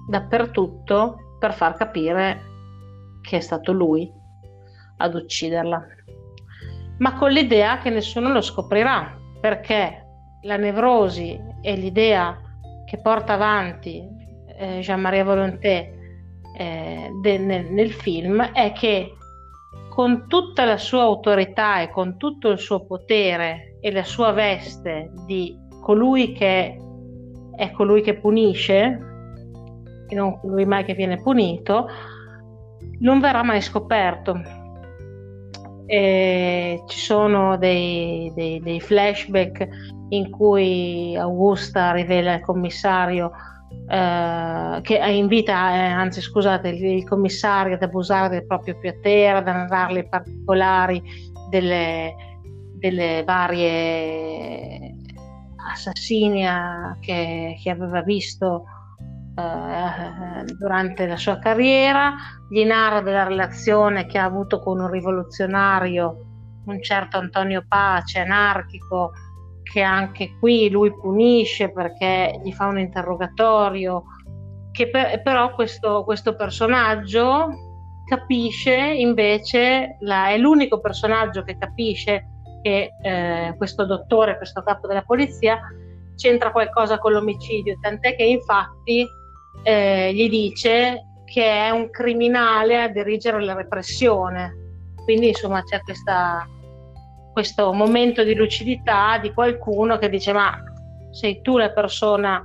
dappertutto 0.07 1.37
per 1.39 1.53
far 1.53 1.75
capire 1.75 2.41
che 3.21 3.37
è 3.37 3.39
stato 3.39 3.71
lui 3.71 4.11
ad 4.97 5.15
ucciderla, 5.15 5.85
ma 6.99 7.13
con 7.15 7.31
l'idea 7.31 7.79
che 7.79 7.89
nessuno 7.89 8.31
lo 8.31 8.41
scoprirà 8.41 9.17
perché 9.41 10.05
la 10.43 10.57
nevrosi 10.57 11.39
e 11.61 11.75
l'idea 11.75 12.39
che 12.85 12.99
porta 12.99 13.33
avanti 13.33 14.07
eh, 14.57 14.79
Jean-Marie 14.79 15.23
Volonté 15.23 15.93
eh, 16.57 17.09
de, 17.21 17.37
nel, 17.37 17.65
nel 17.65 17.91
film 17.91 18.41
è 18.41 18.71
che 18.71 19.15
con 19.89 20.27
tutta 20.27 20.65
la 20.65 20.77
sua 20.77 21.01
autorità 21.01 21.81
e 21.81 21.89
con 21.89 22.17
tutto 22.17 22.49
il 22.49 22.59
suo 22.59 22.85
potere 22.85 23.77
e 23.81 23.91
la 23.91 24.03
sua 24.03 24.31
veste 24.31 25.11
di 25.25 25.57
colui 25.81 26.33
che 26.33 26.77
è 27.55 27.71
colui 27.71 28.01
che 28.01 28.15
punisce 28.15 28.99
e 30.07 30.15
non 30.15 30.39
colui 30.39 30.65
mai 30.65 30.83
che 30.83 30.93
viene 30.93 31.21
punito, 31.21 31.87
non 32.99 33.19
verrà 33.19 33.43
mai 33.43 33.61
scoperto. 33.61 34.41
E 35.87 36.83
ci 36.87 36.99
sono 36.99 37.57
dei, 37.57 38.31
dei, 38.35 38.59
dei 38.59 38.79
flashback 38.79 39.67
in 40.09 40.29
cui 40.31 41.15
Augusta 41.15 41.91
rivela 41.91 42.33
al 42.33 42.41
commissario 42.41 43.31
eh, 43.87 44.79
che 44.81 44.97
invita, 44.97 45.73
eh, 45.73 45.77
anzi 45.77 46.21
scusate, 46.21 46.69
il, 46.69 47.07
commissario 47.07 47.75
ad 47.75 47.83
abusare 47.83 48.29
del 48.29 48.45
proprio 48.45 48.77
potere, 48.79 49.37
ad 49.37 49.45
narrare 49.45 49.99
i 49.99 50.07
particolari 50.07 51.01
delle, 51.49 52.13
delle 52.79 53.23
varie 53.23 54.94
assassini 55.71 56.45
che, 56.99 57.57
che 57.61 57.69
aveva 57.69 58.01
visto 58.01 58.65
eh, 59.35 60.45
durante 60.57 61.05
la 61.07 61.17
sua 61.17 61.39
carriera, 61.39 62.13
gli 62.49 62.63
narra 62.63 63.01
della 63.01 63.23
relazione 63.23 64.05
che 64.05 64.17
ha 64.17 64.23
avuto 64.23 64.59
con 64.59 64.79
un 64.79 64.89
rivoluzionario, 64.89 66.25
un 66.65 66.81
certo 66.81 67.17
Antonio 67.17 67.65
Pace, 67.67 68.19
anarchico, 68.19 69.11
che 69.63 69.81
anche 69.81 70.37
qui 70.39 70.69
lui 70.69 70.93
punisce 70.93 71.71
perché 71.71 72.39
gli 72.43 72.53
fa 72.53 72.67
un 72.67 72.79
interrogatorio, 72.79 74.03
che 74.71 74.89
per, 74.89 75.21
però 75.21 75.53
questo, 75.53 76.03
questo, 76.03 76.35
personaggio 76.35 77.47
capisce 78.07 78.73
invece, 78.75 79.97
la, 80.01 80.29
è 80.29 80.37
l'unico 80.37 80.79
personaggio 80.79 81.43
che 81.43 81.57
capisce 81.57 82.29
che 82.65 82.95
eh, 82.99 83.53
questo 83.57 83.85
dottore, 83.85 84.37
questo 84.37 84.63
capo 84.63 84.87
della 84.87 85.03
polizia, 85.03 85.59
c'entra 86.15 86.51
qualcosa 86.51 86.97
con 86.97 87.11
l'omicidio, 87.11 87.77
tant'è 87.79 88.15
che 88.15 88.23
infatti 88.23 89.07
eh, 89.61 90.11
gli 90.11 90.27
dice 90.27 91.03
che 91.25 91.45
è 91.45 91.69
un 91.69 91.91
criminale 91.91 92.81
a 92.81 92.87
dirigere 92.87 93.39
la 93.43 93.53
repressione. 93.53 94.55
Quindi 95.03 95.27
insomma 95.27 95.61
c'è 95.61 95.79
questa, 95.81 96.43
questo 97.33 97.71
momento 97.71 98.23
di 98.23 98.33
lucidità 98.33 99.19
di 99.19 99.31
qualcuno 99.31 99.99
che 99.99 100.09
dice 100.09 100.33
ma 100.33 100.57
sei 101.11 101.41
tu 101.43 101.57
la 101.57 101.69
persona 101.69 102.43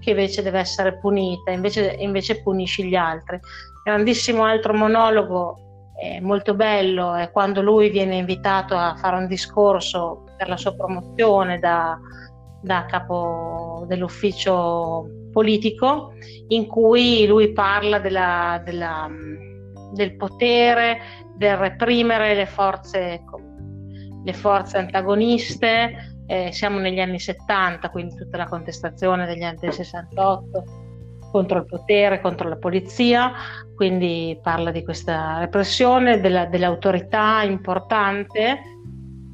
che 0.00 0.10
invece 0.10 0.42
deve 0.42 0.60
essere 0.60 0.98
punita, 0.98 1.50
invece, 1.50 1.96
invece 1.98 2.40
punisci 2.40 2.84
gli 2.84 2.94
altri. 2.94 3.38
Grandissimo 3.84 4.42
altro 4.42 4.72
monologo, 4.72 5.69
eh, 6.00 6.20
molto 6.20 6.54
bello, 6.54 7.14
è 7.14 7.30
quando 7.30 7.60
lui 7.60 7.90
viene 7.90 8.16
invitato 8.16 8.76
a 8.76 8.94
fare 8.96 9.16
un 9.16 9.26
discorso 9.26 10.24
per 10.36 10.48
la 10.48 10.56
sua 10.56 10.74
promozione 10.74 11.58
da, 11.58 11.98
da 12.62 12.86
capo 12.86 13.84
dell'ufficio 13.86 15.06
politico, 15.30 16.12
in 16.48 16.66
cui 16.66 17.26
lui 17.26 17.52
parla 17.52 17.98
della, 17.98 18.60
della, 18.64 19.08
del 19.92 20.16
potere, 20.16 21.00
del 21.36 21.56
reprimere 21.56 22.34
le 22.34 22.46
forze 22.46 23.22
le 24.22 24.32
forze 24.34 24.76
antagoniste, 24.76 26.22
eh, 26.26 26.52
siamo 26.52 26.78
negli 26.78 27.00
anni 27.00 27.18
70, 27.18 27.88
quindi 27.90 28.14
tutta 28.16 28.36
la 28.36 28.46
contestazione 28.46 29.26
degli 29.26 29.42
anni 29.42 29.58
del 29.60 29.72
68 29.72 30.64
contro 31.30 31.58
il 31.58 31.66
potere, 31.66 32.20
contro 32.20 32.48
la 32.48 32.56
polizia, 32.56 33.32
quindi 33.74 34.38
parla 34.42 34.70
di 34.70 34.82
questa 34.82 35.38
repressione, 35.38 36.20
della, 36.20 36.46
dell'autorità 36.46 37.42
importante 37.42 38.60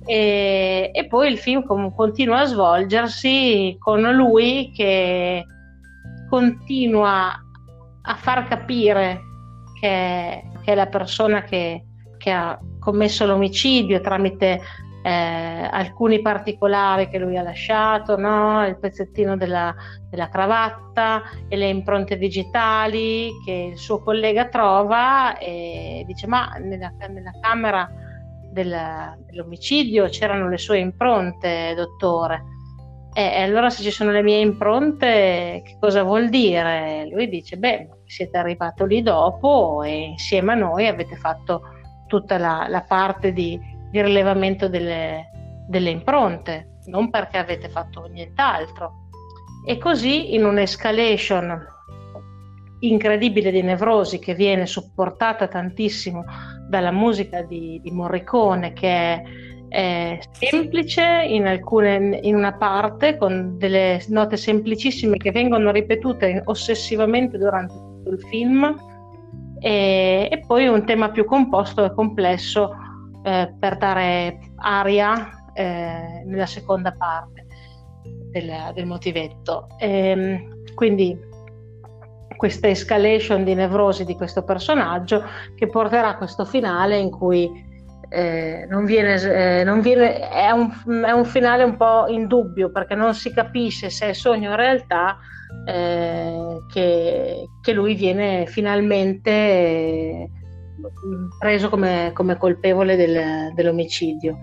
e, 0.04 0.90
e, 0.92 1.06
poi 1.08 1.32
il 1.32 1.38
film 1.38 1.64
com- 1.64 1.92
continua 1.94 2.40
a 2.40 2.46
svolgersi 2.46 3.76
con 3.80 4.02
lui 4.02 4.70
che 4.72 5.44
continua 6.28 7.32
a 8.02 8.14
far 8.14 8.46
capire 8.46 9.20
che, 9.80 10.42
che 10.62 10.72
è 10.72 10.74
la 10.76 10.86
persona 10.86 11.42
che, 11.42 11.84
che 12.18 12.30
ha 12.30 12.56
commesso 12.78 13.26
l'omicidio 13.26 14.00
tramite 14.00 14.60
eh, 15.06 15.68
alcuni 15.70 16.20
particolari 16.20 17.08
che 17.08 17.18
lui 17.20 17.38
ha 17.38 17.42
lasciato, 17.42 18.16
no? 18.16 18.66
il 18.66 18.76
pezzettino 18.76 19.36
della, 19.36 19.72
della, 20.10 20.28
cravatta 20.28 21.22
e 21.48 21.54
le 21.54 21.68
impronte 21.68 22.18
digitali 22.18 23.30
che 23.44 23.70
il 23.70 23.78
suo 23.78 24.02
collega 24.02 24.48
trova 24.48 25.38
e 25.38 26.02
dice 26.08 26.26
ma 26.26 26.56
nella, 26.58 26.92
nella 27.08 27.30
camera 27.40 27.88
del, 28.50 28.76
dell'omicidio 29.26 30.08
c'erano 30.08 30.48
le 30.48 30.58
sue 30.58 30.78
impronte, 30.78 31.74
dottore. 31.76 32.42
E 33.14 33.42
allora 33.42 33.70
se 33.70 33.82
ci 33.84 33.92
sono 33.92 34.10
le 34.10 34.22
mie 34.22 34.40
impronte, 34.40 35.62
che 35.64 35.76
cosa 35.78 36.02
vuol 36.02 36.28
dire? 36.28 37.08
Lui 37.10 37.28
dice, 37.28 37.56
beh, 37.56 37.88
siete 38.06 38.36
arrivato 38.36 38.84
lì 38.84 39.02
dopo 39.02 39.84
e 39.84 40.08
insieme 40.08 40.52
a 40.52 40.56
noi 40.56 40.88
avete 40.88 41.14
fatto 41.14 41.62
tutta 42.08 42.36
la, 42.38 42.66
la 42.68 42.82
parte 42.82 43.32
di, 43.32 43.58
di 43.90 44.02
rilevamento 44.02 44.68
delle, 44.68 45.30
delle 45.68 45.90
impronte, 45.90 46.78
non 46.86 47.10
perché 47.10 47.38
avete 47.38 47.68
fatto 47.68 48.06
nient'altro. 48.06 49.08
E 49.66 49.78
così 49.78 50.34
in 50.34 50.44
un'escalation 50.44 51.74
incredibile 52.80 53.50
di 53.50 53.62
nevrosi 53.62 54.18
che 54.18 54.34
viene 54.34 54.66
supportata 54.66 55.48
tantissimo 55.48 56.24
dalla 56.68 56.90
musica 56.90 57.42
di, 57.42 57.80
di 57.82 57.90
Morricone 57.90 58.72
che 58.72 58.88
è, 58.88 59.22
è 59.68 60.18
semplice 60.30 61.24
in, 61.26 61.46
alcune, 61.46 62.20
in 62.22 62.34
una 62.34 62.52
parte 62.52 63.16
con 63.16 63.56
delle 63.56 64.02
note 64.08 64.36
semplicissime 64.36 65.16
che 65.16 65.30
vengono 65.30 65.70
ripetute 65.70 66.42
ossessivamente 66.44 67.38
durante 67.38 67.74
tutto 67.74 68.10
il 68.10 68.20
film 68.28 68.76
e, 69.58 70.28
e 70.30 70.44
poi 70.46 70.68
un 70.68 70.84
tema 70.84 71.10
più 71.10 71.24
composto 71.24 71.84
e 71.84 71.94
complesso 71.94 72.76
eh, 73.26 73.52
per 73.58 73.76
dare 73.76 74.38
aria 74.56 75.50
eh, 75.52 76.22
nella 76.24 76.46
seconda 76.46 76.92
parte 76.92 77.44
del, 78.30 78.52
del 78.72 78.86
motivetto. 78.86 79.66
E, 79.78 79.88
ehm, 79.88 80.74
quindi 80.74 81.18
questa 82.36 82.68
escalation 82.68 83.42
di 83.42 83.54
nevrosi 83.54 84.04
di 84.04 84.14
questo 84.14 84.44
personaggio 84.44 85.24
che 85.56 85.66
porterà 85.66 86.10
a 86.10 86.16
questo 86.16 86.44
finale 86.44 86.98
in 86.98 87.10
cui 87.10 87.50
eh, 88.10 88.64
non 88.68 88.84
viene, 88.84 89.14
eh, 89.14 89.64
non 89.64 89.80
viene 89.80 90.20
è, 90.28 90.50
un, 90.50 90.70
è, 91.04 91.10
un, 91.10 91.24
finale 91.24 91.64
un 91.64 91.76
po' 91.76 92.06
in 92.06 92.28
dubbio 92.28 92.70
perché 92.70 92.94
non 92.94 93.12
si 93.14 93.32
capisce 93.32 93.90
se 93.90 94.10
è 94.10 94.12
sogno 94.12 94.52
o 94.52 94.54
realtà 94.54 95.18
eh, 95.66 96.60
che, 96.72 97.48
che, 97.60 97.72
lui 97.72 97.94
viene 97.94 98.46
finalmente 98.46 100.30
preso 101.38 101.68
come, 101.68 102.10
come 102.12 102.36
colpevole 102.36 102.96
del, 102.96 103.52
dell'omicidio. 103.54 104.38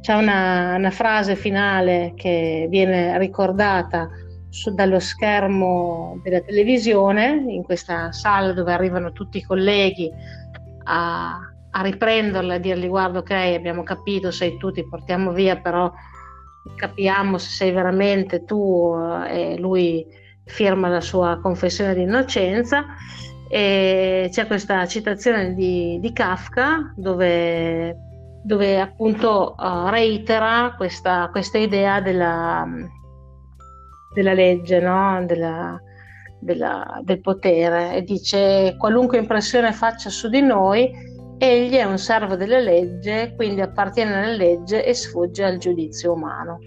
C'è 0.00 0.14
una, 0.14 0.74
una, 0.76 0.90
frase 0.90 1.36
finale 1.36 2.12
che 2.16 2.66
viene 2.68 3.16
ricordata 3.18 4.08
su, 4.48 4.74
dallo 4.74 4.98
schermo 4.98 6.20
della 6.22 6.40
televisione, 6.40 7.44
in 7.48 7.62
questa 7.62 8.10
sala 8.10 8.52
dove 8.52 8.72
arrivano 8.72 9.12
tutti 9.12 9.38
i 9.38 9.42
colleghi 9.42 10.10
a, 10.84 11.38
a 11.70 11.82
riprenderla 11.82 12.54
e 12.54 12.60
dirgli 12.60 12.88
guarda 12.88 13.20
ok 13.20 13.30
abbiamo 13.30 13.84
capito, 13.84 14.30
sei 14.32 14.56
tu, 14.56 14.72
ti 14.72 14.86
portiamo 14.86 15.32
via, 15.32 15.56
però 15.56 15.92
capiamo 16.76 17.38
se 17.38 17.50
sei 17.50 17.70
veramente 17.70 18.44
tu 18.44 18.94
e 19.28 19.56
lui 19.58 20.04
firma 20.44 20.88
la 20.88 21.00
sua 21.00 21.38
confessione 21.40 21.94
di 21.94 22.02
innocenza 22.02 22.84
e 23.54 24.30
c'è 24.30 24.46
questa 24.46 24.86
citazione 24.86 25.52
di, 25.52 25.98
di 26.00 26.12
Kafka 26.14 26.94
dove, 26.96 27.94
dove 28.42 28.80
appunto 28.80 29.54
uh, 29.58 29.88
reitera 29.88 30.72
questa, 30.74 31.28
questa 31.30 31.58
idea 31.58 32.00
della, 32.00 32.66
della 34.14 34.32
legge, 34.32 34.80
no? 34.80 35.22
della, 35.26 35.78
della, 36.40 36.98
del 37.04 37.20
potere 37.20 37.96
e 37.96 38.02
dice 38.04 38.74
qualunque 38.78 39.18
impressione 39.18 39.72
faccia 39.72 40.08
su 40.08 40.30
di 40.30 40.40
noi 40.40 40.90
egli 41.36 41.74
è 41.74 41.84
un 41.84 41.98
servo 41.98 42.36
della 42.36 42.58
legge 42.58 43.34
quindi 43.36 43.60
appartiene 43.60 44.14
alla 44.14 44.34
legge 44.34 44.82
e 44.82 44.94
sfugge 44.94 45.44
al 45.44 45.58
giudizio 45.58 46.14
umano 46.14 46.58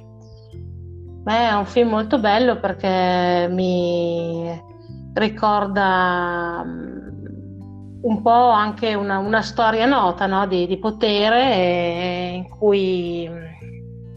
Beh, 1.23 1.49
è 1.49 1.53
un 1.53 1.65
film 1.65 1.89
molto 1.89 2.19
bello 2.19 2.59
perché 2.59 3.47
mi 3.49 4.73
ricorda 5.15 6.63
mm, 6.63 8.03
un 8.03 8.21
po' 8.21 8.49
anche 8.49 8.93
una, 8.93 9.17
una 9.17 9.41
storia 9.41 9.85
nota 9.85 10.27
no? 10.27 10.45
di, 10.47 10.67
di, 10.67 10.77
potere 10.77 12.33
in 12.33 12.49
cui, 12.49 13.29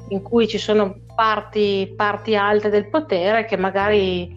in 0.09 0.22
cui, 0.22 0.46
ci 0.46 0.59
sono 0.59 0.96
parti, 1.14 1.92
parti, 1.96 2.36
alte 2.36 2.68
del 2.68 2.88
potere 2.88 3.44
che 3.46 3.57
magari 3.57 4.36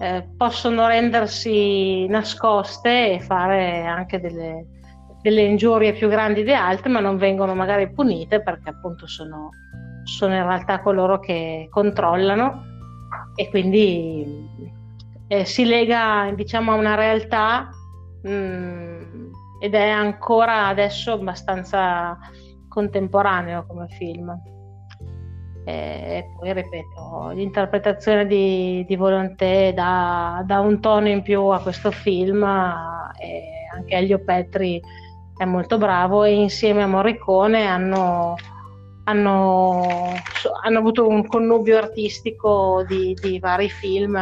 eh, 0.00 0.28
possono 0.36 0.86
rendersi 0.86 2.06
nascoste 2.08 3.12
e 3.12 3.20
fare 3.20 3.84
anche 3.84 4.20
delle, 4.20 4.66
delle 5.22 5.42
ingiurie 5.42 5.92
più 5.92 6.08
grandi 6.08 6.42
di 6.42 6.52
altre, 6.52 6.90
ma 6.90 7.00
non 7.00 7.16
vengono 7.16 7.54
magari 7.54 7.90
punite 7.92 8.42
perché 8.42 8.70
appunto 8.70 9.06
sono 9.06 9.50
sono 10.02 10.34
in 10.34 10.44
realtà 10.44 10.80
coloro 10.80 11.20
che 11.20 11.68
controllano 11.70 12.64
e 13.36 13.48
quindi 13.48 14.48
eh, 15.32 15.44
si 15.44 15.64
lega 15.64 16.32
diciamo 16.34 16.72
a 16.72 16.74
una 16.74 16.96
realtà 16.96 17.70
mh, 18.22 18.30
mm, 18.30 19.32
ed 19.60 19.74
è 19.74 19.88
ancora 19.88 20.66
adesso 20.66 21.12
abbastanza 21.12 22.18
contemporaneo 22.66 23.64
come 23.66 23.86
film. 23.90 24.36
E 25.64 26.26
poi 26.36 26.52
ripeto, 26.52 27.30
l'interpretazione 27.32 28.26
di, 28.26 28.84
di 28.88 28.96
Volonté 28.96 29.72
dà, 29.72 30.42
dà, 30.44 30.58
un 30.58 30.80
tono 30.80 31.06
in 31.06 31.22
più 31.22 31.42
a 31.42 31.60
questo 31.60 31.92
film 31.92 32.42
e 32.42 33.42
anche 33.72 33.94
Elio 33.94 34.24
Petri 34.24 34.80
è 35.36 35.44
molto 35.44 35.78
bravo 35.78 36.24
e 36.24 36.32
insieme 36.32 36.82
a 36.82 36.88
Morricone 36.88 37.66
hanno 37.66 38.34
hanno, 39.04 39.82
hanno 40.62 40.78
avuto 40.78 41.06
un 41.06 41.26
connubio 41.26 41.78
artistico 41.78 42.84
di, 42.86 43.14
di 43.20 43.38
vari 43.38 43.68
film. 43.68 44.16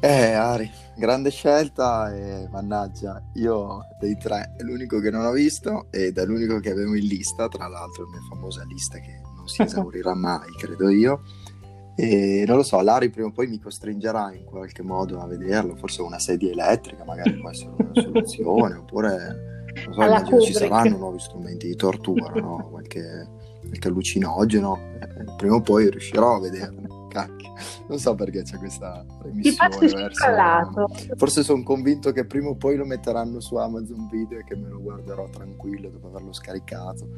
Eh, 0.00 0.32
Ari, 0.32 0.70
grande 0.94 1.30
scelta 1.30 2.14
e 2.14 2.48
mannaggia, 2.52 3.20
io 3.34 3.80
dei 3.98 4.16
tre 4.16 4.54
è 4.56 4.62
l'unico 4.62 5.00
che 5.00 5.10
non 5.10 5.24
ho 5.24 5.32
visto 5.32 5.88
ed 5.90 6.18
è 6.18 6.24
l'unico 6.24 6.60
che 6.60 6.70
avevo 6.70 6.94
in 6.94 7.04
lista, 7.04 7.48
tra 7.48 7.66
l'altro 7.66 8.04
la 8.04 8.10
mia 8.10 8.28
famosa 8.28 8.62
lista 8.64 8.98
che 8.98 9.20
non 9.34 9.48
si 9.48 9.62
esaurirà 9.62 10.14
mai, 10.14 10.52
credo 10.56 10.88
io. 10.88 11.22
E 11.96 12.44
non 12.46 12.58
lo 12.58 12.62
so, 12.62 12.80
Lari 12.80 13.10
prima 13.10 13.26
o 13.26 13.32
poi 13.32 13.48
mi 13.48 13.58
costringerà 13.58 14.32
in 14.32 14.44
qualche 14.44 14.84
modo 14.84 15.20
a 15.20 15.26
vederlo, 15.26 15.74
forse 15.74 16.00
una 16.02 16.20
sedia 16.20 16.52
elettrica 16.52 17.02
magari 17.04 17.36
può 17.36 17.50
essere 17.50 17.72
una 17.76 17.90
soluzione, 18.00 18.74
oppure 18.76 19.72
non 19.84 19.94
so, 19.94 20.02
immagino 20.02 20.40
ci 20.40 20.52
saranno 20.52 20.96
nuovi 20.96 21.18
strumenti 21.18 21.66
di 21.66 21.74
tortura, 21.74 22.30
no? 22.34 22.68
qualche 22.70 23.26
qualche 23.68 23.88
allucinogeno, 23.88 24.78
eh, 25.00 25.34
prima 25.36 25.56
o 25.56 25.60
poi 25.60 25.90
riuscirò 25.90 26.36
a 26.36 26.40
vederlo. 26.40 26.87
Cacchio. 27.18 27.52
Non 27.88 27.98
so 27.98 28.14
perché 28.14 28.42
c'è 28.42 28.58
questa 28.58 29.04
remissione 29.22 29.76
verso... 29.78 30.88
Forse 31.16 31.42
sono 31.42 31.62
convinto 31.64 32.12
che 32.12 32.24
prima 32.24 32.50
o 32.50 32.54
poi 32.54 32.76
lo 32.76 32.84
metteranno 32.84 33.40
su 33.40 33.56
Amazon 33.56 34.08
Video 34.10 34.38
e 34.38 34.44
che 34.44 34.54
me 34.54 34.68
lo 34.68 34.80
guarderò 34.80 35.28
tranquillo 35.28 35.88
dopo 35.88 36.06
averlo 36.08 36.32
scaricato. 36.32 37.08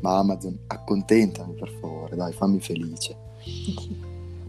Ma 0.00 0.18
Amazon, 0.18 0.58
accontentami 0.66 1.54
per 1.54 1.70
favore, 1.80 2.16
dai, 2.16 2.32
fammi 2.32 2.60
felice. 2.60 3.16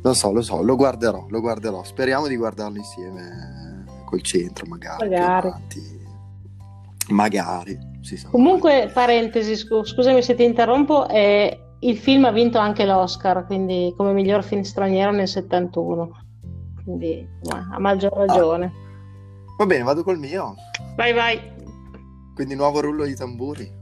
Lo 0.01 0.13
so, 0.13 0.31
lo 0.31 0.41
so, 0.41 0.61
lo 0.61 0.75
guarderò, 0.75 1.25
lo 1.29 1.39
guarderò. 1.39 1.83
Speriamo 1.83 2.27
di 2.27 2.35
guardarlo 2.35 2.77
insieme 2.77 3.85
col 4.05 4.21
centro, 4.21 4.65
magari. 4.67 5.09
Magari. 5.09 5.53
Magari. 7.09 7.79
Comunque, 8.29 8.89
parentesi, 8.93 9.55
scusami 9.55 10.21
se 10.21 10.35
ti 10.35 10.43
interrompo, 10.43 11.07
eh, 11.07 11.66
il 11.79 11.97
film 11.97 12.25
ha 12.25 12.31
vinto 12.31 12.57
anche 12.57 12.85
l'Oscar, 12.85 13.45
quindi 13.45 13.93
come 13.95 14.13
miglior 14.13 14.43
film 14.43 14.61
straniero 14.61 15.11
nel 15.11 15.27
71. 15.27 16.09
Quindi 16.83 17.27
a 17.49 17.79
maggior 17.79 18.13
ah. 18.13 18.25
ragione. 18.25 18.65
Ah. 18.65 19.55
Va 19.57 19.65
bene, 19.65 19.83
vado 19.83 20.03
col 20.03 20.17
mio. 20.17 20.55
Vai, 20.95 21.13
vai. 21.13 21.55
Quindi 22.33 22.55
nuovo 22.55 22.79
rullo 22.79 23.05
di 23.05 23.15
tamburi. 23.15 23.76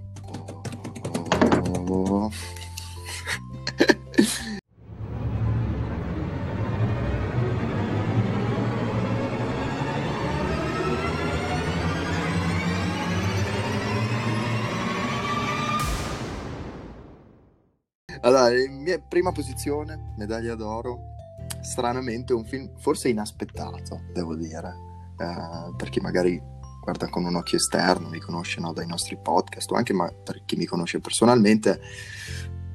Allora, 18.26 18.49
mia 18.69 18.99
prima 18.99 19.32
posizione, 19.32 20.13
medaglia 20.17 20.55
d'oro, 20.55 21.13
stranamente 21.61 22.34
un 22.34 22.43
film 22.43 22.71
forse 22.80 23.09
inaspettato, 23.09 24.01
devo 24.11 24.36
dire, 24.36 24.73
eh, 25.19 25.76
per 25.78 25.89
chi 25.89 25.99
magari 25.99 26.41
guarda 26.82 27.07
con 27.07 27.23
un 27.23 27.36
occhio 27.36 27.59
esterno, 27.59 28.09
mi 28.09 28.17
conosce 28.19 28.59
no, 28.59 28.73
dai 28.73 28.88
nostri 28.88 29.15
podcast 29.15 29.71
o 29.71 29.76
anche 29.76 29.93
ma 29.93 30.11
per 30.11 30.43
chi 30.43 30.55
mi 30.55 30.65
conosce 30.65 30.99
personalmente. 30.99 31.80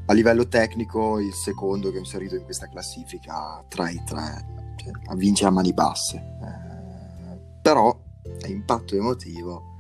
a 0.07 0.12
livello 0.12 0.46
tecnico 0.46 1.18
il 1.18 1.32
secondo 1.34 1.90
che 1.90 1.96
ho 1.96 2.01
inserito 2.01 2.36
in 2.36 2.44
questa 2.44 2.68
classifica 2.68 3.64
tra 3.68 3.90
i 3.90 4.03
tre 4.05 4.74
cioè, 4.76 5.14
vince 5.14 5.46
a 5.46 5.51
mani 5.51 5.72
basse 5.72 6.16
eh, 6.16 7.38
però 7.62 7.96
a 8.42 8.46
impatto 8.48 8.96
emotivo 8.96 9.76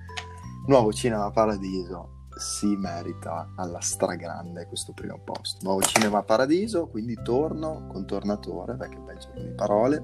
nuovo 0.68 0.92
cinema 0.92 1.32
paradiso 1.32 2.19
si 2.40 2.74
merita 2.76 3.52
alla 3.56 3.80
stragrande 3.80 4.66
questo 4.66 4.92
primo 4.92 5.20
posto. 5.22 5.58
Nuovo 5.62 5.82
cinema 5.82 6.22
paradiso 6.22 6.88
quindi 6.88 7.16
torno 7.22 7.86
con 7.86 8.06
tornatore 8.06 8.76
perché 8.76 8.96
bel 8.96 9.18
gioco 9.18 9.40
di 9.40 9.52
parole. 9.52 10.02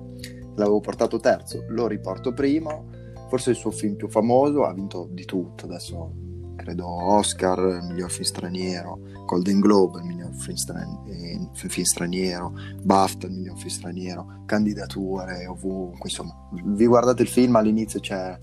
L'avevo 0.54 0.80
portato 0.80 1.18
terzo 1.18 1.64
lo 1.68 1.86
riporto 1.86 2.32
primo. 2.32 2.88
Forse 3.28 3.50
il 3.50 3.56
suo 3.56 3.70
film 3.70 3.96
più 3.96 4.08
famoso 4.08 4.64
ha 4.64 4.72
vinto 4.72 5.08
di 5.10 5.24
tutto. 5.24 5.64
Adesso 5.64 6.12
credo 6.56 6.86
Oscar, 6.86 7.82
miglior 7.82 8.10
film 8.10 8.24
straniero, 8.24 8.98
Golden 9.24 9.60
Globe, 9.60 10.02
miglior 10.02 10.32
film, 10.34 10.56
stran- 10.56 11.02
eh, 11.06 11.48
film 11.52 11.84
straniero, 11.84 12.52
BAFTA, 12.82 13.28
miglior 13.28 13.56
film 13.56 13.68
straniero, 13.68 14.42
candidature 14.46 15.46
ovunque, 15.46 16.08
insomma, 16.08 16.34
vi 16.52 16.86
guardate 16.86 17.22
il 17.22 17.28
film, 17.28 17.56
all'inizio 17.56 18.00
c'è 18.00 18.38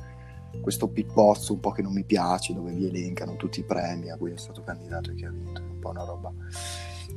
questo 0.61 0.87
pippozzo 0.87 1.53
un 1.53 1.59
po' 1.59 1.71
che 1.71 1.81
non 1.81 1.93
mi 1.93 2.03
piace, 2.03 2.53
dove 2.53 2.71
vi 2.71 2.87
elencano 2.87 3.35
tutti 3.35 3.59
i 3.59 3.63
premi 3.63 4.09
a 4.09 4.17
cui 4.17 4.31
è 4.31 4.37
stato 4.37 4.63
candidato 4.63 5.11
e 5.11 5.15
che 5.15 5.25
ha 5.25 5.31
vinto, 5.31 5.61
un 5.61 5.79
po' 5.79 5.89
una 5.89 6.03
roba 6.03 6.31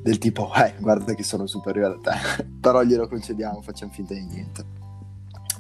del 0.02 0.18
tipo, 0.18 0.52
eh, 0.54 0.74
guarda 0.78 1.14
che 1.14 1.22
sono 1.22 1.46
superiore 1.46 1.94
a 1.94 1.98
te, 2.00 2.44
però 2.60 2.82
glielo 2.82 3.08
concediamo, 3.08 3.60
facciamo 3.62 3.92
finta 3.92 4.14
di 4.14 4.24
niente. 4.24 4.64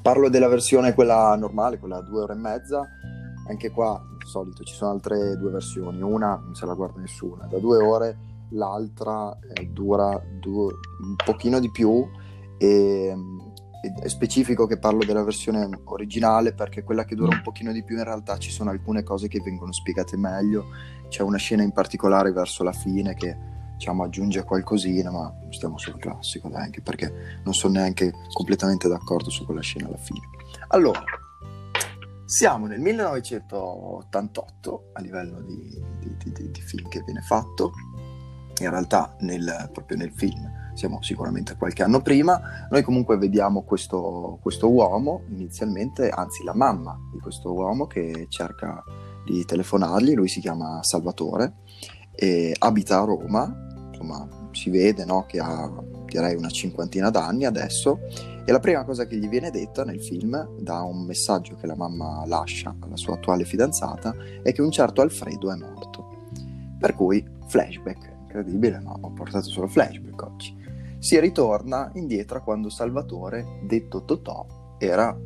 Parlo 0.02 0.28
della 0.28 0.48
versione 0.48 0.94
quella 0.94 1.34
normale, 1.34 1.78
quella 1.78 1.96
a 1.96 2.02
due 2.02 2.22
ore 2.22 2.34
e 2.34 2.36
mezza, 2.36 2.86
anche 3.48 3.70
qua 3.70 4.00
solito 4.26 4.64
ci 4.64 4.74
sono 4.74 4.90
altre 4.90 5.36
due 5.36 5.50
versioni, 5.50 6.02
una 6.02 6.36
non 6.36 6.54
se 6.54 6.66
la 6.66 6.74
guarda 6.74 7.00
nessuno, 7.00 7.46
da 7.48 7.58
due 7.58 7.78
ore, 7.78 8.18
l'altra 8.50 9.36
eh, 9.54 9.66
dura 9.68 10.20
due, 10.40 10.74
un 11.00 11.16
pochino 11.16 11.58
di 11.58 11.70
più. 11.70 12.06
E, 12.58 13.14
è 13.92 14.08
specifico 14.08 14.66
che 14.66 14.78
parlo 14.78 15.04
della 15.04 15.22
versione 15.22 15.68
originale 15.84 16.52
perché 16.52 16.82
quella 16.82 17.04
che 17.04 17.14
dura 17.14 17.34
un 17.34 17.42
pochino 17.42 17.72
di 17.72 17.82
più 17.82 17.96
in 17.96 18.04
realtà 18.04 18.38
ci 18.38 18.50
sono 18.50 18.70
alcune 18.70 19.02
cose 19.02 19.28
che 19.28 19.40
vengono 19.40 19.72
spiegate 19.72 20.16
meglio, 20.16 20.66
c'è 21.08 21.22
una 21.22 21.38
scena 21.38 21.62
in 21.62 21.72
particolare 21.72 22.32
verso 22.32 22.62
la 22.62 22.72
fine 22.72 23.14
che 23.14 23.54
diciamo 23.76 24.04
aggiunge 24.04 24.42
qualcosina 24.42 25.10
ma 25.10 25.30
stiamo 25.50 25.76
sul 25.78 25.98
classico 25.98 26.50
anche 26.54 26.80
perché 26.80 27.40
non 27.44 27.52
sono 27.54 27.74
neanche 27.74 28.12
completamente 28.32 28.88
d'accordo 28.88 29.30
su 29.30 29.44
quella 29.44 29.60
scena 29.60 29.88
alla 29.88 29.98
fine. 29.98 30.20
Allora, 30.68 31.02
siamo 32.24 32.66
nel 32.66 32.80
1988 32.80 34.90
a 34.94 35.00
livello 35.00 35.42
di, 35.42 35.78
di, 36.00 36.16
di, 36.32 36.50
di 36.50 36.60
film 36.60 36.88
che 36.88 37.02
viene 37.04 37.20
fatto, 37.20 37.72
in 38.58 38.70
realtà 38.70 39.14
nel, 39.20 39.68
proprio 39.72 39.98
nel 39.98 40.12
film 40.12 40.64
siamo 40.76 41.02
sicuramente 41.02 41.56
qualche 41.56 41.82
anno 41.82 42.00
prima, 42.00 42.66
noi 42.70 42.82
comunque 42.82 43.16
vediamo 43.16 43.62
questo, 43.62 44.38
questo, 44.40 44.70
uomo 44.70 45.22
inizialmente, 45.30 46.08
anzi 46.08 46.44
la 46.44 46.54
mamma 46.54 46.98
di 47.12 47.18
questo 47.18 47.52
uomo 47.52 47.86
che 47.86 48.26
cerca 48.28 48.82
di 49.24 49.44
telefonargli, 49.44 50.14
lui 50.14 50.28
si 50.28 50.40
chiama 50.40 50.82
Salvatore, 50.82 51.54
e 52.14 52.54
abita 52.58 53.00
a 53.00 53.04
Roma, 53.04 53.88
insomma 53.90 54.28
si 54.52 54.70
vede 54.70 55.04
no, 55.04 55.24
che 55.26 55.40
ha 55.40 55.70
direi 56.06 56.34
una 56.34 56.48
cinquantina 56.48 57.10
d'anni 57.10 57.44
adesso 57.44 58.00
e 58.44 58.52
la 58.52 58.60
prima 58.60 58.84
cosa 58.84 59.06
che 59.06 59.16
gli 59.16 59.28
viene 59.28 59.50
detta 59.50 59.84
nel 59.84 60.02
film, 60.02 60.60
da 60.60 60.82
un 60.82 61.04
messaggio 61.04 61.56
che 61.56 61.66
la 61.66 61.74
mamma 61.74 62.24
lascia 62.26 62.74
alla 62.78 62.96
sua 62.96 63.14
attuale 63.14 63.44
fidanzata, 63.44 64.14
è 64.42 64.52
che 64.52 64.62
un 64.62 64.70
certo 64.70 65.00
Alfredo 65.00 65.50
è 65.50 65.56
morto. 65.56 66.06
Per 66.78 66.94
cui, 66.94 67.26
flashback, 67.48 68.14
incredibile, 68.22 68.78
ma 68.80 68.92
ho 69.00 69.10
portato 69.10 69.48
solo 69.48 69.66
flashback 69.66 70.22
oggi. 70.22 70.56
Si 70.98 71.18
ritorna 71.20 71.90
indietro 71.94 72.42
quando 72.42 72.70
Salvatore, 72.70 73.60
detto 73.62 74.04
Totò, 74.04 74.74
era 74.78 75.16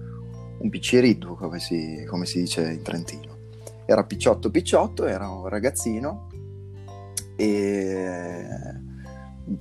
un 0.58 0.68
picciriddu, 0.68 1.36
come 1.36 1.58
si, 1.58 2.04
come 2.08 2.26
si 2.26 2.40
dice 2.40 2.70
in 2.70 2.82
Trentino. 2.82 3.38
Era 3.86 4.04
picciotto 4.04 4.50
picciotto, 4.50 5.06
era 5.06 5.28
un 5.28 5.48
ragazzino 5.48 6.28
e 7.36 8.44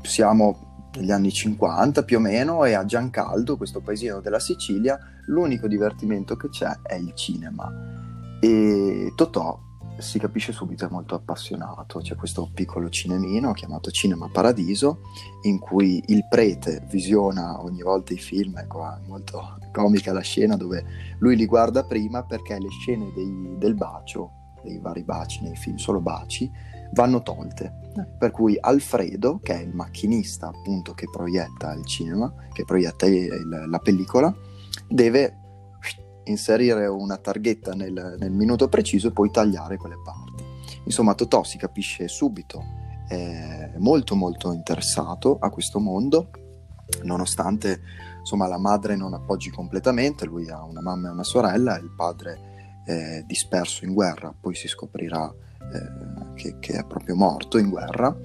siamo 0.01 0.87
negli 0.97 1.11
anni 1.11 1.31
50 1.31 2.03
più 2.03 2.17
o 2.17 2.19
meno 2.19 2.65
e 2.65 2.73
a 2.73 2.85
Giancaldo, 2.85 3.57
questo 3.57 3.79
paesino 3.79 4.19
della 4.19 4.39
Sicilia, 4.39 4.99
l'unico 5.27 5.67
divertimento 5.67 6.35
che 6.35 6.49
c'è 6.49 6.81
è 6.81 6.95
il 6.95 7.13
cinema. 7.15 7.71
E 8.41 9.13
Totò 9.15 9.67
si 9.99 10.19
capisce 10.19 10.51
subito 10.51 10.85
è 10.85 10.89
molto 10.89 11.15
appassionato, 11.15 11.99
c'è 11.99 12.15
questo 12.15 12.49
piccolo 12.53 12.89
cinemino 12.89 13.53
chiamato 13.53 13.91
Cinema 13.91 14.29
Paradiso 14.31 15.01
in 15.43 15.59
cui 15.59 16.01
il 16.07 16.25
prete 16.27 16.83
visiona 16.89 17.61
ogni 17.61 17.81
volta 17.81 18.13
i 18.13 18.17
film, 18.17 18.57
ecco, 18.57 18.85
è 18.85 18.97
molto 19.07 19.57
comica 19.71 20.13
la 20.13 20.21
scena 20.21 20.55
dove 20.55 20.83
lui 21.19 21.35
li 21.35 21.45
guarda 21.45 21.83
prima 21.83 22.23
perché 22.23 22.57
le 22.59 22.69
scene 22.69 23.11
dei, 23.13 23.55
del 23.57 23.75
bacio, 23.75 24.31
dei 24.63 24.79
vari 24.79 25.03
baci 25.03 25.43
nei 25.43 25.55
film, 25.55 25.77
solo 25.77 25.99
baci, 25.99 26.49
vanno 26.93 27.21
tolte. 27.21 27.73
Per 28.17 28.31
cui 28.31 28.57
Alfredo, 28.59 29.39
che 29.41 29.53
è 29.53 29.61
il 29.61 29.73
macchinista 29.73 30.47
appunto 30.47 30.93
che 30.93 31.07
proietta 31.11 31.73
il 31.73 31.85
cinema, 31.85 32.33
che 32.53 32.63
proietta 32.63 33.05
il, 33.07 33.65
la 33.67 33.79
pellicola, 33.79 34.33
deve 34.87 35.48
inserire 36.29 36.87
una 36.87 37.17
targhetta 37.17 37.73
nel, 37.73 38.15
nel, 38.17 38.31
minuto 38.31 38.67
preciso 38.67 39.07
e 39.07 39.11
poi 39.11 39.31
tagliare 39.31 39.77
quelle 39.77 39.97
parti. 40.03 40.43
Insomma, 40.85 41.13
Totò 41.13 41.43
si 41.43 41.57
capisce 41.57 42.07
subito, 42.07 42.63
è 43.07 43.73
molto 43.77 44.15
molto 44.15 44.51
interessato 44.51 45.37
a 45.39 45.49
questo 45.49 45.79
mondo, 45.79 46.29
nonostante 47.03 47.81
insomma, 48.19 48.47
la 48.47 48.57
madre 48.57 48.95
non 48.95 49.13
appoggi 49.13 49.49
completamente, 49.49 50.25
lui 50.25 50.49
ha 50.49 50.63
una 50.63 50.81
mamma 50.81 51.09
e 51.09 51.11
una 51.11 51.23
sorella, 51.23 51.77
il 51.77 51.91
padre 51.95 52.47
è 52.85 53.23
disperso 53.25 53.85
in 53.85 53.93
guerra, 53.93 54.33
poi 54.39 54.55
si 54.55 54.67
scoprirà 54.67 55.31
eh, 55.31 56.33
che, 56.35 56.57
che, 56.59 56.73
è 56.73 56.85
proprio 56.85 57.15
morto 57.15 57.57
in 57.57 57.69
guerra 57.69 58.15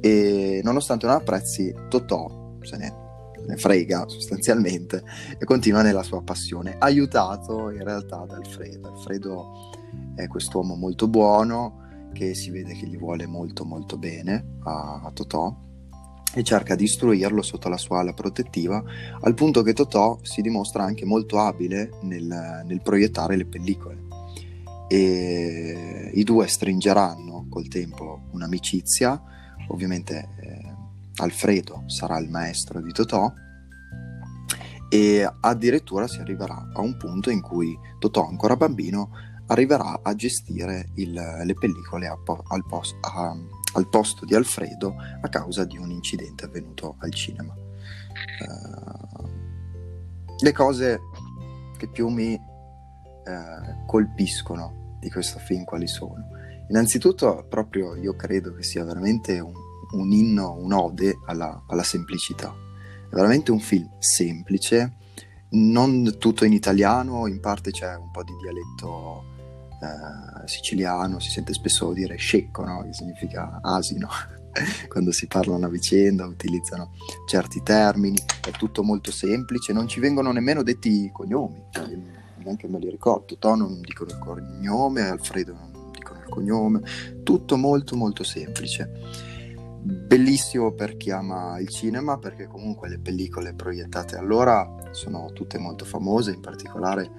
e 0.00 0.60
nonostante 0.64 1.06
non 1.06 1.16
apprezzi 1.16 1.74
Totò 1.88 2.56
se 2.62 2.76
ne, 2.76 3.09
ne 3.46 3.56
frega 3.56 4.08
sostanzialmente 4.08 5.02
e 5.38 5.44
continua 5.44 5.82
nella 5.82 6.02
sua 6.02 6.22
passione 6.22 6.76
aiutato 6.78 7.70
in 7.70 7.82
realtà 7.84 8.24
da 8.26 8.36
Alfredo. 8.36 8.88
Alfredo 8.88 9.70
è 10.14 10.26
quest'uomo 10.26 10.74
molto 10.74 11.08
buono 11.08 12.08
che 12.12 12.34
si 12.34 12.50
vede 12.50 12.74
che 12.74 12.86
gli 12.86 12.98
vuole 12.98 13.26
molto 13.26 13.64
molto 13.64 13.96
bene 13.96 14.58
a, 14.64 15.02
a 15.04 15.10
Totò 15.12 15.68
e 16.32 16.42
cerca 16.44 16.76
di 16.76 16.84
istruirlo 16.84 17.42
sotto 17.42 17.68
la 17.68 17.76
sua 17.76 18.00
ala 18.00 18.12
protettiva, 18.12 18.82
al 19.20 19.34
punto 19.34 19.62
che 19.62 19.72
Totò 19.72 20.18
si 20.22 20.42
dimostra 20.42 20.84
anche 20.84 21.04
molto 21.04 21.38
abile 21.38 21.90
nel, 22.02 22.62
nel 22.64 22.80
proiettare 22.82 23.36
le 23.36 23.46
pellicole. 23.46 23.98
E 24.88 26.10
i 26.14 26.22
due 26.24 26.46
stringeranno 26.46 27.46
col 27.48 27.68
tempo 27.68 28.22
un'amicizia, 28.32 29.20
ovviamente 29.68 30.28
eh, 30.40 30.69
Alfredo 31.20 31.84
sarà 31.86 32.18
il 32.18 32.30
maestro 32.30 32.80
di 32.80 32.92
Totò 32.92 33.32
e 34.88 35.30
addirittura 35.40 36.08
si 36.08 36.18
arriverà 36.18 36.70
a 36.72 36.80
un 36.80 36.96
punto 36.96 37.30
in 37.30 37.40
cui 37.40 37.78
Totò, 37.98 38.26
ancora 38.26 38.56
bambino, 38.56 39.10
arriverà 39.46 40.00
a 40.02 40.14
gestire 40.14 40.88
il, 40.94 41.12
le 41.12 41.54
pellicole 41.54 42.06
a, 42.06 42.18
al, 42.48 42.64
post, 42.66 42.96
a, 43.00 43.36
al, 43.74 43.88
posto 43.88 44.24
di 44.24 44.34
Alfredo 44.34 44.94
a 45.20 45.28
causa 45.28 45.64
di 45.64 45.76
un 45.76 45.90
incidente 45.90 46.46
avvenuto 46.46 46.96
al 46.98 47.12
cinema. 47.12 47.54
Uh, 47.54 49.28
le 50.42 50.52
cose 50.52 51.00
che 51.76 51.88
più 51.88 52.08
mi 52.08 52.34
uh, 52.34 53.86
colpiscono 53.86 54.96
di 54.98 55.10
questo 55.10 55.38
film 55.38 55.64
quali 55.64 55.86
sono. 55.86 56.28
Innanzitutto, 56.68 57.46
proprio 57.48 57.94
io 57.96 58.14
credo 58.14 58.54
che 58.54 58.62
sia 58.62 58.84
veramente 58.84 59.38
un, 59.40 59.52
un 59.92 60.12
inno, 60.12 60.56
un'ode 60.58 61.18
alla, 61.26 61.62
alla 61.66 61.82
semplicità. 61.82 62.54
È 63.08 63.14
veramente 63.14 63.50
un 63.50 63.60
film 63.60 63.88
semplice, 63.98 64.96
non 65.50 66.16
tutto 66.18 66.44
in 66.44 66.52
italiano, 66.52 67.26
in 67.26 67.40
parte 67.40 67.70
c'è 67.70 67.96
un 67.96 68.10
po' 68.10 68.22
di 68.22 68.32
dialetto 68.40 69.24
eh, 69.82 70.46
siciliano, 70.46 71.18
si 71.18 71.30
sente 71.30 71.52
spesso 71.52 71.92
dire 71.92 72.16
scecco, 72.16 72.64
no? 72.64 72.82
che 72.82 72.92
significa 72.92 73.60
asino, 73.62 74.08
quando 74.88 75.10
si 75.12 75.26
parlano 75.26 75.66
a 75.66 75.68
vicenda, 75.68 76.26
utilizzano 76.26 76.92
certi 77.26 77.62
termini, 77.62 78.18
è 78.42 78.50
tutto 78.50 78.82
molto 78.82 79.10
semplice, 79.10 79.72
non 79.72 79.88
ci 79.88 80.00
vengono 80.00 80.30
nemmeno 80.32 80.62
detti 80.62 81.04
i 81.04 81.10
cognomi, 81.10 81.64
cioè, 81.70 81.88
neanche 82.44 82.68
me 82.68 82.78
li 82.78 82.90
ricordo, 82.90 83.36
Tono 83.38 83.68
non 83.68 83.80
dicono 83.80 84.10
il 84.10 84.18
cognome, 84.18 85.08
Alfredo 85.08 85.52
non 85.52 85.90
dicono 85.92 86.20
il 86.20 86.28
cognome, 86.28 86.82
tutto 87.22 87.56
molto 87.56 87.96
molto 87.96 88.22
semplice. 88.22 89.29
Bellissimo 89.82 90.72
per 90.72 90.96
chi 90.98 91.10
ama 91.10 91.58
il 91.58 91.68
cinema 91.68 92.18
perché 92.18 92.46
comunque 92.46 92.88
le 92.88 92.98
pellicole 92.98 93.54
proiettate 93.54 94.16
allora 94.16 94.90
sono 94.90 95.32
tutte 95.32 95.58
molto 95.58 95.86
famose, 95.86 96.32
in 96.32 96.40
particolare 96.40 97.10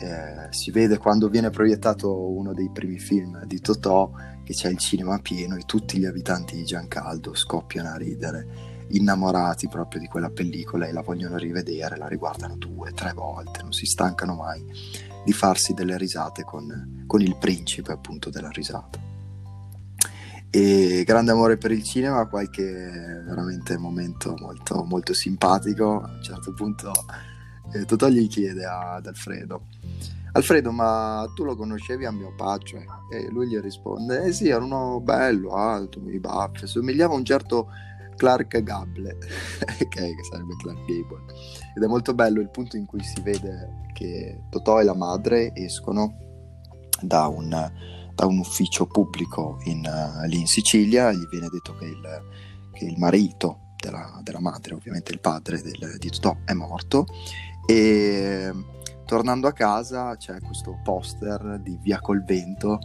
eh, 0.00 0.48
si 0.50 0.70
vede 0.70 0.98
quando 0.98 1.28
viene 1.28 1.48
proiettato 1.48 2.30
uno 2.30 2.52
dei 2.52 2.70
primi 2.70 2.98
film 2.98 3.42
di 3.44 3.60
Totò 3.60 4.10
che 4.44 4.52
c'è 4.52 4.68
il 4.68 4.76
cinema 4.76 5.18
pieno 5.18 5.56
e 5.56 5.62
tutti 5.64 5.98
gli 5.98 6.04
abitanti 6.04 6.56
di 6.56 6.64
Giancaldo 6.64 7.34
scoppiano 7.34 7.88
a 7.88 7.96
ridere 7.96 8.76
innamorati 8.90 9.68
proprio 9.68 10.00
di 10.00 10.06
quella 10.06 10.30
pellicola 10.30 10.86
e 10.86 10.92
la 10.92 11.02
vogliono 11.02 11.36
rivedere, 11.36 11.96
la 11.96 12.06
riguardano 12.06 12.56
due, 12.56 12.92
tre 12.92 13.12
volte, 13.14 13.62
non 13.62 13.72
si 13.72 13.86
stancano 13.86 14.34
mai 14.34 14.62
di 15.24 15.32
farsi 15.32 15.74
delle 15.74 15.96
risate 15.96 16.44
con, 16.44 17.04
con 17.06 17.20
il 17.22 17.36
principe 17.36 17.92
appunto 17.92 18.30
della 18.30 18.50
risata. 18.50 19.07
E 20.50 21.02
grande 21.06 21.32
amore 21.32 21.56
per 21.58 21.72
il 21.72 21.82
cinema, 21.82 22.26
qualche 22.26 22.64
veramente 22.64 23.76
momento 23.76 24.34
molto, 24.38 24.84
molto 24.84 25.12
simpatico. 25.12 26.00
A 26.00 26.10
un 26.10 26.22
certo 26.22 26.52
punto 26.52 26.92
eh, 27.74 27.84
Totò 27.84 28.08
gli 28.08 28.26
chiede 28.28 28.64
ad 28.64 29.06
Alfredo 29.06 29.66
Alfredo, 30.32 30.70
ma 30.72 31.30
tu 31.34 31.44
lo 31.44 31.56
conoscevi 31.56 32.04
a 32.04 32.12
mio 32.12 32.32
padre? 32.36 32.86
E 33.10 33.28
lui 33.30 33.48
gli 33.48 33.58
risponde, 33.58 34.24
eh 34.24 34.32
sì, 34.32 34.48
era 34.48 34.62
uno 34.62 35.00
bello, 35.00 35.54
alto, 35.54 36.00
i 36.08 36.20
baffi, 36.20 36.66
somigliava 36.66 37.14
a 37.14 37.16
un 37.16 37.24
certo 37.24 37.68
Clark 38.16 38.62
Gable, 38.62 39.16
ok, 39.80 39.88
che 39.88 40.24
sarebbe 40.30 40.54
Clark 40.56 40.84
Gable. 40.84 41.24
Ed 41.74 41.82
è 41.82 41.86
molto 41.86 42.14
bello 42.14 42.40
il 42.40 42.50
punto 42.50 42.76
in 42.76 42.84
cui 42.84 43.02
si 43.02 43.20
vede 43.22 43.86
che 43.94 44.44
Totò 44.50 44.80
e 44.80 44.84
la 44.84 44.94
madre 44.94 45.52
escono 45.54 46.14
da 47.00 47.26
un, 47.26 47.50
da 48.18 48.26
un 48.26 48.38
ufficio 48.38 48.86
pubblico 48.86 49.60
in, 49.66 49.84
uh, 49.86 50.26
lì 50.26 50.40
in 50.40 50.48
Sicilia, 50.48 51.12
gli 51.12 51.24
viene 51.28 51.46
detto 51.48 51.76
che 51.76 51.84
il, 51.84 52.22
che 52.72 52.84
il 52.84 52.98
marito 52.98 53.74
della, 53.80 54.18
della, 54.24 54.40
madre, 54.40 54.74
ovviamente 54.74 55.12
il 55.12 55.20
padre 55.20 55.62
del, 55.62 55.98
di 55.98 56.10
Totò, 56.10 56.36
è 56.44 56.52
morto 56.52 57.06
e 57.64 58.52
tornando 59.06 59.46
a 59.46 59.52
casa 59.52 60.16
c'è 60.16 60.40
questo 60.40 60.80
poster 60.82 61.60
di 61.62 61.78
Via 61.80 62.00
col 62.00 62.24
vento 62.24 62.80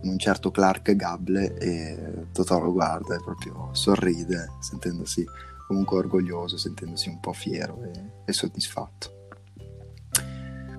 con 0.00 0.08
un 0.08 0.18
certo 0.18 0.52
Clark 0.52 0.94
Gable 0.94 1.56
e 1.56 2.28
Totò 2.30 2.60
lo 2.60 2.70
guarda 2.70 3.16
e 3.16 3.20
proprio 3.20 3.70
sorride 3.72 4.52
sentendosi 4.60 5.24
comunque 5.66 5.98
orgoglioso, 5.98 6.56
sentendosi 6.56 7.08
un 7.08 7.18
po' 7.18 7.32
fiero 7.32 7.82
e, 7.82 8.22
e 8.24 8.32
soddisfatto. 8.32 9.15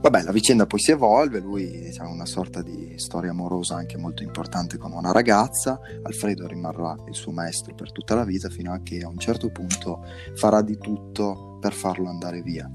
Vabbè, 0.10 0.24
la 0.24 0.32
vicenda 0.32 0.66
poi 0.66 0.80
si 0.80 0.92
evolve, 0.92 1.42
lui 1.42 1.94
ha 1.98 2.08
una 2.08 2.26
sorta 2.26 2.62
di 2.62 2.94
storia 2.96 3.32
amorosa 3.32 3.76
anche 3.76 3.98
molto 3.98 4.24
importante 4.24 4.78
con 4.78 4.94
una 4.94 5.12
ragazza, 5.12 5.82
Alfredo 6.02 6.48
rimarrà 6.48 6.96
il 7.10 7.14
suo 7.14 7.34
maestro 7.34 7.76
per 7.76 7.92
tutta 7.92 8.16
la 8.16 8.24
vita 8.24 8.48
fino 8.48 8.72
a 8.72 8.80
che 8.82 9.00
a 9.02 9.10
un 9.10 9.18
certo 9.18 9.50
punto 9.50 10.06
farà 10.36 10.62
di 10.62 10.78
tutto 10.78 11.58
per 11.60 11.74
farlo 11.74 12.08
andare 12.08 12.42
via. 12.42 12.72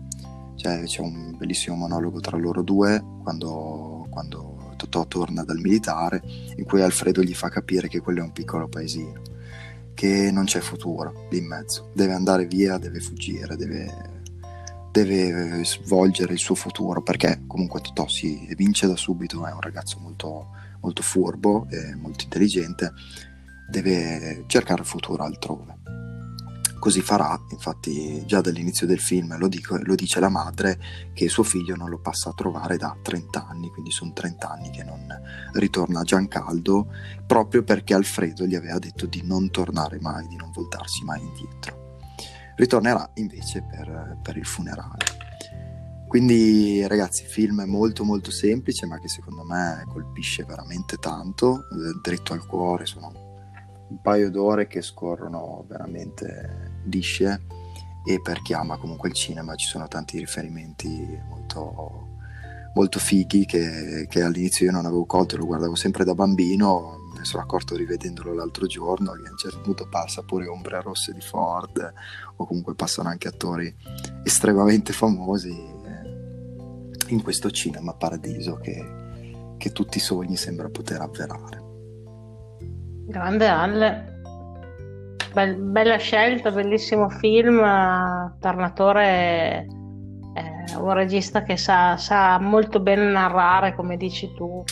Cioè, 0.56 0.82
c'è 0.82 1.00
un 1.00 1.34
bellissimo 1.38 1.74
monologo 1.74 2.20
tra 2.20 2.36
loro 2.36 2.60
due 2.60 3.02
quando, 3.22 4.06
quando 4.10 4.74
Totò 4.76 5.06
torna 5.06 5.42
dal 5.42 5.58
militare, 5.58 6.20
in 6.56 6.64
cui 6.64 6.82
Alfredo 6.82 7.22
gli 7.22 7.34
fa 7.34 7.48
capire 7.48 7.88
che 7.88 8.00
quello 8.00 8.20
è 8.20 8.24
un 8.24 8.32
piccolo 8.32 8.68
paesino, 8.68 9.22
che 9.94 10.30
non 10.30 10.44
c'è 10.44 10.60
futuro 10.60 11.28
lì 11.30 11.38
in 11.38 11.46
mezzo, 11.46 11.92
deve 11.94 12.12
andare 12.12 12.46
via, 12.46 12.76
deve 12.76 13.00
fuggire, 13.00 13.56
deve, 13.56 14.11
deve 14.92 15.64
svolgere 15.64 16.34
il 16.34 16.38
suo 16.38 16.54
futuro, 16.54 17.02
perché 17.02 17.42
comunque 17.46 17.80
Totò 17.80 18.06
si 18.06 18.46
vince 18.56 18.86
da 18.86 18.96
subito, 18.96 19.44
è 19.46 19.52
un 19.52 19.60
ragazzo 19.60 19.98
molto, 19.98 20.50
molto 20.80 21.02
furbo 21.02 21.66
e 21.70 21.96
molto 21.96 22.24
intelligente, 22.24 22.92
deve 23.68 24.44
cercare 24.46 24.82
il 24.82 24.86
futuro 24.86 25.24
altrove 25.24 25.80
così 26.82 27.00
farà, 27.00 27.40
infatti 27.50 28.26
già 28.26 28.40
dall'inizio 28.40 28.88
del 28.88 28.98
film 28.98 29.38
lo, 29.38 29.46
dico, 29.46 29.78
lo, 29.84 29.94
dice 29.94 30.18
la 30.18 30.28
madre 30.28 30.80
che 31.14 31.28
suo 31.28 31.44
figlio 31.44 31.76
non 31.76 31.88
lo 31.88 32.00
passa 32.00 32.30
a 32.30 32.32
trovare 32.32 32.76
da 32.76 32.96
30 33.00 33.46
anni, 33.46 33.68
quindi 33.68 33.92
sono 33.92 34.12
30 34.12 34.50
anni 34.50 34.70
che 34.70 34.82
non 34.82 35.06
ritorna 35.52 36.00
a 36.00 36.02
Giancaldo, 36.02 36.88
proprio 37.24 37.62
perché 37.62 37.94
Alfredo 37.94 38.46
gli 38.46 38.56
aveva 38.56 38.80
detto 38.80 39.06
di 39.06 39.22
non 39.24 39.52
tornare 39.52 40.00
mai, 40.00 40.26
di 40.26 40.34
non 40.34 40.50
voltarsi 40.50 41.04
mai 41.04 41.20
indietro. 41.20 41.81
Ritornerà 42.56 43.10
invece 43.14 43.62
per, 43.62 44.18
per 44.22 44.36
il 44.36 44.46
funerale. 44.46 45.20
Quindi 46.06 46.86
ragazzi, 46.86 47.24
film 47.24 47.64
molto 47.66 48.04
molto 48.04 48.30
semplice 48.30 48.84
ma 48.84 48.98
che 48.98 49.08
secondo 49.08 49.44
me 49.44 49.82
colpisce 49.88 50.44
veramente 50.44 50.98
tanto, 50.98 51.60
eh, 51.70 51.98
dritto 52.02 52.34
al 52.34 52.44
cuore, 52.46 52.84
sono 52.84 53.10
un 53.88 54.00
paio 54.02 54.30
d'ore 54.30 54.66
che 54.66 54.82
scorrono 54.82 55.64
veramente 55.66 56.80
lisce 56.84 57.46
e 58.04 58.20
per 58.20 58.42
chi 58.42 58.52
ama 58.52 58.76
comunque 58.76 59.08
il 59.08 59.14
cinema 59.14 59.54
ci 59.54 59.66
sono 59.66 59.88
tanti 59.88 60.18
riferimenti 60.18 61.18
molto, 61.28 62.08
molto 62.74 62.98
fighi 62.98 63.46
che, 63.46 64.06
che 64.08 64.22
all'inizio 64.22 64.66
io 64.66 64.72
non 64.72 64.86
avevo 64.86 65.06
colto, 65.06 65.36
lo 65.36 65.46
guardavo 65.46 65.74
sempre 65.74 66.04
da 66.04 66.14
bambino, 66.14 67.01
ne 67.22 67.24
sono 67.24 67.42
accorto 67.44 67.76
rivedendolo 67.76 68.34
l'altro 68.34 68.66
giorno 68.66 69.12
che 69.12 69.28
a 69.28 69.30
un 69.30 69.36
certo 69.36 69.60
punto 69.60 69.86
passa 69.88 70.22
pure 70.22 70.48
Ombre 70.48 70.82
Rosse 70.82 71.12
di 71.12 71.20
Ford 71.20 71.92
o 72.36 72.44
comunque 72.44 72.74
passano 72.74 73.08
anche 73.08 73.28
attori 73.28 73.72
estremamente 74.24 74.92
famosi 74.92 75.50
eh, 75.50 77.12
in 77.12 77.22
questo 77.22 77.50
cinema 77.50 77.94
paradiso 77.94 78.56
che, 78.56 79.54
che 79.56 79.70
tutti 79.70 79.98
i 79.98 80.00
sogni 80.00 80.36
sembra 80.36 80.68
poter 80.68 81.00
avverare. 81.00 81.62
Grande 83.06 83.46
Alle. 83.46 84.10
Bel, 85.32 85.56
bella 85.56 85.96
scelta, 85.96 86.50
bellissimo 86.50 87.08
film. 87.08 87.58
Tornatore 88.38 89.66
è 90.34 90.76
un 90.76 90.92
regista 90.92 91.42
che 91.42 91.56
sa, 91.56 91.96
sa, 91.96 92.38
molto 92.38 92.80
bene 92.80 93.10
narrare, 93.10 93.74
come 93.74 93.96
dici 93.96 94.32
tu, 94.34 94.62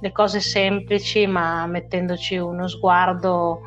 le 0.00 0.12
cose 0.12 0.40
semplici, 0.40 1.26
ma 1.26 1.66
mettendoci 1.66 2.36
uno 2.36 2.68
sguardo 2.68 3.60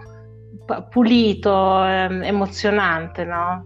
pulito, 0.90 1.84
emozionante, 1.84 3.26
no? 3.26 3.66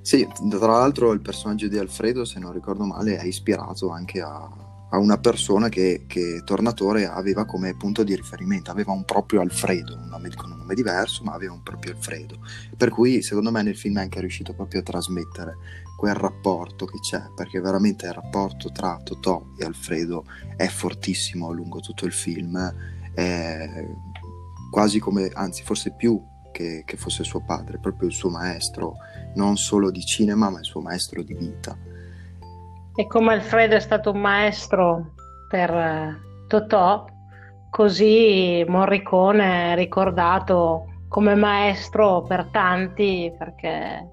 Sì, 0.00 0.26
tra 0.48 0.66
l'altro 0.66 1.12
il 1.12 1.20
personaggio 1.20 1.68
di 1.68 1.76
Alfredo, 1.78 2.24
se 2.24 2.38
non 2.38 2.52
ricordo 2.52 2.84
male, 2.84 3.18
è 3.18 3.24
ispirato 3.24 3.90
anche 3.90 4.20
a, 4.20 4.48
a 4.90 4.98
una 4.98 5.18
persona 5.18 5.68
che, 5.68 6.04
che, 6.06 6.42
Tornatore 6.44 7.06
aveva 7.06 7.44
come 7.44 7.76
punto 7.76 8.02
di 8.02 8.14
riferimento, 8.14 8.70
aveva 8.70 8.92
un 8.92 9.04
proprio 9.04 9.40
Alfredo, 9.40 9.96
un 9.96 10.08
nome, 10.08 10.30
un 10.42 10.56
nome 10.56 10.74
diverso, 10.74 11.22
ma 11.24 11.32
aveva 11.32 11.52
un 11.52 11.62
proprio 11.62 11.92
Alfredo. 11.92 12.38
Per 12.76 12.88
cui 12.88 13.22
secondo 13.22 13.50
me 13.50 13.62
nel 13.62 13.76
film 13.76 13.98
è 13.98 14.02
anche 14.02 14.20
riuscito 14.20 14.54
proprio 14.54 14.80
a 14.80 14.84
trasmettere 14.84 15.56
quel 15.96 16.14
rapporto 16.14 16.86
che 16.86 16.98
c'è, 17.00 17.22
perché 17.34 17.60
veramente 17.60 18.06
il 18.06 18.14
rapporto 18.14 18.70
tra 18.70 18.98
Totò 19.02 19.48
e 19.58 19.64
Alfredo 19.64 20.24
è 20.56 20.68
fortissimo 20.68 21.50
lungo 21.52 21.80
tutto 21.80 22.06
il 22.06 22.12
film, 22.12 22.74
quasi 24.70 24.98
come, 25.00 25.30
anzi 25.34 25.64
forse 25.64 25.92
più 25.94 26.22
che, 26.52 26.82
che 26.86 26.96
fosse 26.96 27.24
suo 27.24 27.44
padre, 27.44 27.78
proprio 27.78 28.08
il 28.08 28.14
suo 28.14 28.30
maestro, 28.30 28.94
non 29.34 29.56
solo 29.56 29.90
di 29.90 30.04
cinema, 30.04 30.48
ma 30.48 30.60
il 30.60 30.64
suo 30.64 30.80
maestro 30.80 31.22
di 31.22 31.34
vita 31.34 31.76
e 32.98 33.06
come 33.06 33.34
Alfredo 33.34 33.76
è 33.76 33.80
stato 33.80 34.10
un 34.10 34.18
maestro 34.18 35.12
per 35.48 35.70
eh, 35.70 36.18
Totò, 36.48 37.04
così 37.70 38.64
Morricone 38.66 39.70
è 39.70 39.76
ricordato 39.76 41.04
come 41.06 41.36
maestro 41.36 42.22
per 42.22 42.46
tanti 42.50 43.32
perché 43.38 44.04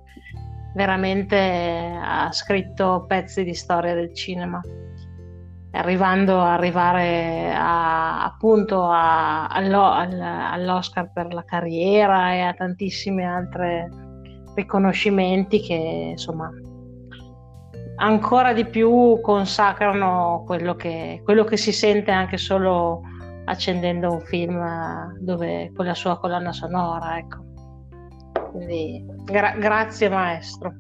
veramente 0.75 1.97
ha 1.99 2.31
scritto 2.31 3.05
pezzi 3.07 3.43
di 3.43 3.55
storia 3.55 3.95
del 3.95 4.13
cinema 4.13 4.61
arrivando 5.71 6.39
a 6.39 6.53
arrivare 6.53 7.51
a, 7.55 8.23
appunto 8.23 8.83
a, 8.83 9.47
allo, 9.47 9.93
all'Oscar 9.93 11.11
per 11.11 11.33
la 11.33 11.43
carriera 11.43 12.33
e 12.33 12.41
a 12.41 12.53
tantissimi 12.53 13.25
altri 13.25 13.89
riconoscimenti 14.53 15.59
che 15.59 15.73
insomma 16.11 16.51
ancora 17.97 18.53
di 18.53 18.65
più 18.65 19.19
consacrano 19.21 20.43
quello 20.45 20.75
che, 20.75 21.21
quello 21.23 21.43
che 21.43 21.57
si 21.57 21.71
sente 21.71 22.11
anche 22.11 22.37
solo 22.37 23.01
accendendo 23.45 24.11
un 24.11 24.21
film 24.21 25.17
dove, 25.19 25.71
con 25.75 25.85
la 25.85 25.93
sua 25.93 26.19
colonna 26.19 26.51
sonora. 26.51 27.17
Ecco. 27.17 27.43
Quindi 28.51 29.05
gra- 29.23 29.55
grazie 29.57 30.09
maestro. 30.09 30.73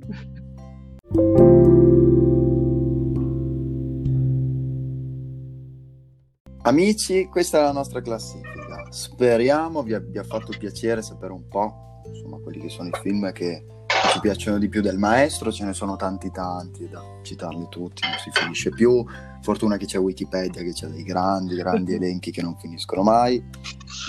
Amici, 6.63 7.27
questa 7.27 7.59
è 7.59 7.61
la 7.61 7.71
nostra 7.71 8.01
classifica. 8.01 8.87
Speriamo 8.89 9.83
vi 9.83 9.93
abbia 9.93 10.23
fatto 10.23 10.51
piacere 10.57 11.03
sapere 11.03 11.31
un 11.31 11.47
po' 11.47 12.01
insomma 12.07 12.37
quelli 12.39 12.59
che 12.59 12.69
sono 12.69 12.89
i 12.89 12.99
film 13.01 13.31
che 13.31 13.65
ci 14.07 14.19
piacciono 14.19 14.57
di 14.57 14.69
più 14.69 14.81
del 14.81 14.97
maestro, 14.97 15.51
ce 15.51 15.65
ne 15.65 15.73
sono 15.73 15.95
tanti 15.95 16.31
tanti, 16.31 16.87
da 16.89 17.01
citarli 17.21 17.67
tutti, 17.69 18.01
non 18.07 18.17
si 18.19 18.29
finisce 18.31 18.69
più. 18.69 19.05
Fortuna 19.41 19.77
che 19.77 19.85
c'è 19.85 19.97
Wikipedia 19.97 20.61
che 20.63 20.73
c'è 20.73 20.87
dei 20.87 21.03
grandi, 21.03 21.55
grandi 21.55 21.93
elenchi 21.95 22.31
che 22.31 22.41
non 22.41 22.57
finiscono 22.57 23.03
mai. 23.03 23.43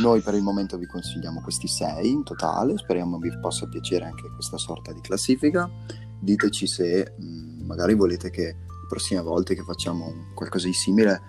Noi 0.01 0.21
per 0.21 0.35
il 0.35 0.43
momento 0.43 0.77
vi 0.77 0.87
consigliamo 0.87 1.41
questi 1.41 1.69
sei 1.69 2.11
in 2.11 2.23
totale, 2.23 2.77
speriamo 2.79 3.19
vi 3.19 3.31
possa 3.41 3.67
piacere 3.67 4.05
anche 4.05 4.29
questa 4.35 4.59
sorta 4.59 4.93
di 4.93 5.01
classifica. 5.01 5.71
Diteci 6.19 6.67
se 6.67 7.15
mh, 7.17 7.65
magari 7.65 7.95
volete 7.95 8.31
che 8.31 8.43
le 8.43 8.87
prossime 8.89 9.21
volte 9.21 9.55
che 9.55 9.63
facciamo 9.63 10.31
qualcosa 10.35 10.67
di 10.67 10.75
simile, 10.75 11.21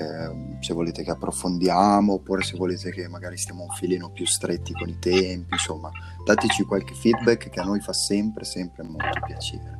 eh, 0.00 0.56
se 0.60 0.72
volete 0.72 1.02
che 1.02 1.10
approfondiamo 1.10 2.14
oppure 2.14 2.42
se 2.42 2.56
volete 2.56 2.90
che 2.90 3.06
magari 3.08 3.36
stiamo 3.36 3.64
un 3.64 3.70
filino 3.70 4.10
più 4.10 4.26
stretti 4.26 4.72
con 4.72 4.88
i 4.88 4.98
tempi, 4.98 5.52
insomma, 5.52 5.90
dateci 6.24 6.64
qualche 6.64 6.94
feedback 6.94 7.50
che 7.50 7.60
a 7.60 7.64
noi 7.64 7.80
fa 7.80 7.92
sempre, 7.92 8.44
sempre 8.44 8.82
molto 8.82 9.20
piacere. 9.26 9.78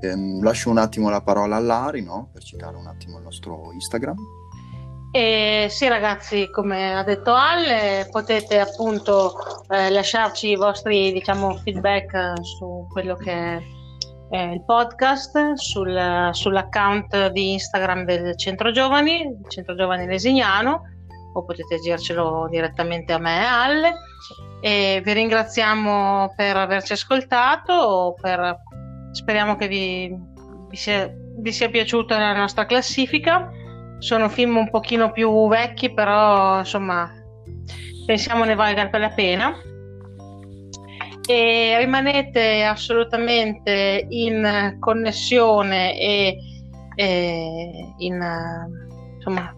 Eh, 0.00 0.40
lascio 0.40 0.70
un 0.70 0.78
attimo 0.78 1.10
la 1.10 1.22
parola 1.22 1.56
a 1.56 1.60
Lari, 1.60 2.02
no? 2.02 2.28
per 2.32 2.42
citare 2.42 2.76
un 2.76 2.86
attimo 2.86 3.18
il 3.18 3.24
nostro 3.24 3.72
Instagram. 3.72 4.16
Eh, 5.10 5.68
sì 5.70 5.88
ragazzi, 5.88 6.50
come 6.50 6.94
ha 6.94 7.02
detto 7.02 7.32
Al, 7.32 8.06
potete 8.10 8.60
appunto 8.60 9.34
eh, 9.68 9.88
lasciarci 9.90 10.50
i 10.50 10.56
vostri 10.56 11.10
diciamo, 11.12 11.56
feedback 11.56 12.12
eh, 12.12 12.44
su 12.44 12.86
quello 12.90 13.16
che 13.16 13.62
eh, 14.30 14.52
il 14.52 14.64
podcast, 14.64 15.54
sul, 15.54 16.28
sull'account 16.32 17.28
di 17.28 17.52
Instagram 17.52 18.04
del 18.04 18.36
Centro 18.36 18.70
Giovani, 18.70 19.38
Centro 19.48 19.74
Giovani 19.74 20.06
Lesignano, 20.06 20.82
o 21.32 21.44
potete 21.44 21.78
gircelo 21.78 22.48
direttamente 22.50 23.12
a 23.12 23.18
me 23.18 23.40
e 23.40 23.44
Al. 23.44 23.82
E 24.60 25.00
vi 25.04 25.12
ringraziamo 25.12 26.32
per 26.34 26.56
averci 26.56 26.94
ascoltato, 26.94 28.14
per... 28.20 28.56
speriamo 29.12 29.56
che 29.56 29.68
vi, 29.68 30.16
vi, 30.68 30.76
sia, 30.76 31.10
vi 31.38 31.52
sia 31.52 31.68
piaciuta 31.68 32.18
la 32.18 32.34
nostra 32.34 32.66
classifica 32.66 33.50
sono 33.98 34.28
film 34.28 34.56
un 34.56 34.70
pochino 34.70 35.10
più 35.10 35.48
vecchi, 35.48 35.92
però 35.92 36.58
insomma 36.58 37.10
pensiamo 38.04 38.44
ne 38.44 38.54
valga 38.54 38.88
la 38.98 39.10
pena. 39.10 39.54
E 41.28 41.76
rimanete 41.78 42.62
assolutamente 42.62 44.06
in 44.08 44.76
connessione 44.78 45.98
e, 45.98 46.36
e 46.94 47.94
in, 47.98 48.24
insomma, 49.16 49.52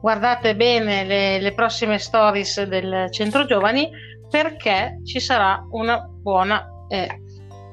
guardate 0.00 0.56
bene 0.56 1.04
le, 1.04 1.38
le 1.38 1.52
prossime 1.52 1.98
stories 1.98 2.62
del 2.62 3.08
Centro 3.10 3.44
Giovani 3.44 3.90
perché 4.30 5.00
ci 5.04 5.20
sarà 5.20 5.62
una 5.70 6.02
buona 6.08 6.66
e 6.88 7.20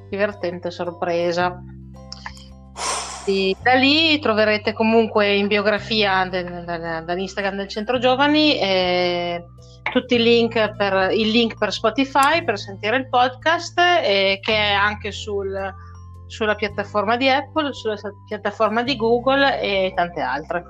divertente 0.09 0.69
sorpresa. 0.69 1.63
Sì, 3.23 3.55
da 3.61 3.73
lì 3.73 4.19
troverete 4.19 4.73
comunque 4.73 5.35
in 5.35 5.47
biografia 5.47 6.27
del, 6.29 6.63
dall'Instagram 7.05 7.55
del 7.55 7.67
Centro 7.67 7.99
Giovani 7.99 8.59
eh, 8.59 9.43
tutti 9.91 10.15
i 10.15 10.21
link 10.21 10.75
per, 10.75 11.11
il 11.11 11.29
link 11.29 11.57
per 11.57 11.71
Spotify 11.71 12.43
per 12.43 12.57
sentire 12.57 12.97
il 12.97 13.09
podcast 13.09 13.77
eh, 13.77 14.39
che 14.41 14.53
è 14.53 14.71
anche 14.73 15.11
sul, 15.11 15.57
sulla 16.27 16.55
piattaforma 16.55 17.17
di 17.17 17.29
Apple, 17.29 17.73
sulla 17.73 17.97
piattaforma 18.27 18.83
di 18.83 18.95
Google 18.95 19.59
e 19.61 19.91
tante 19.95 20.21
altre. 20.21 20.63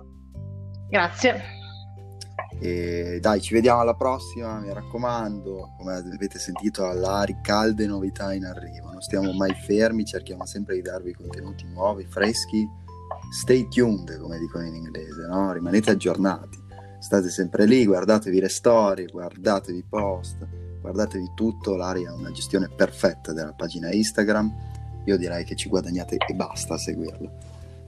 Grazie. 0.89 1.57
E 2.61 3.19
dai, 3.21 3.41
ci 3.41 3.53
vediamo 3.53 3.81
alla 3.81 3.93
prossima, 3.93 4.59
mi 4.59 4.73
raccomando, 4.73 5.75
come 5.77 5.93
avete 5.93 6.39
sentito, 6.39 6.85
all'Ari 6.87 7.37
calde 7.41 7.85
novità 7.85 8.33
in 8.33 8.45
arrivo. 8.45 8.91
Non 8.91 9.01
stiamo 9.01 9.31
mai 9.33 9.53
fermi, 9.53 10.05
cerchiamo 10.05 10.45
sempre 10.45 10.75
di 10.75 10.81
darvi 10.81 11.13
contenuti 11.13 11.65
nuovi, 11.67 12.05
freschi. 12.05 12.67
Stay 13.31 13.67
tuned, 13.69 14.19
come 14.19 14.37
dicono 14.39 14.65
in 14.65 14.75
inglese, 14.75 15.27
no? 15.27 15.53
Rimanete 15.53 15.91
aggiornati. 15.91 16.67
State 16.99 17.29
sempre 17.29 17.65
lì, 17.65 17.85
guardatevi 17.85 18.39
le 18.39 18.49
storie, 18.49 19.07
guardatevi 19.07 19.77
i 19.77 19.85
post, 19.87 20.45
guardatevi 20.81 21.31
tutto. 21.35 21.75
L'Ari 21.75 22.05
ha 22.05 22.13
una 22.13 22.31
gestione 22.31 22.69
perfetta 22.69 23.33
della 23.33 23.53
pagina 23.53 23.91
Instagram. 23.91 24.53
Io 25.05 25.17
direi 25.17 25.43
che 25.45 25.55
ci 25.55 25.69
guadagnate 25.69 26.17
e 26.17 26.33
basta 26.33 26.75
a 26.75 26.77
seguirla. 26.77 27.29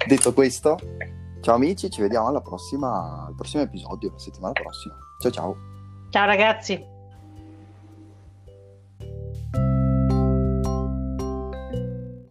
Detto 0.08 0.34
questo, 0.34 0.80
Ciao 1.42 1.56
amici, 1.56 1.90
ci 1.90 2.02
vediamo 2.02 2.28
alla 2.28 2.42
prossima, 2.42 3.26
al 3.28 3.34
prossimo 3.34 3.64
episodio, 3.64 4.12
la 4.12 4.20
settimana 4.20 4.54
prossima. 4.54 4.96
Ciao 5.20 5.32
ciao. 5.32 5.58
Ciao 6.12 6.26
ragazzi. 6.28 6.91